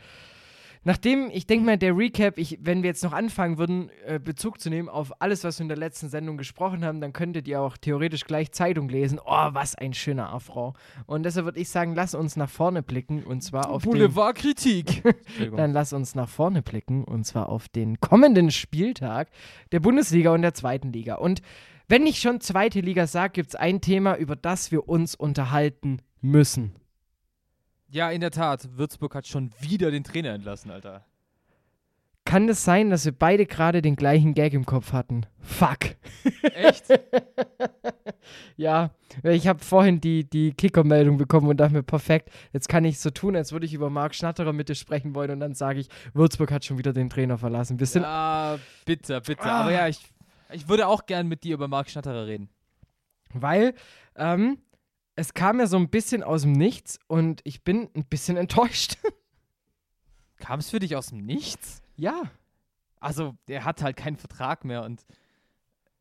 nachdem, 0.83 1.29
ich 1.31 1.47
denke 1.47 1.65
mal, 1.65 1.77
der 1.77 1.95
Recap, 1.95 2.37
ich, 2.37 2.59
wenn 2.61 2.83
wir 2.83 2.89
jetzt 2.89 3.03
noch 3.03 3.13
anfangen 3.13 3.57
würden, 3.57 3.89
äh, 4.05 4.19
Bezug 4.19 4.59
zu 4.59 4.69
nehmen 4.69 4.89
auf 4.89 5.21
alles, 5.21 5.43
was 5.43 5.59
wir 5.59 5.63
in 5.63 5.69
der 5.69 5.77
letzten 5.77 6.09
Sendung 6.09 6.37
gesprochen 6.37 6.83
haben, 6.83 7.01
dann 7.01 7.13
könntet 7.13 7.47
ihr 7.47 7.61
auch 7.61 7.77
theoretisch 7.77 8.25
gleich 8.25 8.51
Zeitung 8.51 8.89
lesen. 8.89 9.19
Oh, 9.23 9.49
was 9.51 9.75
ein 9.75 9.93
schöner 9.93 10.33
Affront. 10.33 10.75
Und 11.05 11.23
deshalb 11.23 11.45
würde 11.45 11.59
ich 11.59 11.69
sagen, 11.69 11.95
lass 11.95 12.15
uns 12.15 12.35
nach 12.35 12.49
vorne 12.49 12.83
blicken 12.83 13.23
und 13.23 13.41
zwar 13.41 13.69
auf 13.69 13.83
den... 13.83 13.91
Boulevardkritik. 13.91 15.03
Dann 15.55 15.71
lass 15.71 15.93
uns 15.93 16.15
nach 16.15 16.29
vorne 16.29 16.61
blicken 16.61 17.03
und 17.03 17.25
zwar 17.25 17.49
auf 17.49 17.69
den 17.69 17.99
kommenden 17.99 18.51
Spieltag 18.51 19.29
der 19.71 19.79
Bundesliga 19.79 20.31
und 20.31 20.41
der 20.41 20.53
zweiten 20.53 20.91
Liga. 20.91 21.15
Und 21.15 21.41
wenn 21.87 22.05
ich 22.05 22.19
schon 22.19 22.39
zweite 22.39 22.79
Liga 22.79 23.05
sage, 23.05 23.33
gibt 23.33 23.49
es 23.49 23.55
ein 23.55 23.81
Thema, 23.81 24.15
über 24.15 24.37
das 24.37 24.71
wir 24.71 24.87
uns 24.87 25.13
unterhalten 25.13 26.01
müssen. 26.21 26.73
Ja, 27.91 28.09
in 28.09 28.21
der 28.21 28.31
Tat. 28.31 28.69
Würzburg 28.77 29.13
hat 29.15 29.27
schon 29.27 29.51
wieder 29.59 29.91
den 29.91 30.05
Trainer 30.05 30.33
entlassen, 30.33 30.71
Alter. 30.71 31.05
Kann 32.23 32.47
es 32.47 32.63
sein, 32.63 32.89
dass 32.89 33.03
wir 33.03 33.11
beide 33.11 33.45
gerade 33.45 33.81
den 33.81 33.97
gleichen 33.97 34.33
Gag 34.33 34.53
im 34.53 34.65
Kopf 34.65 34.93
hatten? 34.93 35.25
Fuck. 35.39 35.95
Echt? 36.43 36.85
Ja, 38.55 38.91
ich 39.23 39.47
habe 39.47 39.63
vorhin 39.63 39.99
die, 39.99 40.29
die 40.29 40.53
Kicker-Meldung 40.53 41.17
bekommen 41.17 41.47
und 41.47 41.57
dachte 41.57 41.73
mir, 41.73 41.83
perfekt, 41.83 42.29
jetzt 42.53 42.69
kann 42.69 42.85
ich 42.85 42.99
so 42.99 43.09
tun, 43.09 43.35
als 43.35 43.51
würde 43.51 43.65
ich 43.65 43.73
über 43.73 43.89
Marc 43.89 44.13
Schnatterer 44.13 44.53
mit 44.53 44.69
dir 44.69 44.75
sprechen 44.75 45.15
wollen 45.15 45.31
und 45.31 45.39
dann 45.39 45.55
sage 45.55 45.79
ich, 45.79 45.89
Würzburg 46.13 46.51
hat 46.51 46.63
schon 46.63 46.77
wieder 46.77 46.93
den 46.93 47.09
Trainer 47.09 47.39
verlassen. 47.39 47.79
Wir 47.79 47.87
sind 47.87 48.05
ah, 48.05 48.59
bitte, 48.85 49.19
bitte. 49.21 49.43
Ah. 49.43 49.61
Aber 49.61 49.71
ja, 49.71 49.87
ich, 49.87 49.99
ich 50.51 50.69
würde 50.69 50.87
auch 50.87 51.07
gern 51.07 51.27
mit 51.27 51.43
dir 51.43 51.55
über 51.55 51.67
Marc 51.67 51.89
Schnatterer 51.89 52.27
reden. 52.27 52.49
Weil 53.33 53.73
ähm, 54.15 54.59
es 55.21 55.33
kam 55.35 55.59
ja 55.59 55.67
so 55.67 55.77
ein 55.77 55.89
bisschen 55.89 56.23
aus 56.23 56.41
dem 56.41 56.51
Nichts 56.53 56.99
und 57.07 57.41
ich 57.43 57.63
bin 57.63 57.89
ein 57.95 58.05
bisschen 58.05 58.37
enttäuscht. 58.37 58.97
Kam 60.37 60.59
es 60.59 60.71
für 60.71 60.79
dich 60.79 60.95
aus 60.95 61.07
dem 61.07 61.19
Nichts? 61.25 61.81
ja. 61.95 62.23
Also, 62.99 63.35
der 63.47 63.65
hat 63.65 63.81
halt 63.81 63.97
keinen 63.97 64.15
Vertrag 64.17 64.63
mehr 64.63 64.83
und 64.83 65.03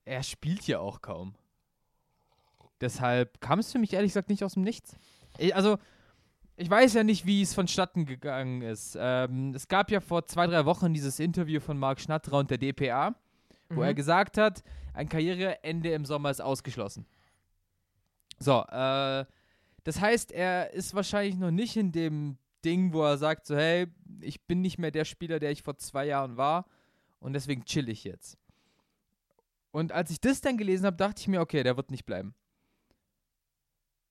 er 0.04 0.22
spielt 0.22 0.66
ja 0.66 0.80
auch 0.80 1.00
kaum. 1.00 1.34
Deshalb 2.82 3.40
kam 3.40 3.58
es 3.58 3.72
für 3.72 3.78
mich 3.78 3.94
ehrlich 3.94 4.10
gesagt 4.10 4.28
nicht 4.28 4.44
aus 4.44 4.52
dem 4.54 4.62
Nichts. 4.64 4.96
Ich, 5.38 5.54
also, 5.54 5.78
ich 6.56 6.68
weiß 6.68 6.92
ja 6.92 7.02
nicht, 7.02 7.24
wie 7.24 7.40
es 7.40 7.54
vonstatten 7.54 8.04
gegangen 8.04 8.60
ist. 8.60 8.98
Ähm, 9.00 9.54
es 9.54 9.66
gab 9.68 9.90
ja 9.90 10.00
vor 10.00 10.26
zwei, 10.26 10.46
drei 10.46 10.66
Wochen 10.66 10.92
dieses 10.92 11.18
Interview 11.20 11.58
von 11.60 11.78
Marc 11.78 12.00
Schnatterer 12.02 12.36
und 12.38 12.50
der 12.50 12.58
DPA, 12.58 13.14
wo 13.70 13.76
Mhm. 13.76 13.82
er 13.82 13.94
gesagt 13.94 14.36
hat, 14.36 14.62
ein 14.92 15.08
Karriereende 15.08 15.92
im 15.92 16.04
Sommer 16.04 16.28
ist 16.30 16.42
ausgeschlossen. 16.42 17.06
So, 18.40 18.62
äh, 18.62 19.24
das 19.84 20.00
heißt, 20.00 20.32
er 20.32 20.72
ist 20.72 20.94
wahrscheinlich 20.94 21.36
noch 21.36 21.50
nicht 21.50 21.76
in 21.76 21.92
dem 21.92 22.38
Ding, 22.64 22.92
wo 22.92 23.02
er 23.02 23.18
sagt, 23.18 23.46
so, 23.46 23.56
hey, 23.56 23.86
ich 24.20 24.42
bin 24.46 24.60
nicht 24.60 24.78
mehr 24.78 24.90
der 24.90 25.04
Spieler, 25.04 25.38
der 25.38 25.50
ich 25.50 25.62
vor 25.62 25.76
zwei 25.76 26.06
Jahren 26.06 26.36
war 26.36 26.66
und 27.20 27.32
deswegen 27.34 27.64
chill 27.64 27.88
ich 27.88 28.04
jetzt. 28.04 28.36
Und 29.70 29.92
als 29.92 30.10
ich 30.10 30.20
das 30.20 30.40
dann 30.40 30.56
gelesen 30.58 30.86
habe, 30.86 30.96
dachte 30.96 31.20
ich 31.20 31.28
mir, 31.28 31.40
okay, 31.40 31.62
der 31.62 31.76
wird 31.76 31.90
nicht 31.90 32.04
bleiben. 32.04 32.34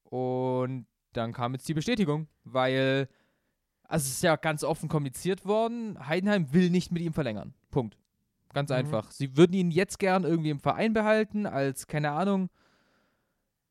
Und 0.03 0.87
dann 1.13 1.33
kam 1.33 1.53
jetzt 1.53 1.67
die 1.67 1.73
Bestätigung, 1.73 2.27
weil, 2.43 3.07
also 3.83 4.05
es 4.05 4.13
ist 4.13 4.23
ja 4.23 4.35
ganz 4.35 4.63
offen 4.63 4.89
kommuniziert 4.89 5.45
worden, 5.45 5.97
Heidenheim 6.07 6.53
will 6.53 6.69
nicht 6.69 6.91
mit 6.91 7.01
ihm 7.01 7.13
verlängern. 7.13 7.53
Punkt. 7.71 7.97
Ganz 8.53 8.69
Mhm. 8.69 8.77
einfach. 8.77 9.11
Sie 9.11 9.37
würden 9.37 9.53
ihn 9.53 9.69
jetzt 9.71 9.99
gern 9.99 10.23
irgendwie 10.23 10.49
im 10.49 10.59
Verein 10.59 10.93
behalten, 10.93 11.45
als, 11.45 11.85
keine 11.87 12.11
Ahnung, 12.11 12.49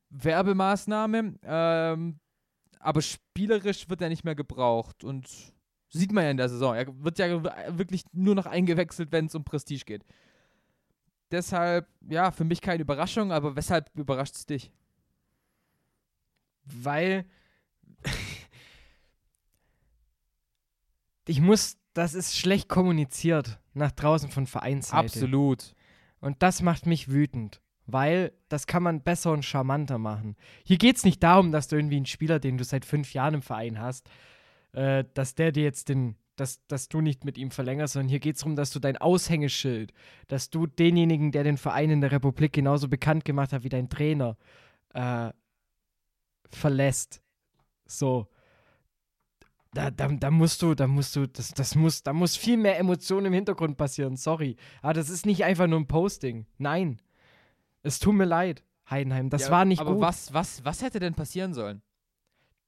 Werbemaßnahme. 0.09 1.35
Ähm, 1.43 2.19
aber 2.79 3.01
spielerisch 3.01 3.89
wird 3.89 4.01
er 4.01 4.09
nicht 4.09 4.23
mehr 4.23 4.35
gebraucht. 4.35 5.03
Und 5.03 5.29
sieht 5.89 6.11
man 6.11 6.23
ja 6.23 6.31
in 6.31 6.37
der 6.37 6.49
Saison. 6.49 6.75
Er 6.75 6.87
wird 7.03 7.19
ja 7.19 7.43
wirklich 7.77 8.03
nur 8.11 8.35
noch 8.35 8.45
eingewechselt, 8.45 9.11
wenn 9.11 9.25
es 9.25 9.35
um 9.35 9.43
Prestige 9.43 9.85
geht. 9.85 10.05
Deshalb, 11.31 11.87
ja, 12.09 12.31
für 12.31 12.43
mich 12.43 12.61
keine 12.61 12.81
Überraschung, 12.81 13.31
aber 13.31 13.55
weshalb 13.55 13.89
überrascht 13.95 14.35
es 14.35 14.45
dich? 14.45 14.71
weil 16.69 17.25
ich 21.27 21.41
muss, 21.41 21.77
das 21.93 22.13
ist 22.13 22.37
schlecht 22.37 22.69
kommuniziert 22.69 23.59
nach 23.73 23.91
draußen 23.91 24.29
von 24.29 24.47
Vereinsseite. 24.47 25.05
Absolut. 25.05 25.75
Und 26.19 26.41
das 26.41 26.61
macht 26.61 26.85
mich 26.85 27.09
wütend, 27.09 27.61
weil 27.93 28.33
das 28.49 28.67
kann 28.67 28.83
man 28.83 29.01
besser 29.01 29.31
und 29.31 29.45
charmanter 29.45 29.97
machen. 29.97 30.35
Hier 30.63 30.77
geht 30.77 30.97
es 30.97 31.03
nicht 31.03 31.21
darum, 31.23 31.51
dass 31.51 31.67
du 31.67 31.75
irgendwie 31.75 31.97
einen 31.97 32.05
Spieler, 32.05 32.39
den 32.39 32.57
du 32.57 32.63
seit 32.63 32.85
fünf 32.85 33.13
Jahren 33.13 33.35
im 33.35 33.41
Verein 33.41 33.79
hast, 33.79 34.09
äh, 34.73 35.03
dass 35.13 35.35
der 35.35 35.51
dir 35.51 35.63
jetzt 35.63 35.89
den, 35.89 36.15
dass, 36.35 36.65
dass 36.67 36.89
du 36.89 37.01
nicht 37.01 37.25
mit 37.25 37.37
ihm 37.37 37.51
verlängerst, 37.51 37.93
sondern 37.93 38.09
hier 38.09 38.19
geht 38.19 38.35
es 38.35 38.41
darum, 38.41 38.55
dass 38.55 38.71
du 38.71 38.79
dein 38.79 38.97
Aushängeschild, 38.97 39.93
dass 40.27 40.49
du 40.49 40.67
denjenigen, 40.67 41.31
der 41.31 41.43
den 41.43 41.57
Verein 41.57 41.89
in 41.89 42.01
der 42.01 42.11
Republik 42.11 42.53
genauso 42.53 42.87
bekannt 42.87 43.25
gemacht 43.25 43.53
hat 43.53 43.63
wie 43.63 43.69
dein 43.69 43.89
Trainer, 43.89 44.37
äh, 44.93 45.31
verlässt. 46.49 47.21
So. 47.85 48.27
Da, 49.71 49.91
da, 49.91 50.07
da 50.07 50.31
musst 50.31 50.63
du, 50.63 50.73
da 50.73 50.87
musst 50.87 51.15
du, 51.15 51.27
das, 51.27 51.53
das 51.53 51.75
muss, 51.75 52.01
da 52.01 52.11
muss 52.11 52.35
viel 52.35 52.57
mehr 52.57 52.79
Emotion 52.79 53.25
im 53.25 53.33
Hintergrund 53.33 53.77
passieren, 53.77 54.15
sorry. 54.15 54.55
Aber 54.81 54.93
das 54.93 55.09
ist 55.09 55.27
nicht 55.27 55.43
einfach 55.43 55.67
nur 55.67 55.79
ein 55.79 55.87
Posting. 55.87 56.47
Nein. 56.57 56.99
Es 57.83 57.99
tut 57.99 58.15
mir 58.15 58.25
leid, 58.25 58.63
Heidenheim. 58.89 59.29
Das 59.29 59.43
Ja, 59.43 59.51
war 59.51 59.65
nicht 59.65 59.79
aber 59.79 59.93
gut. 59.93 60.01
Was, 60.01 60.33
was, 60.33 60.63
was 60.65 60.81
hätte 60.81 60.99
denn 60.99 61.13
passieren 61.13 61.53
sollen? 61.53 61.81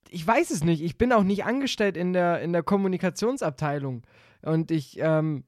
Ich 0.08 0.26
weiß 0.26 0.50
es 0.50 0.64
nicht. 0.64 0.82
Ich 0.82 0.98
bin 0.98 1.12
auch 1.12 1.22
nicht 1.22 1.44
angestellt 1.44 1.96
in 1.96 2.12
der, 2.12 2.40
in 2.40 2.52
der 2.52 2.62
Kommunikationsabteilung. 2.62 4.06
Und 4.42 4.70
ich, 4.70 4.98
ähm, 4.98 5.44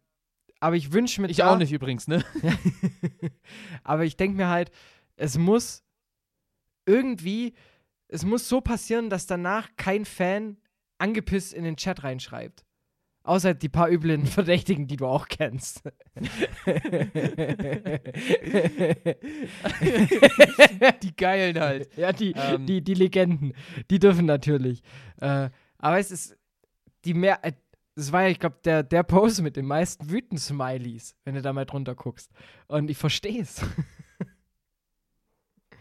aber 0.61 0.77
ich 0.77 0.93
wünsche 0.93 1.21
mir 1.21 1.29
Ich 1.29 1.39
da, 1.39 1.53
auch 1.53 1.59
nicht 1.59 1.73
übrigens, 1.73 2.09
ne? 2.09 2.25
aber 3.83 4.05
ich 4.05 4.17
denke 4.17 4.37
mir 4.37 4.49
halt, 4.49 4.71
es 5.17 5.37
muss 5.37 5.85
irgendwie, 6.87 7.55
es 8.09 8.25
muss 8.25 8.49
so 8.49 8.61
passieren, 8.61 9.11
dass 9.11 9.27
danach 9.27 9.69
kein 9.77 10.05
Fan 10.05 10.57
angepisst 10.99 11.53
in 11.53 11.65
den 11.65 11.77
Chat 11.77 12.05
reinschreibt. 12.05 12.65
Außer 13.25 13.55
die 13.55 13.71
paar 13.71 13.91
üblen 13.91 14.27
Verdächtigen, 14.27 14.87
die 14.87 14.97
du 14.97 15.07
auch 15.07 15.27
kennst. 15.29 15.83
Die 21.03 21.17
geilen 21.17 21.59
halt. 21.59 21.89
ja, 21.97 22.13
die, 22.13 22.33
Ähm. 22.37 22.67
die, 22.67 22.83
die 22.83 22.95
Legenden, 22.95 23.55
die 23.91 23.99
dürfen 23.99 24.27
natürlich. 24.27 24.83
Äh, 25.21 25.51
aber 25.79 25.99
es 25.99 26.11
ist 26.11 26.37
die 27.05 27.15
mehr. 27.15 27.45
Äh, 27.45 27.53
es 27.97 28.11
war 28.11 28.23
ja, 28.25 28.29
ich 28.29 28.41
glaube, 28.41 28.57
der, 28.65 28.83
der 28.83 29.05
Post 29.05 29.41
mit 29.41 29.55
den 29.57 29.67
meisten 29.67 30.11
wütenden 30.11 30.39
Smileys, 30.39 31.15
wenn 31.25 31.37
du 31.37 31.43
da 31.43 31.53
mal 31.53 31.65
drunter 31.65 31.95
guckst. 31.95 32.31
Und 32.67 32.91
ich 32.91 32.99
verstehe 32.99 33.43
es. 33.43 33.61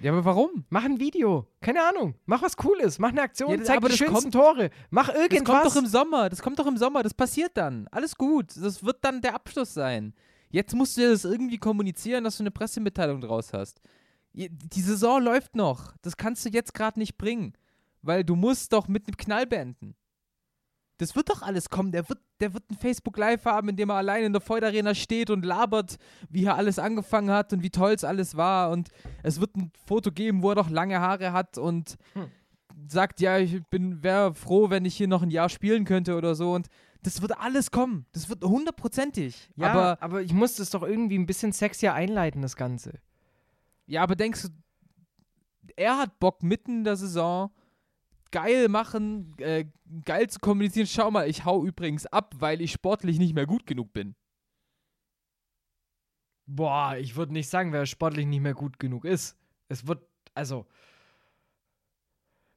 Ja, 0.04 0.12
aber 0.12 0.26
warum? 0.26 0.66
Mach 0.70 0.84
ein 0.84 0.99
Video. 0.99 1.47
Keine 1.62 1.82
Ahnung. 1.82 2.16
Mach 2.26 2.41
was 2.41 2.58
Cooles. 2.58 2.99
Mach 2.99 3.10
eine 3.10 3.22
Aktion. 3.22 3.51
Ja, 3.58 3.64
zeig 3.64 3.78
aber 3.78 3.88
die 3.88 3.95
schönsten 3.95 4.32
Tore. 4.32 4.70
Mach 4.89 5.08
Das 5.08 5.16
kommt 5.16 5.32
irgendwas. 5.32 5.64
doch 5.64 5.76
im 5.78 5.86
Sommer. 5.88 6.30
Das 6.30 6.41
kommt 6.41 6.60
doch 6.60 6.68
im 6.68 6.76
Sommer. 6.78 7.04
Das 7.04 7.14
passiert 7.14 7.56
dann. 7.56 7.88
Alles 7.89 8.16
gut. 8.18 8.47
Das 8.62 8.84
wird 8.84 8.97
dann 9.01 9.22
der 9.22 9.34
Abschluss 9.34 9.74
sein. 9.74 10.14
Jetzt 10.49 10.76
musst 10.76 10.97
du 10.97 11.01
ja 11.04 11.10
das 11.10 11.24
irgendwie 11.24 11.58
kommunizieren, 11.58 12.26
dass 12.26 12.38
du 12.38 12.43
eine 12.43 12.51
Pressemitteilung 12.51 13.22
draus 13.22 13.54
hast. 13.54 13.80
Die 14.34 14.82
Saison 14.82 15.22
läuft 15.24 15.56
noch. 15.56 15.93
Das 16.01 16.18
kannst 16.18 16.43
du 16.43 16.49
jetzt 16.49 16.74
gerade 16.74 16.99
nicht 16.99 17.18
bringen. 17.18 17.54
Weil 18.01 18.26
du 18.26 18.36
musst 18.36 18.74
doch 18.74 18.89
mit 18.89 19.08
einem 19.08 19.16
Knall 19.16 19.47
beenden. 19.47 19.95
Das 20.97 21.15
wird 21.15 21.29
doch 21.29 21.41
alles 21.41 21.69
kommen. 21.69 21.91
Der 21.91 22.07
wird, 22.07 22.19
der 22.39 22.53
wird 22.53 22.69
ein 22.69 22.77
Facebook 22.77 23.17
Live 23.17 23.45
haben, 23.45 23.69
in 23.69 23.75
dem 23.75 23.89
er 23.89 23.95
allein 23.95 24.23
in 24.23 24.31
der 24.33 24.41
Feud 24.41 24.63
Arena 24.63 24.93
steht 24.93 25.29
und 25.29 25.43
labert, 25.43 25.97
wie 26.29 26.41
hier 26.41 26.55
alles 26.55 26.77
angefangen 26.79 27.31
hat 27.31 27.51
und 27.51 27.63
wie 27.63 27.71
toll 27.71 27.93
es 27.93 28.03
alles 28.03 28.37
war. 28.37 28.69
Und 28.71 28.89
es 29.23 29.39
wird 29.39 29.55
ein 29.55 29.71
Foto 29.85 30.11
geben, 30.11 30.43
wo 30.43 30.49
er 30.49 30.55
doch 30.55 30.69
lange 30.69 30.99
Haare 30.99 31.33
hat 31.33 31.57
und 31.57 31.97
Hm. 32.13 32.29
sagt, 32.87 33.21
ja, 33.21 33.37
ich 33.39 33.63
bin 33.67 34.03
wäre 34.03 34.35
froh, 34.35 34.69
wenn 34.69 34.85
ich 34.85 34.95
hier 34.95 35.07
noch 35.07 35.23
ein 35.23 35.31
Jahr 35.31 35.49
spielen 35.49 35.83
könnte 35.85 36.15
oder 36.15 36.35
so. 36.35 36.53
Und 36.53 36.67
das 37.01 37.21
wird 37.21 37.37
alles 37.39 37.71
kommen. 37.71 38.05
Das 38.13 38.29
wird 38.29 38.43
hundertprozentig. 38.43 39.49
ja, 39.55 39.71
aber, 39.71 39.97
aber, 40.01 40.21
ich 40.21 40.33
muss 40.33 40.55
das 40.55 40.69
doch 40.69 40.83
irgendwie 40.83 41.17
ein 41.17 41.25
bisschen 41.25 41.51
sexier 41.53 41.93
einleiten, 41.93 42.41
das 42.41 42.55
Ganze. 42.55 42.99
ja, 43.87 44.03
aber 44.03 44.15
denkst 44.15 44.43
du, 44.43 44.49
er 45.75 45.97
hat 45.97 46.19
Bock 46.19 46.43
mitten 46.43 46.77
in 46.79 46.83
der 46.83 46.95
Saison 46.97 47.51
geil 48.34 48.67
machen, 48.67 49.34
äh, 49.38 49.65
geil 50.03 50.29
zu 50.29 50.39
kommunizieren. 50.39 50.88
Schau 50.88 51.09
mal, 51.11 51.29
ich 51.29 51.45
hau 51.45 51.63
übrigens 51.63 52.05
ab, 52.07 52.34
weil 52.39 52.61
ich 52.61 52.73
sportlich 52.73 53.19
nicht 53.19 53.34
mehr 53.34 53.45
gut 53.45 53.65
genug 53.65 53.93
bin. 53.93 54.15
Boah, 56.45 56.97
ich 56.97 57.15
würde 57.15 57.31
nicht 57.31 57.47
sagen, 57.47 57.71
wer 57.71 57.86
sportlich 57.86 58.25
nicht 58.25 58.41
mehr 58.41 58.53
gut 58.55 58.79
genug 58.79 59.05
ist. 59.05 59.38
Es 59.69 59.88
wird, 59.88 60.03
also. 60.34 60.65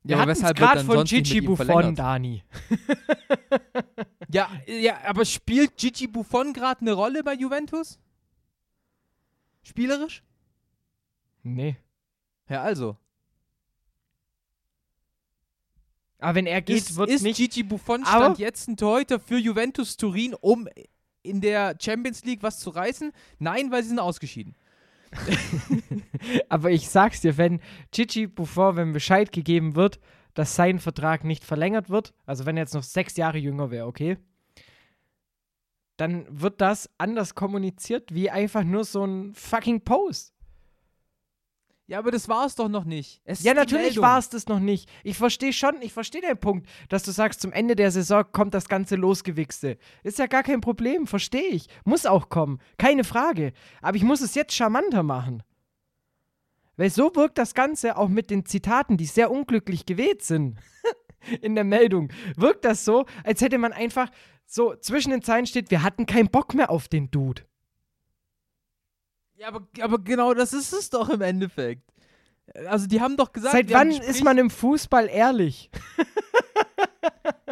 Wir 0.03 0.16
Ja, 0.16 0.22
hatten 0.22 0.31
es 0.31 0.39
weshalb 0.39 0.57
gerade 0.57 0.85
von 0.85 1.05
Gigi 1.05 1.41
Buffon? 1.41 1.95
Dani. 1.95 2.43
Ja, 4.29 4.51
ja, 4.66 5.05
aber 5.05 5.24
spielt 5.24 5.77
Gigi 5.77 6.09
Buffon 6.09 6.53
gerade 6.53 6.81
eine 6.81 6.93
Rolle 6.95 7.22
bei 7.22 7.35
Juventus? 7.35 8.01
Spielerisch? 9.62 10.24
Nee. 11.43 11.77
Ja, 12.49 12.62
also. 12.62 12.97
Aber 16.19 16.35
wenn 16.37 16.47
er 16.47 16.62
geht, 16.62 16.77
ist 16.79 16.97
wird 16.97 17.11
ist 17.11 17.23
nicht. 17.23 17.37
Gigi 17.37 17.62
Buffon 17.62 18.03
Aber- 18.05 18.25
stand 18.25 18.39
jetzt 18.39 18.69
ein 18.69 18.77
Torhüter 18.77 19.21
für 19.21 19.37
Juventus 19.39 19.97
Turin, 19.97 20.35
um 20.35 20.69
in 21.23 21.41
der 21.41 21.77
Champions 21.81 22.25
League 22.25 22.43
was 22.43 22.59
zu 22.61 22.71
reißen? 22.71 23.12
Nein, 23.39 23.71
weil 23.71 23.83
sie 23.83 23.91
sind 23.91 23.99
ausgeschieden. 23.99 24.55
Aber 26.49 26.71
ich 26.71 26.89
sag's 26.89 27.21
dir, 27.21 27.37
wenn 27.37 27.61
Gigi 27.91 28.27
Buffon, 28.27 28.77
wenn 28.77 28.93
Bescheid 28.93 29.33
gegeben 29.33 29.77
wird, 29.77 29.99
dass 30.35 30.55
sein 30.57 30.79
Vertrag 30.79 31.25
nicht 31.25 31.45
verlängert 31.45 31.89
wird, 31.91 32.12
also 32.27 32.45
wenn 32.47 32.57
er 32.57 32.64
jetzt 32.64 32.75
noch 32.75 32.83
sechs 32.83 33.17
Jahre 33.17 33.39
jünger 33.39 33.71
wäre, 33.71 33.87
okay, 33.87 34.19
dann 35.97 36.27
wird 36.29 36.61
das 36.61 36.91
anders 36.99 37.35
kommuniziert 37.35 38.14
wie 38.14 38.29
einfach 38.31 38.64
nur 38.64 38.85
so 38.85 39.05
ein 39.05 39.35
fucking 39.35 39.81
Post. 39.83 40.35
Ja, 41.89 42.01
aber 42.01 42.11
das 42.11 42.28
war 42.28 42.47
es 42.47 42.57
doch 42.57 42.68
noch 42.68 42.84
nicht. 42.84 43.20
Es 43.24 43.45
Ja, 43.45 43.55
natürlich 43.55 44.01
war 44.01 44.18
es 44.18 44.28
das 44.28 44.49
noch 44.49 44.59
nicht. 44.59 44.91
Ich 45.05 45.16
verstehe 45.16 45.53
schon, 45.53 45.80
ich 45.82 45.93
verstehe 45.93 46.20
den 46.20 46.37
Punkt, 46.37 46.68
dass 46.89 47.05
du 47.05 47.12
sagst, 47.12 47.41
zum 47.41 47.53
Ende 47.53 47.76
der 47.76 47.93
Saison 47.93 48.24
kommt 48.32 48.55
das 48.55 48.68
ganze 48.68 48.97
Losgewichste. 48.97 49.78
Ist 50.03 50.18
ja 50.18 50.26
gar 50.26 50.43
kein 50.43 50.61
Problem, 50.61 51.07
verstehe 51.07 51.49
ich. 51.49 51.68
Muss 51.84 52.05
auch 52.05 52.28
kommen, 52.28 52.59
keine 52.76 53.05
Frage. 53.05 53.53
Aber 53.82 53.97
ich 53.97 54.03
muss 54.03 54.20
es 54.20 54.34
jetzt 54.34 54.55
charmanter 54.55 55.05
machen. 55.05 55.45
Weil 56.76 56.91
so 56.91 57.14
wirkt 57.14 57.39
das 57.39 57.55
Ganze 57.55 57.97
auch 57.97 58.09
mit 58.09 58.30
den 58.30 58.45
Zitaten, 58.45 58.97
die 58.97 59.07
sehr 59.07 59.30
unglücklich 59.30 59.87
gewählt 59.87 60.22
sind. 60.22 60.59
In 61.41 61.55
der 61.55 61.64
Meldung 61.64 62.12
wirkt 62.37 62.64
das 62.64 62.84
so, 62.84 63.07
als 63.24 63.41
hätte 63.41 63.59
man 63.59 63.72
einfach 63.72 64.11
so 64.45 64.74
zwischen 64.74 65.11
den 65.11 65.22
Zeilen 65.22 65.47
steht, 65.47 65.70
wir 65.70 65.82
hatten 65.82 66.07
keinen 66.07 66.28
Bock 66.28 66.55
mehr 66.55 66.70
auf 66.70 66.89
den 66.89 67.11
Dude. 67.11 67.43
Ja, 69.39 69.49
aber, 69.49 69.66
aber 69.80 69.99
genau 69.99 70.34
das 70.34 70.53
ist 70.53 70.72
es 70.72 70.91
doch 70.91 71.09
im 71.09 71.20
Endeffekt. 71.20 71.82
Also, 72.68 72.87
die 72.87 73.01
haben 73.01 73.16
doch 73.16 73.32
gesagt. 73.32 73.53
Seit 73.53 73.72
wann 73.72 73.91
ist 73.91 74.24
man 74.24 74.39
im 74.39 74.51
Fußball 74.51 75.09
ehrlich? 75.09 75.70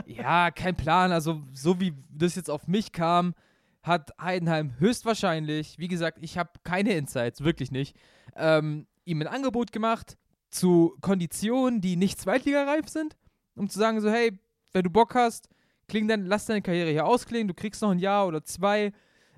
Ja, 0.07 0.51
kein 0.51 0.77
Plan. 0.77 1.13
Also, 1.13 1.43
so 1.53 1.81
wie 1.81 1.95
das 2.11 2.35
jetzt 2.35 2.51
auf 2.51 2.67
mich 2.67 2.93
kam, 2.93 3.35
hat 3.83 4.13
Heidenheim 4.21 4.75
höchstwahrscheinlich, 4.79 5.79
wie 5.79 5.89
gesagt, 5.89 6.19
ich 6.21 6.39
habe 6.39 6.51
keine 6.63 6.95
Insights, 6.95 7.43
wirklich 7.43 7.71
nicht, 7.71 7.97
ähm, 8.37 8.87
ihm 9.05 9.21
ein 9.21 9.27
Angebot 9.27 9.73
gemacht 9.73 10.17
zu 10.51 10.97
Konditionen, 11.01 11.81
die 11.81 11.97
nicht 11.97 12.21
zweitligareif 12.21 12.89
sind, 12.89 13.17
um 13.57 13.69
zu 13.69 13.79
sagen, 13.79 14.01
so, 14.01 14.11
hey, 14.11 14.39
wenn 14.73 14.85
du 14.85 14.91
Bock 14.91 15.15
hast, 15.15 15.49
kling 15.89 16.09
dann, 16.09 16.25
lass 16.27 16.47
deine 16.47 16.63
Karriere 16.63 16.91
hier 16.91 17.07
ausklingen, 17.07 17.49
du 17.49 17.55
kriegst 17.55 17.83
noch 17.83 17.91
ein 17.91 17.99
Jahr 17.99 18.27
oder 18.27 18.43
zwei, 18.45 18.93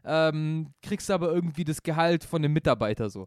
ähm, 0.07 0.69
kriegst 0.83 1.11
aber 1.11 1.33
irgendwie 1.33 1.65
das 1.65 1.83
Gehalt 1.83 2.25
von 2.25 2.41
dem 2.43 2.53
Mitarbeiter 2.53 3.11
so. 3.11 3.27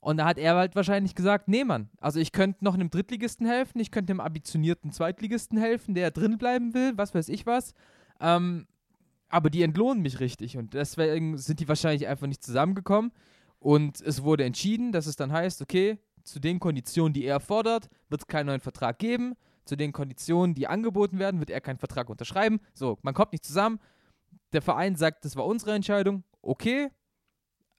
Und 0.00 0.18
da 0.18 0.26
hat 0.26 0.38
er 0.38 0.54
halt 0.54 0.76
wahrscheinlich 0.76 1.14
gesagt, 1.14 1.48
nee, 1.48 1.64
Mann, 1.64 1.88
also 2.00 2.20
ich 2.20 2.32
könnte 2.32 2.64
noch 2.64 2.74
einem 2.74 2.90
Drittligisten 2.90 3.46
helfen, 3.46 3.80
ich 3.80 3.90
könnte 3.90 4.12
einem 4.12 4.20
ambitionierten 4.20 4.92
Zweitligisten 4.92 5.58
helfen, 5.58 5.94
der 5.94 6.10
drin 6.10 6.38
bleiben 6.38 6.74
will, 6.74 6.92
was 6.96 7.14
weiß 7.14 7.28
ich 7.28 7.46
was. 7.46 7.72
Ähm, 8.20 8.66
aber 9.28 9.50
die 9.50 9.62
entlohnen 9.62 10.02
mich 10.02 10.20
richtig 10.20 10.56
und 10.58 10.74
deswegen 10.74 11.38
sind 11.38 11.60
die 11.60 11.68
wahrscheinlich 11.68 12.06
einfach 12.06 12.26
nicht 12.26 12.44
zusammengekommen. 12.44 13.12
Und 13.58 14.00
es 14.00 14.22
wurde 14.22 14.44
entschieden, 14.44 14.92
dass 14.92 15.06
es 15.06 15.16
dann 15.16 15.32
heißt, 15.32 15.62
okay, 15.62 15.98
zu 16.22 16.40
den 16.40 16.60
Konditionen, 16.60 17.12
die 17.12 17.24
er 17.24 17.40
fordert, 17.40 17.88
wird 18.08 18.22
es 18.22 18.26
keinen 18.26 18.46
neuen 18.46 18.60
Vertrag 18.60 18.98
geben. 18.98 19.34
Zu 19.64 19.76
den 19.76 19.92
Konditionen, 19.92 20.54
die 20.54 20.68
angeboten 20.68 21.18
werden, 21.18 21.40
wird 21.40 21.50
er 21.50 21.60
keinen 21.60 21.78
Vertrag 21.78 22.08
unterschreiben. 22.08 22.60
So, 22.74 22.98
man 23.02 23.14
kommt 23.14 23.32
nicht 23.32 23.44
zusammen. 23.44 23.80
Der 24.56 24.62
Verein 24.62 24.96
sagt, 24.96 25.26
das 25.26 25.36
war 25.36 25.44
unsere 25.44 25.74
Entscheidung. 25.74 26.24
Okay, 26.40 26.88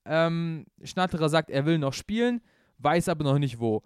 Ähm, 0.06 0.66
Schnatterer 0.84 1.28
sagt, 1.28 1.50
er 1.50 1.66
will 1.66 1.80
noch 1.80 1.92
spielen, 1.94 2.40
weiß 2.78 3.10
aber 3.10 3.24
noch 3.26 3.40
nicht 3.40 3.60
wo. 3.60 3.82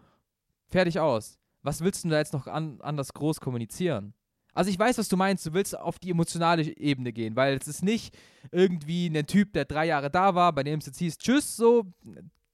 Fertig 0.67 0.99
aus. 0.99 1.39
Was 1.63 1.81
willst 1.81 2.03
du 2.03 2.09
da 2.09 2.17
jetzt 2.19 2.33
noch 2.33 2.47
an, 2.47 2.79
anders 2.81 3.13
groß 3.13 3.39
kommunizieren? 3.39 4.13
Also 4.53 4.69
ich 4.69 4.77
weiß, 4.77 4.97
was 4.97 5.07
du 5.07 5.15
meinst. 5.17 5.45
Du 5.45 5.53
willst 5.53 5.77
auf 5.79 5.97
die 5.99 6.11
emotionale 6.11 6.63
Ebene 6.77 7.13
gehen, 7.13 7.35
weil 7.37 7.55
es 7.57 7.67
ist 7.69 7.81
nicht 7.83 8.13
irgendwie 8.51 9.07
ein 9.07 9.25
Typ, 9.25 9.53
der 9.53 9.63
drei 9.65 9.85
Jahre 9.85 10.11
da 10.11 10.35
war, 10.35 10.51
bei 10.53 10.63
dem 10.63 10.79
es 10.79 10.85
jetzt 10.87 10.99
hieß, 10.99 11.17
tschüss, 11.17 11.55
so 11.55 11.85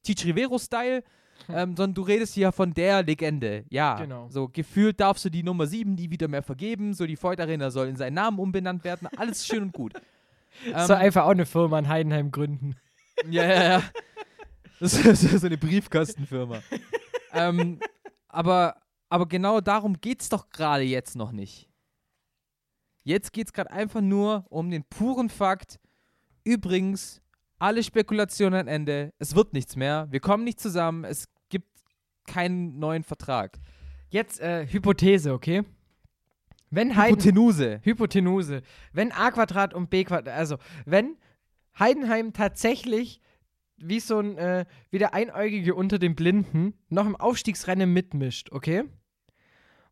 Tic 0.04 0.24
Rivero-Style, 0.24 1.04
ähm, 1.50 1.76
sondern 1.76 1.94
du 1.96 2.04
redest 2.04 2.36
hier 2.36 2.52
von 2.52 2.74
der 2.74 3.02
Legende. 3.04 3.66
Ja, 3.70 3.96
Genau. 4.00 4.30
so 4.30 4.48
gefühlt 4.48 5.00
darfst 5.00 5.26
du 5.26 5.30
die 5.30 5.44
Nummer 5.44 5.66
7 5.66 5.96
nie 5.96 6.10
wieder 6.12 6.28
mehr 6.28 6.44
vergeben, 6.44 6.94
so 6.94 7.06
die 7.08 7.22
Voigt 7.22 7.42
Arena 7.42 7.70
soll 7.72 7.88
in 7.88 7.96
seinen 7.98 8.14
Namen 8.14 8.38
umbenannt 8.40 8.84
werden, 8.84 9.08
alles 9.18 9.46
schön 9.46 9.64
und 9.64 9.74
gut. 9.74 9.94
Soll 10.64 10.98
einfach 10.98 11.26
auch 11.26 11.32
eine 11.32 11.46
Firma 11.46 11.80
in 11.80 11.88
Heidenheim 11.88 12.32
gründen. 12.32 12.76
Ja, 13.30 13.44
ja, 13.44 13.64
ja. 13.64 13.84
Das 14.80 14.94
ist 14.94 15.22
so 15.22 15.48
eine 15.48 15.58
Briefkastenfirma. 15.58 16.62
ähm, 17.34 17.80
aber, 18.28 18.76
aber 19.10 19.28
genau 19.28 19.60
darum 19.60 20.00
geht 20.00 20.22
es 20.22 20.30
doch 20.30 20.52
gerade 20.52 20.84
jetzt 20.84 21.16
noch 21.16 21.32
nicht. 21.32 21.68
Jetzt 23.04 23.34
geht 23.34 23.48
es 23.48 23.54
gerade 23.54 23.72
einfach 23.72 24.02
nur 24.02 24.46
um 24.50 24.70
den 24.70 24.84
puren 24.84 25.30
Fakt. 25.30 25.80
Übrigens, 26.44 27.22
alle 27.58 27.82
Spekulationen 27.82 28.60
ein 28.60 28.68
Ende. 28.68 29.14
Es 29.18 29.36
wird 29.36 29.54
nichts 29.54 29.76
mehr. 29.76 30.08
Wir 30.12 30.20
kommen 30.20 30.44
nicht 30.44 30.60
zusammen. 30.60 31.06
Es 31.06 31.28
gibt 31.50 31.70
keinen 32.28 32.78
neuen 32.78 33.04
Vertrag. 33.04 33.58
Jetzt 34.10 34.40
äh, 34.40 34.68
Hypothese, 34.68 35.34
okay? 35.34 35.64
Wenn 36.70 36.96
Heiden 36.96 37.20
Hypotenuse. 37.20 37.80
Hypotenuse. 37.84 38.62
Wenn 38.94 39.12
a 39.12 39.32
Quadrat 39.32 39.74
und 39.74 39.90
b 39.90 40.04
Quadrat, 40.04 40.34
also 40.34 40.58
wenn 40.86 41.18
Heidenheim 41.78 42.34
tatsächlich 42.34 43.22
wie 43.78 44.00
so 44.00 44.20
ein, 44.20 44.38
äh, 44.38 44.66
wie 44.90 44.98
der 44.98 45.14
Einäugige 45.14 45.76
unter 45.76 46.00
den 46.00 46.16
Blinden 46.16 46.74
noch 46.90 47.06
im 47.06 47.16
Aufstiegsrennen 47.16 47.92
mitmischt, 47.92 48.52
okay? 48.52 48.84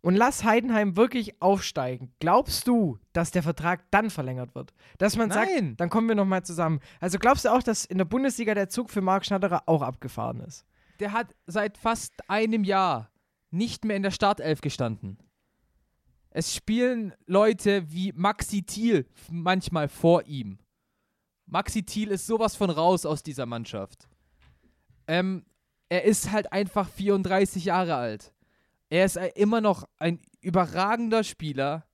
Und 0.02 0.16
lass 0.16 0.44
Heidenheim 0.44 0.98
wirklich 0.98 1.42
aufsteigen. 1.42 2.14
Glaubst 2.20 2.68
du, 2.68 3.00
dass 3.12 3.32
der 3.32 3.42
Vertrag 3.42 3.90
dann 3.90 4.12
verlängert 4.12 4.54
wird? 4.54 4.72
Dass 5.00 5.18
man 5.18 5.32
sagt, 5.32 5.50
Nein. 5.52 5.76
dann 5.78 5.90
kommen 5.90 6.08
wir 6.08 6.16
nochmal 6.16 6.44
zusammen. 6.44 6.80
Also 7.00 7.18
glaubst 7.18 7.46
du 7.46 7.50
auch, 7.50 7.64
dass 7.64 7.86
in 7.86 7.98
der 7.98 8.06
Bundesliga 8.06 8.54
der 8.54 8.70
Zug 8.70 8.92
für 8.92 9.02
Marc 9.02 9.26
Schnatterer 9.26 9.64
auch 9.66 9.82
abgefahren 9.82 10.42
ist? 10.42 10.64
Der 11.00 11.12
hat 11.12 11.36
seit 11.48 11.80
fast 11.80 12.14
einem 12.30 12.64
Jahr 12.64 13.10
nicht 13.50 13.84
mehr 13.84 13.96
in 13.96 14.04
der 14.04 14.12
Startelf 14.12 14.62
gestanden. 14.62 15.18
Es 16.38 16.54
spielen 16.54 17.14
Leute 17.28 17.90
wie 17.94 18.12
Maxi 18.12 18.62
Thiel 18.62 19.08
manchmal 19.32 19.88
vor 19.88 20.26
ihm. 20.26 20.60
Maxi 21.46 21.84
Thiel 21.84 22.10
ist 22.10 22.28
sowas 22.28 22.58
von 22.58 22.70
raus 22.70 23.06
aus 23.06 23.24
dieser 23.24 23.46
Mannschaft. 23.46 24.10
Ähm, 25.08 25.46
er 25.88 26.04
ist 26.04 26.34
halt 26.34 26.52
einfach 26.52 26.90
34 26.90 27.64
Jahre 27.64 27.96
alt. 27.96 28.34
Er 28.90 29.06
ist 29.06 29.16
immer 29.36 29.62
noch 29.62 29.88
ein 29.98 30.20
überragender 30.42 31.24
Spieler, 31.24 31.86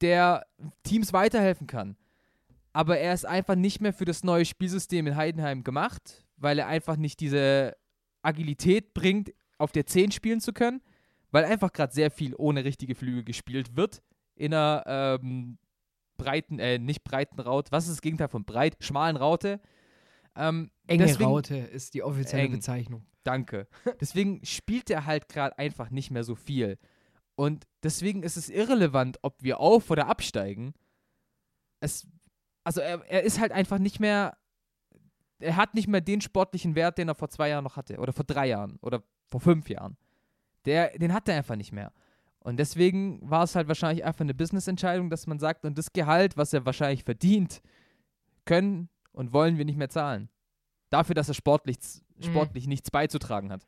der 0.00 0.46
Teams 0.84 1.12
weiterhelfen 1.12 1.66
kann. 1.66 1.96
Aber 2.72 2.98
er 2.98 3.12
ist 3.12 3.26
einfach 3.26 3.56
nicht 3.56 3.80
mehr 3.80 3.92
für 3.92 4.04
das 4.04 4.22
neue 4.22 4.44
Spielsystem 4.44 5.08
in 5.08 5.16
Heidenheim 5.16 5.64
gemacht, 5.64 6.24
weil 6.36 6.60
er 6.60 6.68
einfach 6.68 6.94
nicht 6.94 7.18
diese 7.18 7.76
Agilität 8.22 8.94
bringt, 8.94 9.32
auf 9.58 9.72
der 9.72 9.86
10 9.86 10.12
spielen 10.12 10.40
zu 10.40 10.52
können, 10.52 10.82
weil 11.30 11.44
einfach 11.44 11.72
gerade 11.72 11.92
sehr 11.92 12.10
viel 12.10 12.34
ohne 12.36 12.64
richtige 12.64 12.94
Flügel 12.94 13.24
gespielt 13.24 13.76
wird. 13.76 14.02
In 14.34 14.54
einer 14.54 14.84
ähm, 15.22 15.58
breiten, 16.16 16.58
äh, 16.58 16.78
nicht 16.78 17.04
breiten 17.04 17.40
Raute. 17.40 17.72
Was 17.72 17.84
ist 17.84 17.94
das 17.96 18.02
Gegenteil 18.02 18.28
von 18.28 18.44
breit? 18.44 18.76
Schmalen 18.80 19.16
Raute. 19.16 19.60
Ähm, 20.36 20.70
Enge 20.86 21.06
deswegen- 21.06 21.24
Raute 21.28 21.56
ist 21.56 21.94
die 21.94 22.02
offizielle 22.02 22.44
Eng. 22.44 22.52
Bezeichnung. 22.52 23.06
Danke. 23.22 23.68
Deswegen 24.00 24.42
spielt 24.46 24.88
er 24.88 25.04
halt 25.04 25.28
gerade 25.28 25.58
einfach 25.58 25.90
nicht 25.90 26.10
mehr 26.10 26.24
so 26.24 26.34
viel. 26.34 26.78
Und 27.36 27.66
deswegen 27.82 28.22
ist 28.22 28.36
es 28.38 28.48
irrelevant, 28.48 29.18
ob 29.22 29.42
wir 29.42 29.60
auf- 29.60 29.90
oder 29.90 30.06
absteigen. 30.08 30.72
Es, 31.80 32.06
also 32.64 32.80
er, 32.80 33.04
er 33.10 33.22
ist 33.22 33.38
halt 33.38 33.52
einfach 33.52 33.78
nicht 33.78 34.00
mehr, 34.00 34.36
er 35.38 35.56
hat 35.56 35.74
nicht 35.74 35.86
mehr 35.88 36.00
den 36.00 36.20
sportlichen 36.22 36.74
Wert, 36.74 36.96
den 36.98 37.08
er 37.08 37.14
vor 37.14 37.28
zwei 37.28 37.48
Jahren 37.50 37.64
noch 37.64 37.76
hatte. 37.76 37.98
Oder 37.98 38.12
vor 38.14 38.24
drei 38.24 38.46
Jahren. 38.48 38.78
Oder 38.82 39.02
vor 39.26 39.40
fünf 39.40 39.68
Jahren. 39.68 39.96
Der, 40.66 40.98
den 40.98 41.12
hat 41.12 41.28
er 41.28 41.36
einfach 41.36 41.56
nicht 41.56 41.72
mehr. 41.72 41.92
Und 42.40 42.56
deswegen 42.58 43.20
war 43.28 43.44
es 43.44 43.54
halt 43.54 43.68
wahrscheinlich 43.68 44.04
einfach 44.04 44.22
eine 44.22 44.34
Business-Entscheidung, 44.34 45.10
dass 45.10 45.26
man 45.26 45.38
sagt, 45.38 45.64
und 45.64 45.76
das 45.76 45.92
Gehalt, 45.92 46.36
was 46.36 46.52
er 46.52 46.64
wahrscheinlich 46.64 47.04
verdient, 47.04 47.60
können 48.46 48.88
und 49.12 49.32
wollen 49.32 49.58
wir 49.58 49.64
nicht 49.64 49.76
mehr 49.76 49.90
zahlen. 49.90 50.30
Dafür, 50.88 51.14
dass 51.14 51.28
er 51.28 51.34
sportlich, 51.34 51.78
sportlich 52.20 52.66
nichts 52.66 52.90
beizutragen 52.90 53.52
hat. 53.52 53.66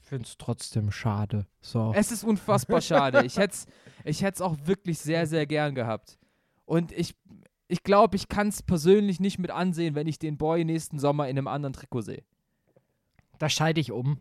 Ich 0.00 0.08
finde 0.08 0.24
es 0.24 0.38
trotzdem 0.38 0.90
schade. 0.90 1.46
So. 1.60 1.92
Es 1.94 2.10
ist 2.10 2.24
unfassbar 2.24 2.80
schade. 2.80 3.24
Ich 3.26 3.36
hätte 3.36 3.54
es 3.54 3.66
ich 4.04 4.22
hätt's 4.22 4.40
auch 4.40 4.56
wirklich 4.64 4.98
sehr, 4.98 5.26
sehr 5.26 5.46
gern 5.46 5.74
gehabt. 5.74 6.18
Und 6.64 6.92
ich, 6.92 7.14
ich 7.66 7.82
glaube, 7.82 8.16
ich 8.16 8.28
kann 8.28 8.48
es 8.48 8.62
persönlich 8.62 9.20
nicht 9.20 9.38
mit 9.38 9.50
ansehen, 9.50 9.94
wenn 9.94 10.06
ich 10.06 10.18
den 10.18 10.38
Boy 10.38 10.64
nächsten 10.64 10.98
Sommer 10.98 11.28
in 11.28 11.36
einem 11.36 11.48
anderen 11.48 11.74
Trikot 11.74 12.02
sehe. 12.02 12.24
Da 13.38 13.48
scheide 13.48 13.80
ich 13.80 13.92
um. 13.92 14.18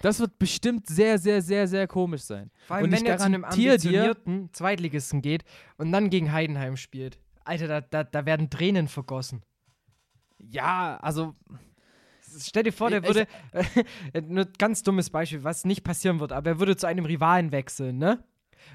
Das 0.00 0.20
wird 0.20 0.38
bestimmt 0.38 0.86
sehr, 0.86 1.18
sehr, 1.18 1.42
sehr, 1.42 1.66
sehr 1.66 1.88
komisch 1.88 2.22
sein. 2.22 2.50
Vor 2.66 2.76
allem, 2.76 2.84
Und 2.84 2.92
wenn 2.92 3.06
er 3.06 3.18
zu 3.18 3.24
einem 3.24 3.44
ambitionierten 3.44 4.52
Zweitligisten 4.52 5.22
geht 5.22 5.44
und 5.76 5.90
dann 5.90 6.08
gegen 6.10 6.32
Heidenheim 6.32 6.76
spielt. 6.76 7.18
Alter, 7.44 7.66
da, 7.66 7.80
da, 7.80 8.04
da 8.04 8.26
werden 8.26 8.50
Tränen 8.50 8.88
vergossen. 8.88 9.42
Ja, 10.38 10.98
also, 11.02 11.34
Stell 12.40 12.62
dir 12.62 12.72
vor, 12.72 12.90
der 12.90 13.02
würde, 13.04 13.26
nur 14.28 14.46
ganz 14.58 14.82
dummes 14.82 15.10
Beispiel, 15.10 15.44
was 15.44 15.64
nicht 15.64 15.82
passieren 15.82 16.20
wird, 16.20 16.32
aber 16.32 16.50
er 16.50 16.58
würde 16.58 16.76
zu 16.76 16.86
einem 16.86 17.06
Rivalen 17.06 17.52
wechseln, 17.52 17.98
ne? 17.98 18.22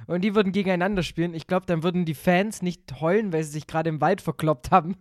Und 0.07 0.21
die 0.21 0.33
würden 0.33 0.51
gegeneinander 0.51 1.03
spielen. 1.03 1.33
Ich 1.33 1.45
glaube, 1.45 1.65
dann 1.67 1.83
würden 1.83 2.05
die 2.05 2.15
Fans 2.15 2.61
nicht 2.61 2.99
heulen, 2.99 3.31
weil 3.31 3.43
sie 3.43 3.51
sich 3.51 3.67
gerade 3.67 3.89
im 3.89 4.01
Wald 4.01 4.21
verkloppt 4.21 4.71
haben, 4.71 4.95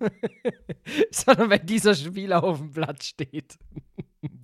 sondern 1.11 1.51
weil 1.51 1.61
dieser 1.61 1.95
Spieler 1.95 2.45
auf 2.45 2.59
dem 2.59 2.73
Blatt 2.73 3.03
steht. 3.03 3.59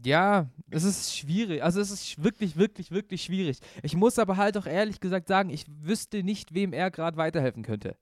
Ja, 0.05 0.49
es 0.71 0.85
ist 0.85 1.17
schwierig. 1.17 1.63
Also, 1.63 1.81
es 1.81 1.91
ist 1.91 2.23
wirklich, 2.23 2.57
wirklich, 2.57 2.91
wirklich 2.91 3.23
schwierig. 3.23 3.59
Ich 3.83 3.95
muss 3.95 4.19
aber 4.19 4.37
halt 4.37 4.57
auch 4.57 4.67
ehrlich 4.67 5.01
gesagt 5.01 5.29
sagen, 5.29 5.51
ich 5.51 5.67
wüsste 5.69 6.23
nicht, 6.23 6.55
wem 6.55 6.73
er 6.73 6.91
gerade 6.91 7.17
weiterhelfen 7.17 7.63
könnte. 7.63 7.97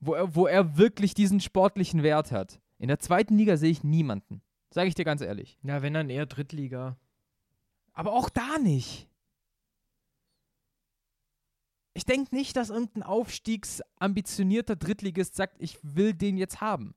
Wo 0.00 0.14
er, 0.14 0.34
wo 0.34 0.46
er 0.46 0.76
wirklich 0.76 1.14
diesen 1.14 1.40
sportlichen 1.40 2.02
Wert 2.02 2.32
hat. 2.32 2.60
In 2.78 2.88
der 2.88 2.98
zweiten 2.98 3.36
Liga 3.36 3.56
sehe 3.56 3.70
ich 3.70 3.84
niemanden. 3.84 4.42
Sage 4.70 4.88
ich 4.88 4.94
dir 4.94 5.04
ganz 5.04 5.20
ehrlich. 5.20 5.58
Ja, 5.62 5.82
wenn 5.82 5.94
dann 5.94 6.10
eher 6.10 6.26
Drittliga. 6.26 6.96
Aber 7.92 8.12
auch 8.12 8.28
da 8.28 8.58
nicht. 8.58 9.08
Ich 11.94 12.04
denke 12.04 12.34
nicht, 12.34 12.56
dass 12.56 12.70
irgendein 12.70 13.02
aufstiegsambitionierter 13.02 14.76
Drittligist 14.76 15.36
sagt, 15.36 15.56
ich 15.58 15.78
will 15.82 16.14
den 16.14 16.38
jetzt 16.38 16.60
haben. 16.60 16.94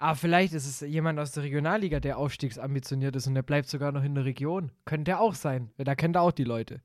Aber 0.00 0.16
vielleicht 0.16 0.54
ist 0.54 0.66
es 0.66 0.80
jemand 0.80 1.18
aus 1.18 1.32
der 1.32 1.42
Regionalliga, 1.42 2.00
der 2.00 2.16
aufstiegsambitioniert 2.16 3.14
ist 3.16 3.26
und 3.26 3.34
der 3.34 3.42
bleibt 3.42 3.68
sogar 3.68 3.92
noch 3.92 4.02
in 4.02 4.14
der 4.14 4.24
Region. 4.24 4.72
Könnte 4.86 5.10
er 5.10 5.20
auch 5.20 5.34
sein, 5.34 5.70
da 5.76 5.94
kennt 5.94 6.16
er 6.16 6.22
auch 6.22 6.32
die 6.32 6.44
Leute. 6.44 6.80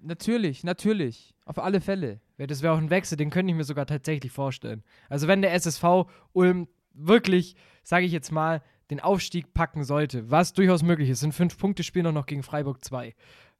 Natürlich, 0.00 0.64
natürlich. 0.64 1.34
Auf 1.44 1.58
alle 1.58 1.82
Fälle. 1.82 2.22
Ja, 2.38 2.46
Das 2.46 2.62
wäre 2.62 2.72
auch 2.72 2.78
ein 2.78 2.88
Wechsel, 2.88 3.18
den 3.18 3.28
könnte 3.28 3.50
ich 3.50 3.56
mir 3.56 3.64
sogar 3.64 3.84
tatsächlich 3.84 4.32
vorstellen. 4.32 4.82
Also 5.10 5.28
wenn 5.28 5.42
der 5.42 5.52
SSV 5.52 6.06
Ulm 6.32 6.68
wirklich, 6.94 7.54
sage 7.82 8.06
ich 8.06 8.12
jetzt 8.12 8.32
mal, 8.32 8.62
den 8.88 9.00
Aufstieg 9.00 9.52
packen 9.52 9.84
sollte, 9.84 10.30
was 10.30 10.54
durchaus 10.54 10.82
möglich 10.82 11.10
ist, 11.10 11.20
sind 11.20 11.34
fünf 11.34 11.58
Punkte 11.58 11.82
spielen 11.82 12.06
auch 12.06 12.12
noch 12.12 12.24
gegen 12.24 12.42
Freiburg 12.42 12.82
2. 12.82 13.14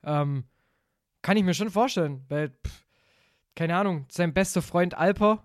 Ähm, 0.05 0.45
kann 1.21 1.37
ich 1.37 1.45
mir 1.45 1.53
schon 1.53 1.71
vorstellen, 1.71 2.25
weil, 2.31 2.57
pff, 2.67 2.87
keine 3.55 3.77
Ahnung, 3.77 4.07
sein 4.09 4.33
bester 4.33 4.63
Freund 4.63 4.97
Alper, 4.97 5.45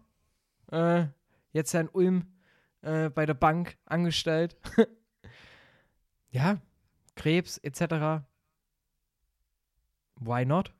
äh, 0.72 1.08
jetzt 1.52 1.72
sein 1.72 1.90
Ulm 1.90 2.33
äh, 2.84 3.10
bei 3.10 3.26
der 3.26 3.34
Bank 3.34 3.78
angestellt. 3.86 4.56
ja, 6.32 6.62
Krebs 7.16 7.58
etc. 7.58 8.24
Why 10.20 10.46
not? 10.46 10.74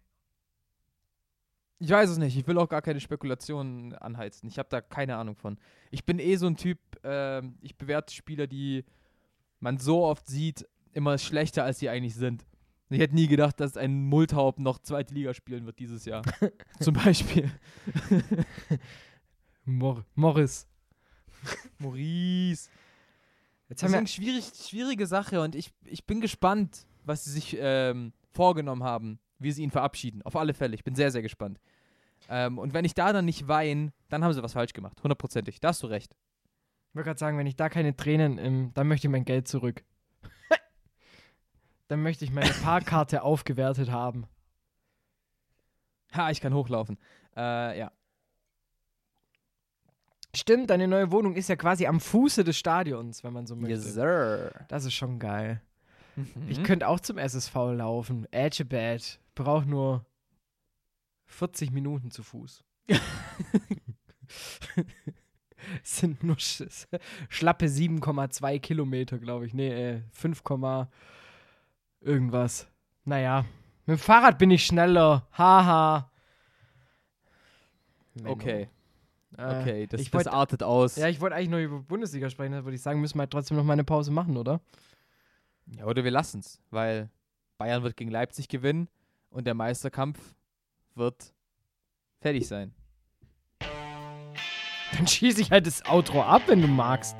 Ich 1.80 1.90
weiß 1.90 2.10
es 2.12 2.18
nicht. 2.18 2.38
Ich 2.38 2.48
will 2.48 2.58
auch 2.58 2.70
gar 2.70 2.82
keine 2.82 3.00
Spekulationen 3.00 3.94
anheizen. 3.96 4.48
Ich 4.48 4.58
habe 4.58 4.70
da 4.70 4.80
keine 4.80 5.18
Ahnung 5.18 5.36
von. 5.36 5.58
Ich 5.92 6.06
bin 6.06 6.20
eh 6.20 6.36
so 6.36 6.48
ein 6.48 6.56
Typ, 6.56 6.80
ähm, 7.04 7.58
ich 7.62 7.76
bewerte 7.78 8.14
Spieler, 8.14 8.48
die 8.48 8.86
man 9.60 9.78
so 9.78 10.06
oft 10.06 10.28
sieht, 10.28 10.68
immer 10.94 11.18
schlechter, 11.18 11.64
als 11.64 11.80
sie 11.80 11.90
eigentlich 11.90 12.16
sind. 12.16 12.46
Ich 12.90 13.00
hätte 13.00 13.16
nie 13.16 13.28
gedacht, 13.28 13.60
dass 13.60 13.76
ein 13.76 14.06
Multhaupt 14.06 14.60
noch 14.60 14.80
zweite 14.80 15.14
Liga 15.14 15.34
spielen 15.34 15.66
wird 15.66 15.80
dieses 15.80 16.06
Jahr. 16.06 16.22
Zum 16.80 16.94
Beispiel. 16.94 17.52
Mor 19.66 20.06
Morris. 20.16 20.68
Maurice. 21.80 22.70
Jetzt 23.70 23.82
Das 23.82 23.84
haben 23.84 23.88
ist 23.88 23.92
wir 23.92 23.98
eine 23.98 24.08
schwierig, 24.08 24.46
schwierige 24.70 25.08
Sache 25.08 25.42
und 25.42 25.56
ich, 25.56 25.72
ich 25.86 26.06
bin 26.06 26.22
gespannt, 26.22 26.86
was 27.04 27.24
sie 27.24 27.32
sich 27.32 27.58
ähm, 27.60 28.14
vorgenommen 28.32 28.84
haben, 28.84 29.20
wie 29.40 29.52
sie 29.52 29.64
ihn 29.64 29.72
verabschieden. 29.72 30.22
Auf 30.24 30.36
alle 30.36 30.54
Fälle. 30.54 30.76
Ich 30.76 30.84
bin 30.84 30.96
sehr, 30.96 31.12
sehr 31.12 31.22
gespannt. 31.22 31.60
Ähm, 32.30 32.58
und 32.58 32.74
wenn 32.74 32.86
ich 32.86 32.94
da 32.94 33.12
dann 33.14 33.26
nicht 33.26 33.48
weine, 33.48 33.92
dann 34.10 34.24
haben 34.24 34.34
sie 34.34 34.44
was 34.44 34.54
falsch 34.54 34.74
gemacht. 34.74 35.02
Hundertprozentig. 35.04 35.60
Da 35.60 35.70
hast 35.70 35.84
du 35.84 35.88
recht. 35.88 36.16
Ich 36.90 36.96
wollte 36.96 37.08
gerade 37.08 37.20
sagen, 37.20 37.38
wenn 37.38 37.48
ich 37.48 37.56
da 37.56 37.70
keine 37.70 37.96
Tränen, 37.96 38.38
im, 38.38 38.74
dann 38.74 38.88
möchte 38.88 39.08
ich 39.08 39.12
mein 39.12 39.26
Geld 39.26 39.48
zurück. 39.48 39.84
dann 41.88 42.02
möchte 42.04 42.24
ich 42.24 42.32
meine 42.32 42.54
Parkkarte 42.54 43.24
aufgewertet 43.24 43.90
haben. 43.92 44.28
Ha, 46.16 46.30
ich 46.30 46.40
kann 46.40 46.54
hochlaufen. 46.54 46.98
Äh, 47.36 47.80
ja. 47.80 47.92
Stimmt, 50.36 50.72
deine 50.72 50.88
neue 50.88 51.12
Wohnung 51.12 51.36
ist 51.36 51.50
ja 51.50 51.56
quasi 51.56 51.86
am 51.86 52.00
Fuße 52.00 52.44
des 52.44 52.58
Stadions, 52.58 53.24
wenn 53.24 53.34
man 53.34 53.46
so 53.46 53.56
möchte. 53.56 53.76
Yes, 53.76 53.94
sir. 53.94 54.52
Das 54.68 54.84
ist 54.86 54.96
schon 54.96 55.20
geil. 55.20 55.62
Mhm. 56.16 56.48
Ich 56.48 56.64
könnte 56.64 56.88
auch 56.88 57.00
zum 57.00 57.18
SSV 57.18 57.54
laufen. 57.74 58.28
Edgebad. 58.32 59.20
Braucht 59.36 59.68
nur 59.68 60.06
40 61.26 61.72
Minuten 61.72 62.10
zu 62.12 62.24
Fuß. 62.24 62.64
Es 62.88 63.00
sind 65.84 66.24
nur 66.24 66.40
sch 66.40 66.64
schlappe 67.30 67.66
7,2 67.68 68.60
Kilometer, 68.60 69.20
glaube 69.20 69.46
ich. 69.46 69.54
Nee, 69.54 69.70
äh, 69.70 70.02
5, 70.12 70.42
irgendwas. 72.02 72.68
Naja, 73.06 73.46
mit 73.86 73.98
dem 73.98 74.02
Fahrrad 74.02 74.38
bin 74.38 74.52
ich 74.52 74.66
schneller. 74.66 75.28
Haha. 75.32 76.10
Menno. 78.16 78.32
Okay, 78.32 78.70
okay. 79.38 79.88
Das, 79.88 80.02
ich 80.02 80.12
das 80.12 80.26
wollt- 80.26 80.34
artet 80.34 80.64
aus. 80.64 80.96
Ja, 80.96 81.08
ich 81.08 81.20
wollte 81.22 81.36
eigentlich 81.36 81.50
nur 81.50 81.60
über 81.60 81.80
Bundesliga 81.80 82.30
sprechen, 82.30 82.54
da 82.54 82.64
würde 82.64 82.76
ich 82.76 82.82
sagen, 82.82 83.02
müssen 83.02 83.18
wir 83.18 83.22
halt 83.22 83.32
trotzdem 83.32 83.58
noch 83.58 83.64
mal 83.64 83.74
eine 83.74 83.84
Pause 83.84 84.12
machen, 84.12 84.38
oder? 84.38 84.62
Ja, 85.78 85.86
oder 85.86 86.04
wir 86.04 86.12
lassen's, 86.12 86.62
weil 86.72 87.10
Bayern 87.58 87.84
wird 87.84 87.96
gegen 87.96 88.12
Leipzig 88.12 88.48
gewinnen 88.50 88.90
und 89.30 89.46
der 89.48 89.54
Meisterkampf 89.54 90.20
wird 90.96 91.34
fertig 92.20 92.48
sein. 92.48 92.74
Dann 94.96 95.08
schieße 95.08 95.42
ich 95.42 95.52
halt 95.52 95.66
das 95.66 95.84
Outro 95.86 96.22
ab, 96.22 96.44
wenn 96.48 96.62
du 96.62 96.68
magst. 96.68 97.16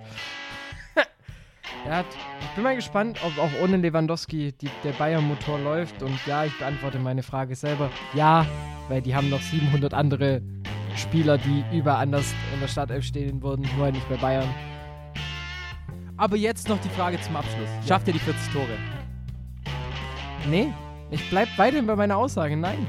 ja, 1.86 2.02
ich 2.42 2.48
bin 2.56 2.64
mal 2.64 2.76
gespannt, 2.76 3.20
ob 3.26 3.38
auch 3.40 3.50
ohne 3.62 3.78
Lewandowski 3.78 4.52
die, 4.54 4.70
der 4.84 4.92
Bayern-Motor 4.92 5.60
läuft. 5.60 6.04
Und 6.04 6.24
ja, 6.28 6.46
ich 6.46 6.56
beantworte 6.60 7.00
meine 7.00 7.24
Frage 7.24 7.56
selber. 7.56 7.90
Ja, 8.14 8.46
weil 8.90 9.02
die 9.02 9.16
haben 9.16 9.30
noch 9.30 9.42
700 9.42 9.94
andere 9.94 10.42
Spieler, 10.96 11.38
die 11.38 11.64
überall 11.72 12.04
anders 12.04 12.34
in 12.54 12.60
der 12.60 12.68
Startelf 12.68 13.04
stehen 13.04 13.42
würden, 13.42 13.68
nur 13.78 13.92
nicht 13.92 14.08
bei 14.10 14.16
Bayern. 14.18 14.50
Aber 16.18 16.36
jetzt 16.36 16.70
noch 16.70 16.80
die 16.80 16.90
Frage 16.90 17.20
zum 17.22 17.36
Abschluss. 17.36 17.70
Schafft 17.88 18.08
ihr 18.08 18.14
die 18.14 18.20
40 18.20 18.54
Tore? 18.54 18.68
Nee, 20.50 20.74
ich 21.12 21.30
bleib 21.30 21.48
weiterhin 21.58 21.88
bei 21.88 21.96
meiner 21.96 22.18
Aussage. 22.18 22.56
Nein. 22.56 22.86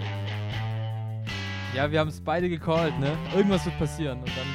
Ja, 1.75 1.91
wir 1.91 2.01
haben 2.01 2.09
es 2.09 2.21
beide 2.21 2.49
gecallt, 2.49 2.99
ne? 3.01 3.17
Irgendwas 3.35 3.65
wird 3.65 3.79
passieren 3.79 4.19
und 4.19 4.29
dann. 4.29 4.47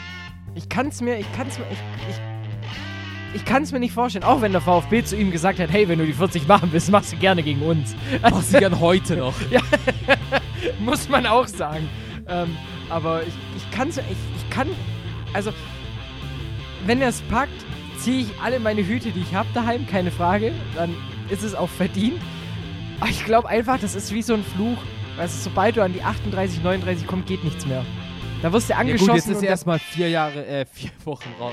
Ich 0.56 0.70
kann's 0.70 1.02
mir, 1.02 1.18
ich 1.18 1.32
kann's 1.36 1.58
mir, 1.60 1.66
ich, 1.72 1.80
ich, 2.10 3.36
ich 3.36 3.46
kann's 3.46 3.72
mir 3.72 3.80
nicht 3.80 3.94
vorstellen. 3.94 4.24
Auch 4.24 4.42
wenn 4.42 4.52
der 4.52 4.62
VfB 4.62 5.04
zu 5.04 5.16
ihm 5.16 5.32
gesagt 5.32 5.60
hat, 5.60 5.70
hey, 5.70 5.88
wenn 5.88 6.00
du 6.00 6.06
die 6.06 6.14
40 6.14 6.48
machen 6.48 6.70
willst, 6.72 6.90
machst 6.90 7.12
du 7.14 7.18
gerne 7.18 7.44
gegen 7.44 7.62
uns. 7.62 7.96
Mach 8.22 8.42
sie 8.42 8.60
gern 8.60 8.80
heute 8.80 9.18
noch. 9.18 9.36
Muss 10.80 11.10
man 11.10 11.26
auch 11.26 11.48
sagen. 11.48 11.90
Ähm, 12.28 12.56
aber 12.90 13.24
ich, 13.24 13.34
ich 13.58 13.72
kann 13.72 13.90
ich, 13.90 13.98
ich 13.98 14.50
kann, 14.50 14.68
also, 15.34 15.52
wenn 16.86 17.02
er 17.02 17.10
es 17.10 17.22
packt, 17.24 17.52
ziehe 17.98 18.22
ich 18.22 18.28
alle 18.42 18.60
meine 18.60 18.86
Hüte, 18.86 19.12
die 19.12 19.20
ich 19.22 19.34
habe 19.36 19.50
daheim, 19.54 19.86
keine 19.88 20.12
Frage. 20.12 20.54
Dann 20.76 20.96
ist 21.30 21.44
es 21.44 21.54
auch 21.56 21.70
verdient. 21.70 22.20
Aber 23.00 23.10
ich 23.10 23.24
glaube 23.26 23.48
einfach, 23.50 23.80
das 23.80 23.96
ist 23.96 24.14
wie 24.14 24.22
so 24.22 24.34
ein 24.34 24.44
Fluch. 24.44 24.78
Weißt 25.18 25.36
du, 25.38 25.50
sobald 25.50 25.76
du 25.78 25.84
an 25.84 25.94
die 25.94 26.02
38, 26.02 26.64
39 26.64 27.06
kommst, 27.08 27.28
geht 27.28 27.44
nichts 27.44 27.66
mehr. 27.66 27.84
Da 28.42 28.54
wirst 28.54 28.70
du 28.70 28.74
Ja, 28.74 28.80
angeschossen. 28.80 29.08
gut, 29.08 29.16
jetzt 29.18 29.28
ist 29.30 29.44
er 29.44 29.50
erstmal 29.50 29.80
vier 29.80 30.10
Jahre, 30.10 30.46
äh, 30.46 30.66
vier 30.72 30.92
Wochen 31.04 31.30
raus. 31.40 31.52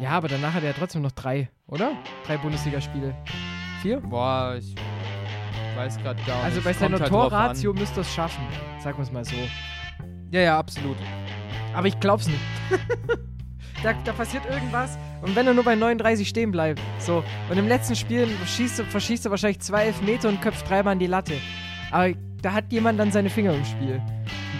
ja, 0.00 0.10
aber 0.10 0.26
danach 0.28 0.52
hat 0.54 0.64
er 0.64 0.74
trotzdem 0.74 1.02
noch 1.02 1.12
drei, 1.12 1.48
oder? 1.68 1.92
Drei 2.26 2.36
Bundesligaspiele. 2.36 3.14
Vier? 3.80 4.00
Boah, 4.00 4.56
ich 4.58 4.74
weiß 5.76 5.98
gerade 5.98 6.20
gar 6.24 6.42
Also 6.42 6.56
nicht. 6.56 6.64
bei 6.64 6.72
seiner 6.72 6.98
halt 6.98 7.08
Torratio 7.08 7.72
müsste 7.72 8.00
er 8.00 8.02
es 8.02 8.12
schaffen. 8.12 8.42
Sagen 8.80 8.98
wir 8.98 9.02
es 9.04 9.12
mal 9.12 9.24
so. 9.24 9.36
Ja, 10.34 10.40
ja, 10.40 10.58
absolut. 10.58 10.96
Aber 11.74 11.86
ich 11.86 11.98
glaub's 12.00 12.26
nicht. 12.26 12.40
da, 13.84 13.92
da 14.04 14.12
passiert 14.12 14.44
irgendwas. 14.50 14.98
Und 15.22 15.36
wenn 15.36 15.46
er 15.46 15.54
nur 15.54 15.62
bei 15.62 15.76
39 15.76 16.28
stehen 16.28 16.50
bleibt, 16.50 16.80
so. 16.98 17.22
Und 17.48 17.56
im 17.56 17.68
letzten 17.68 17.94
Spiel 17.94 18.26
schießt, 18.44 18.80
er- 18.80 18.84
verschießt 18.86 19.26
er 19.26 19.30
wahrscheinlich 19.30 19.60
zwei 19.60 19.84
Elfmeter 19.86 20.28
und 20.28 20.42
köpft 20.42 20.68
dreimal 20.68 20.92
an 20.94 20.98
die 20.98 21.06
Latte. 21.06 21.34
Aber 21.92 22.12
da 22.42 22.52
hat 22.52 22.72
jemand 22.72 22.98
dann 22.98 23.12
seine 23.12 23.30
Finger 23.30 23.54
im 23.54 23.64
Spiel. 23.64 24.02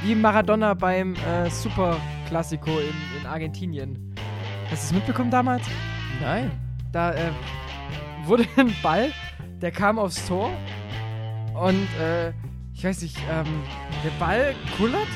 Wie 0.04 0.14
Maradona 0.14 0.74
beim 0.74 1.14
äh, 1.16 1.50
Super 1.50 1.96
Classico 2.28 2.70
in, 2.78 3.20
in 3.20 3.26
Argentinien. 3.26 4.14
Hast 4.70 4.84
du 4.84 4.86
es 4.86 4.92
mitbekommen 4.92 5.32
damals? 5.32 5.64
Nein. 6.20 6.52
Da 6.92 7.14
äh, 7.14 7.30
wurde 8.26 8.44
ein 8.56 8.72
Ball, 8.80 9.10
der 9.60 9.72
kam 9.72 9.98
aufs 9.98 10.24
Tor 10.28 10.50
und 11.60 11.88
äh, 12.00 12.28
ich 12.74 12.84
weiß 12.84 13.02
nicht, 13.02 13.16
ähm, 13.28 13.62
der 14.04 14.10
Ball 14.24 14.54
kullert 14.76 15.08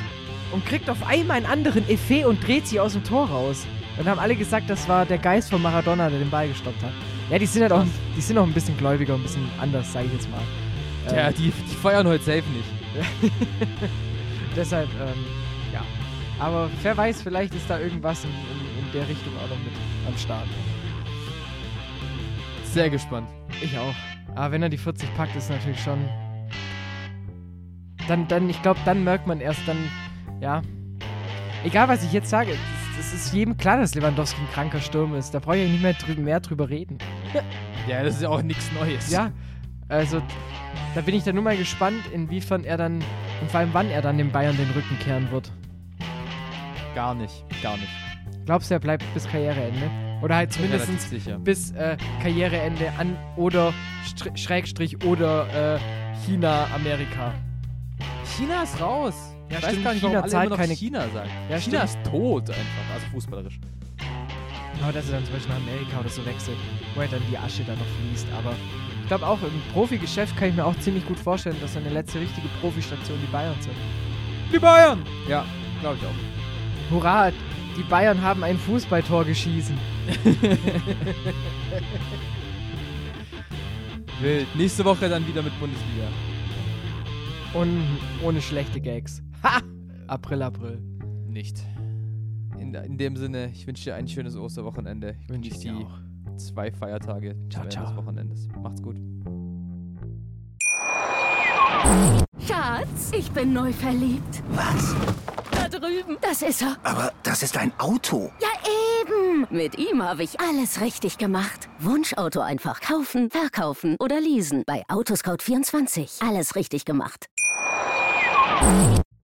und 0.52 0.64
kriegt 0.66 0.88
auf 0.90 1.06
einmal 1.06 1.36
einen 1.38 1.46
anderen 1.46 1.88
Effet 1.88 2.24
und 2.24 2.46
dreht 2.46 2.66
sich 2.66 2.80
aus 2.80 2.92
dem 2.94 3.04
Tor 3.04 3.28
raus. 3.28 3.66
Und 3.98 4.08
haben 4.08 4.20
alle 4.20 4.36
gesagt, 4.36 4.70
das 4.70 4.88
war 4.88 5.04
der 5.06 5.18
Geist 5.18 5.50
von 5.50 5.60
Maradona, 5.60 6.08
der 6.08 6.20
den 6.20 6.30
Ball 6.30 6.48
gestoppt 6.48 6.82
hat. 6.82 6.92
Ja, 7.30 7.38
die 7.38 7.46
sind 7.46 7.62
halt 7.62 7.72
auch, 7.72 7.84
die 8.16 8.20
sind 8.20 8.38
auch 8.38 8.44
ein 8.46 8.52
bisschen 8.54 8.76
gläubiger, 8.78 9.14
ein 9.14 9.22
bisschen 9.22 9.48
anders, 9.60 9.92
sage 9.92 10.06
ich 10.06 10.12
jetzt 10.12 10.30
mal. 10.30 10.40
Ähm, 11.08 11.16
Ja, 11.16 11.32
die, 11.32 11.50
die 11.50 11.74
feiern 11.74 12.06
heute 12.06 12.22
safe 12.22 12.44
nicht. 12.50 13.32
Deshalb, 14.56 14.88
ähm, 15.00 15.24
ja. 15.72 15.82
Aber 16.38 16.70
wer 16.82 16.96
weiß, 16.96 17.22
vielleicht 17.22 17.54
ist 17.54 17.68
da 17.68 17.80
irgendwas 17.80 18.22
in, 18.24 18.30
in, 18.30 18.86
in 18.86 18.92
der 18.92 19.08
Richtung 19.08 19.32
auch 19.36 19.48
noch 19.48 19.58
mit 19.64 19.72
am 20.06 20.16
Start. 20.16 20.46
Sehr 22.64 22.88
gespannt. 22.88 23.28
Ich 23.60 23.76
auch. 23.76 23.94
Aber 24.36 24.52
wenn 24.52 24.62
er 24.62 24.68
die 24.68 24.78
40 24.78 25.12
packt, 25.16 25.34
ist 25.34 25.50
natürlich 25.50 25.80
schon. 25.82 25.98
Dann, 28.06 28.28
dann, 28.28 28.48
ich 28.48 28.62
glaube, 28.62 28.78
dann 28.84 29.02
merkt 29.04 29.26
man 29.26 29.40
erst 29.40 29.60
dann, 29.66 29.76
ja. 30.40 30.62
Egal, 31.64 31.88
was 31.88 32.04
ich 32.04 32.12
jetzt 32.12 32.30
sage, 32.30 32.52
es 32.98 33.12
ist 33.12 33.32
jedem 33.32 33.56
klar, 33.56 33.78
dass 33.78 33.94
Lewandowski 33.94 34.40
ein 34.40 34.48
kranker 34.52 34.80
Sturm 34.80 35.14
ist. 35.14 35.32
Da 35.32 35.38
brauche 35.38 35.56
ich 35.56 35.70
nicht 35.70 35.82
mehr, 35.82 35.94
drü 35.94 36.14
mehr 36.14 36.40
drüber 36.40 36.68
reden. 36.68 36.98
Ja, 37.88 38.02
das 38.02 38.16
ist 38.16 38.22
ja 38.22 38.28
auch 38.28 38.42
nichts 38.42 38.70
Neues. 38.72 39.10
Ja, 39.10 39.32
also 39.88 40.20
da 40.94 41.00
bin 41.00 41.14
ich 41.14 41.24
dann 41.24 41.34
nur 41.34 41.44
mal 41.44 41.56
gespannt, 41.56 42.02
inwiefern 42.12 42.64
er 42.64 42.76
dann 42.76 43.02
und 43.40 43.50
vor 43.50 43.60
allem 43.60 43.70
wann 43.72 43.88
er 43.90 44.02
dann 44.02 44.18
den 44.18 44.30
Bayern 44.30 44.56
den 44.56 44.70
Rücken 44.70 44.98
kehren 44.98 45.30
wird. 45.30 45.50
Gar 46.94 47.14
nicht. 47.14 47.44
Gar 47.62 47.76
nicht. 47.76 47.88
Glaubst 48.44 48.70
du, 48.70 48.74
er 48.74 48.80
bleibt 48.80 49.04
bis 49.14 49.28
Karriereende? 49.28 49.90
Oder 50.20 50.36
halt 50.36 50.52
zumindest 50.52 50.90
bis 51.44 51.70
äh, 51.72 51.96
Karriereende 52.20 52.92
an 52.98 53.16
oder 53.36 53.72
Str 54.04 54.36
Schrägstrich 54.36 55.04
oder 55.04 55.76
äh, 55.76 55.78
China, 56.26 56.66
Amerika. 56.74 57.34
China 58.36 58.64
ist 58.64 58.80
raus. 58.80 59.34
Ja, 59.50 59.56
ich 59.58 59.62
weiß 59.64 59.70
stimmt, 59.70 59.84
gar 59.84 59.92
nicht, 59.94 60.00
China 60.02 60.12
warum 60.12 60.22
alle 60.22 60.30
zahlt 60.32 60.46
immer 60.46 60.56
noch 60.56 60.60
keine- 60.62 60.74
China 60.76 61.08
sagen. 61.08 61.30
Ja, 61.50 61.58
China 61.58 61.86
stimmt. 61.86 62.04
ist 62.06 62.10
tot 62.12 62.50
einfach, 62.50 62.94
also 62.94 63.06
fußballerisch. 63.12 63.58
Aber 64.82 64.92
dass 64.92 65.06
er 65.06 65.12
dann 65.16 65.24
zum 65.24 65.34
Beispiel 65.34 65.52
nach 65.54 65.60
Amerika 65.60 66.00
oder 66.00 66.08
so 66.08 66.24
wechselt, 66.24 66.56
wo 66.94 67.00
halt 67.00 67.12
dann 67.12 67.22
die 67.30 67.36
Asche 67.38 67.64
dann 67.64 67.78
noch 67.78 67.86
fließt. 68.00 68.26
Aber 68.38 68.54
ich 69.02 69.08
glaube 69.08 69.26
auch 69.26 69.40
im 69.42 69.60
Profigeschäft 69.72 70.36
kann 70.36 70.50
ich 70.50 70.54
mir 70.54 70.64
auch 70.64 70.78
ziemlich 70.78 71.04
gut 71.06 71.18
vorstellen, 71.18 71.56
dass 71.60 71.72
seine 71.74 71.88
letzte 71.88 72.20
richtige 72.20 72.46
Profistation 72.60 73.18
die 73.20 73.26
Bayern 73.32 73.56
sind. 73.60 73.74
Die 74.52 74.58
Bayern! 74.58 75.02
Ja, 75.28 75.44
glaube 75.80 75.96
ich 76.00 76.06
auch. 76.06 76.14
Hurra, 76.94 77.30
die 77.76 77.82
Bayern 77.82 78.22
haben 78.22 78.44
ein 78.44 78.56
Fußballtor 78.58 79.24
geschießen. 79.24 79.76
Wild. 84.20 84.46
Nächste 84.56 84.84
Woche 84.84 85.08
dann 85.08 85.26
wieder 85.26 85.42
mit 85.42 85.58
Bundesliga. 85.60 86.06
Und 87.54 87.82
ohne 88.22 88.40
schlechte 88.42 88.80
Gags. 88.80 89.22
Ha! 89.42 89.60
April, 90.06 90.42
April. 90.42 90.82
Nicht. 91.26 91.62
In, 92.58 92.74
in 92.74 92.98
dem 92.98 93.16
Sinne, 93.16 93.50
ich 93.52 93.66
wünsche 93.66 93.84
dir 93.84 93.94
ein 93.94 94.08
schönes 94.08 94.36
Osterwochenende. 94.36 95.16
Ich 95.22 95.28
Wünsche 95.28 95.50
die 95.50 95.58
dir 95.58 95.74
auch. 95.76 95.98
zwei 96.38 96.72
Feiertage 96.72 97.36
Ciao, 97.50 97.68
ciao. 97.68 97.86
des 97.86 97.96
Wochenendes. 97.96 98.48
Macht's 98.62 98.82
gut. 98.82 98.96
Schatz, 102.46 103.12
ich 103.16 103.30
bin 103.32 103.52
neu 103.52 103.72
verliebt. 103.72 104.42
Was? 104.50 104.94
Da 105.50 105.68
drüben. 105.68 106.16
Das 106.20 106.42
ist 106.42 106.62
er. 106.62 106.76
Aber 106.82 107.12
das 107.22 107.42
ist 107.42 107.56
ein 107.56 107.72
Auto. 107.78 108.30
Ja, 108.40 108.48
eben. 109.02 109.46
Mit 109.50 109.78
ihm 109.78 110.02
habe 110.02 110.22
ich 110.22 110.40
alles 110.40 110.80
richtig 110.80 111.18
gemacht. 111.18 111.68
Wunschauto 111.78 112.40
einfach 112.40 112.80
kaufen, 112.80 113.30
verkaufen 113.30 113.96
oder 114.00 114.20
leasen. 114.20 114.64
Bei 114.66 114.82
Autoscout24. 114.88 116.26
Alles 116.26 116.56
richtig 116.56 116.84
gemacht. 116.84 117.26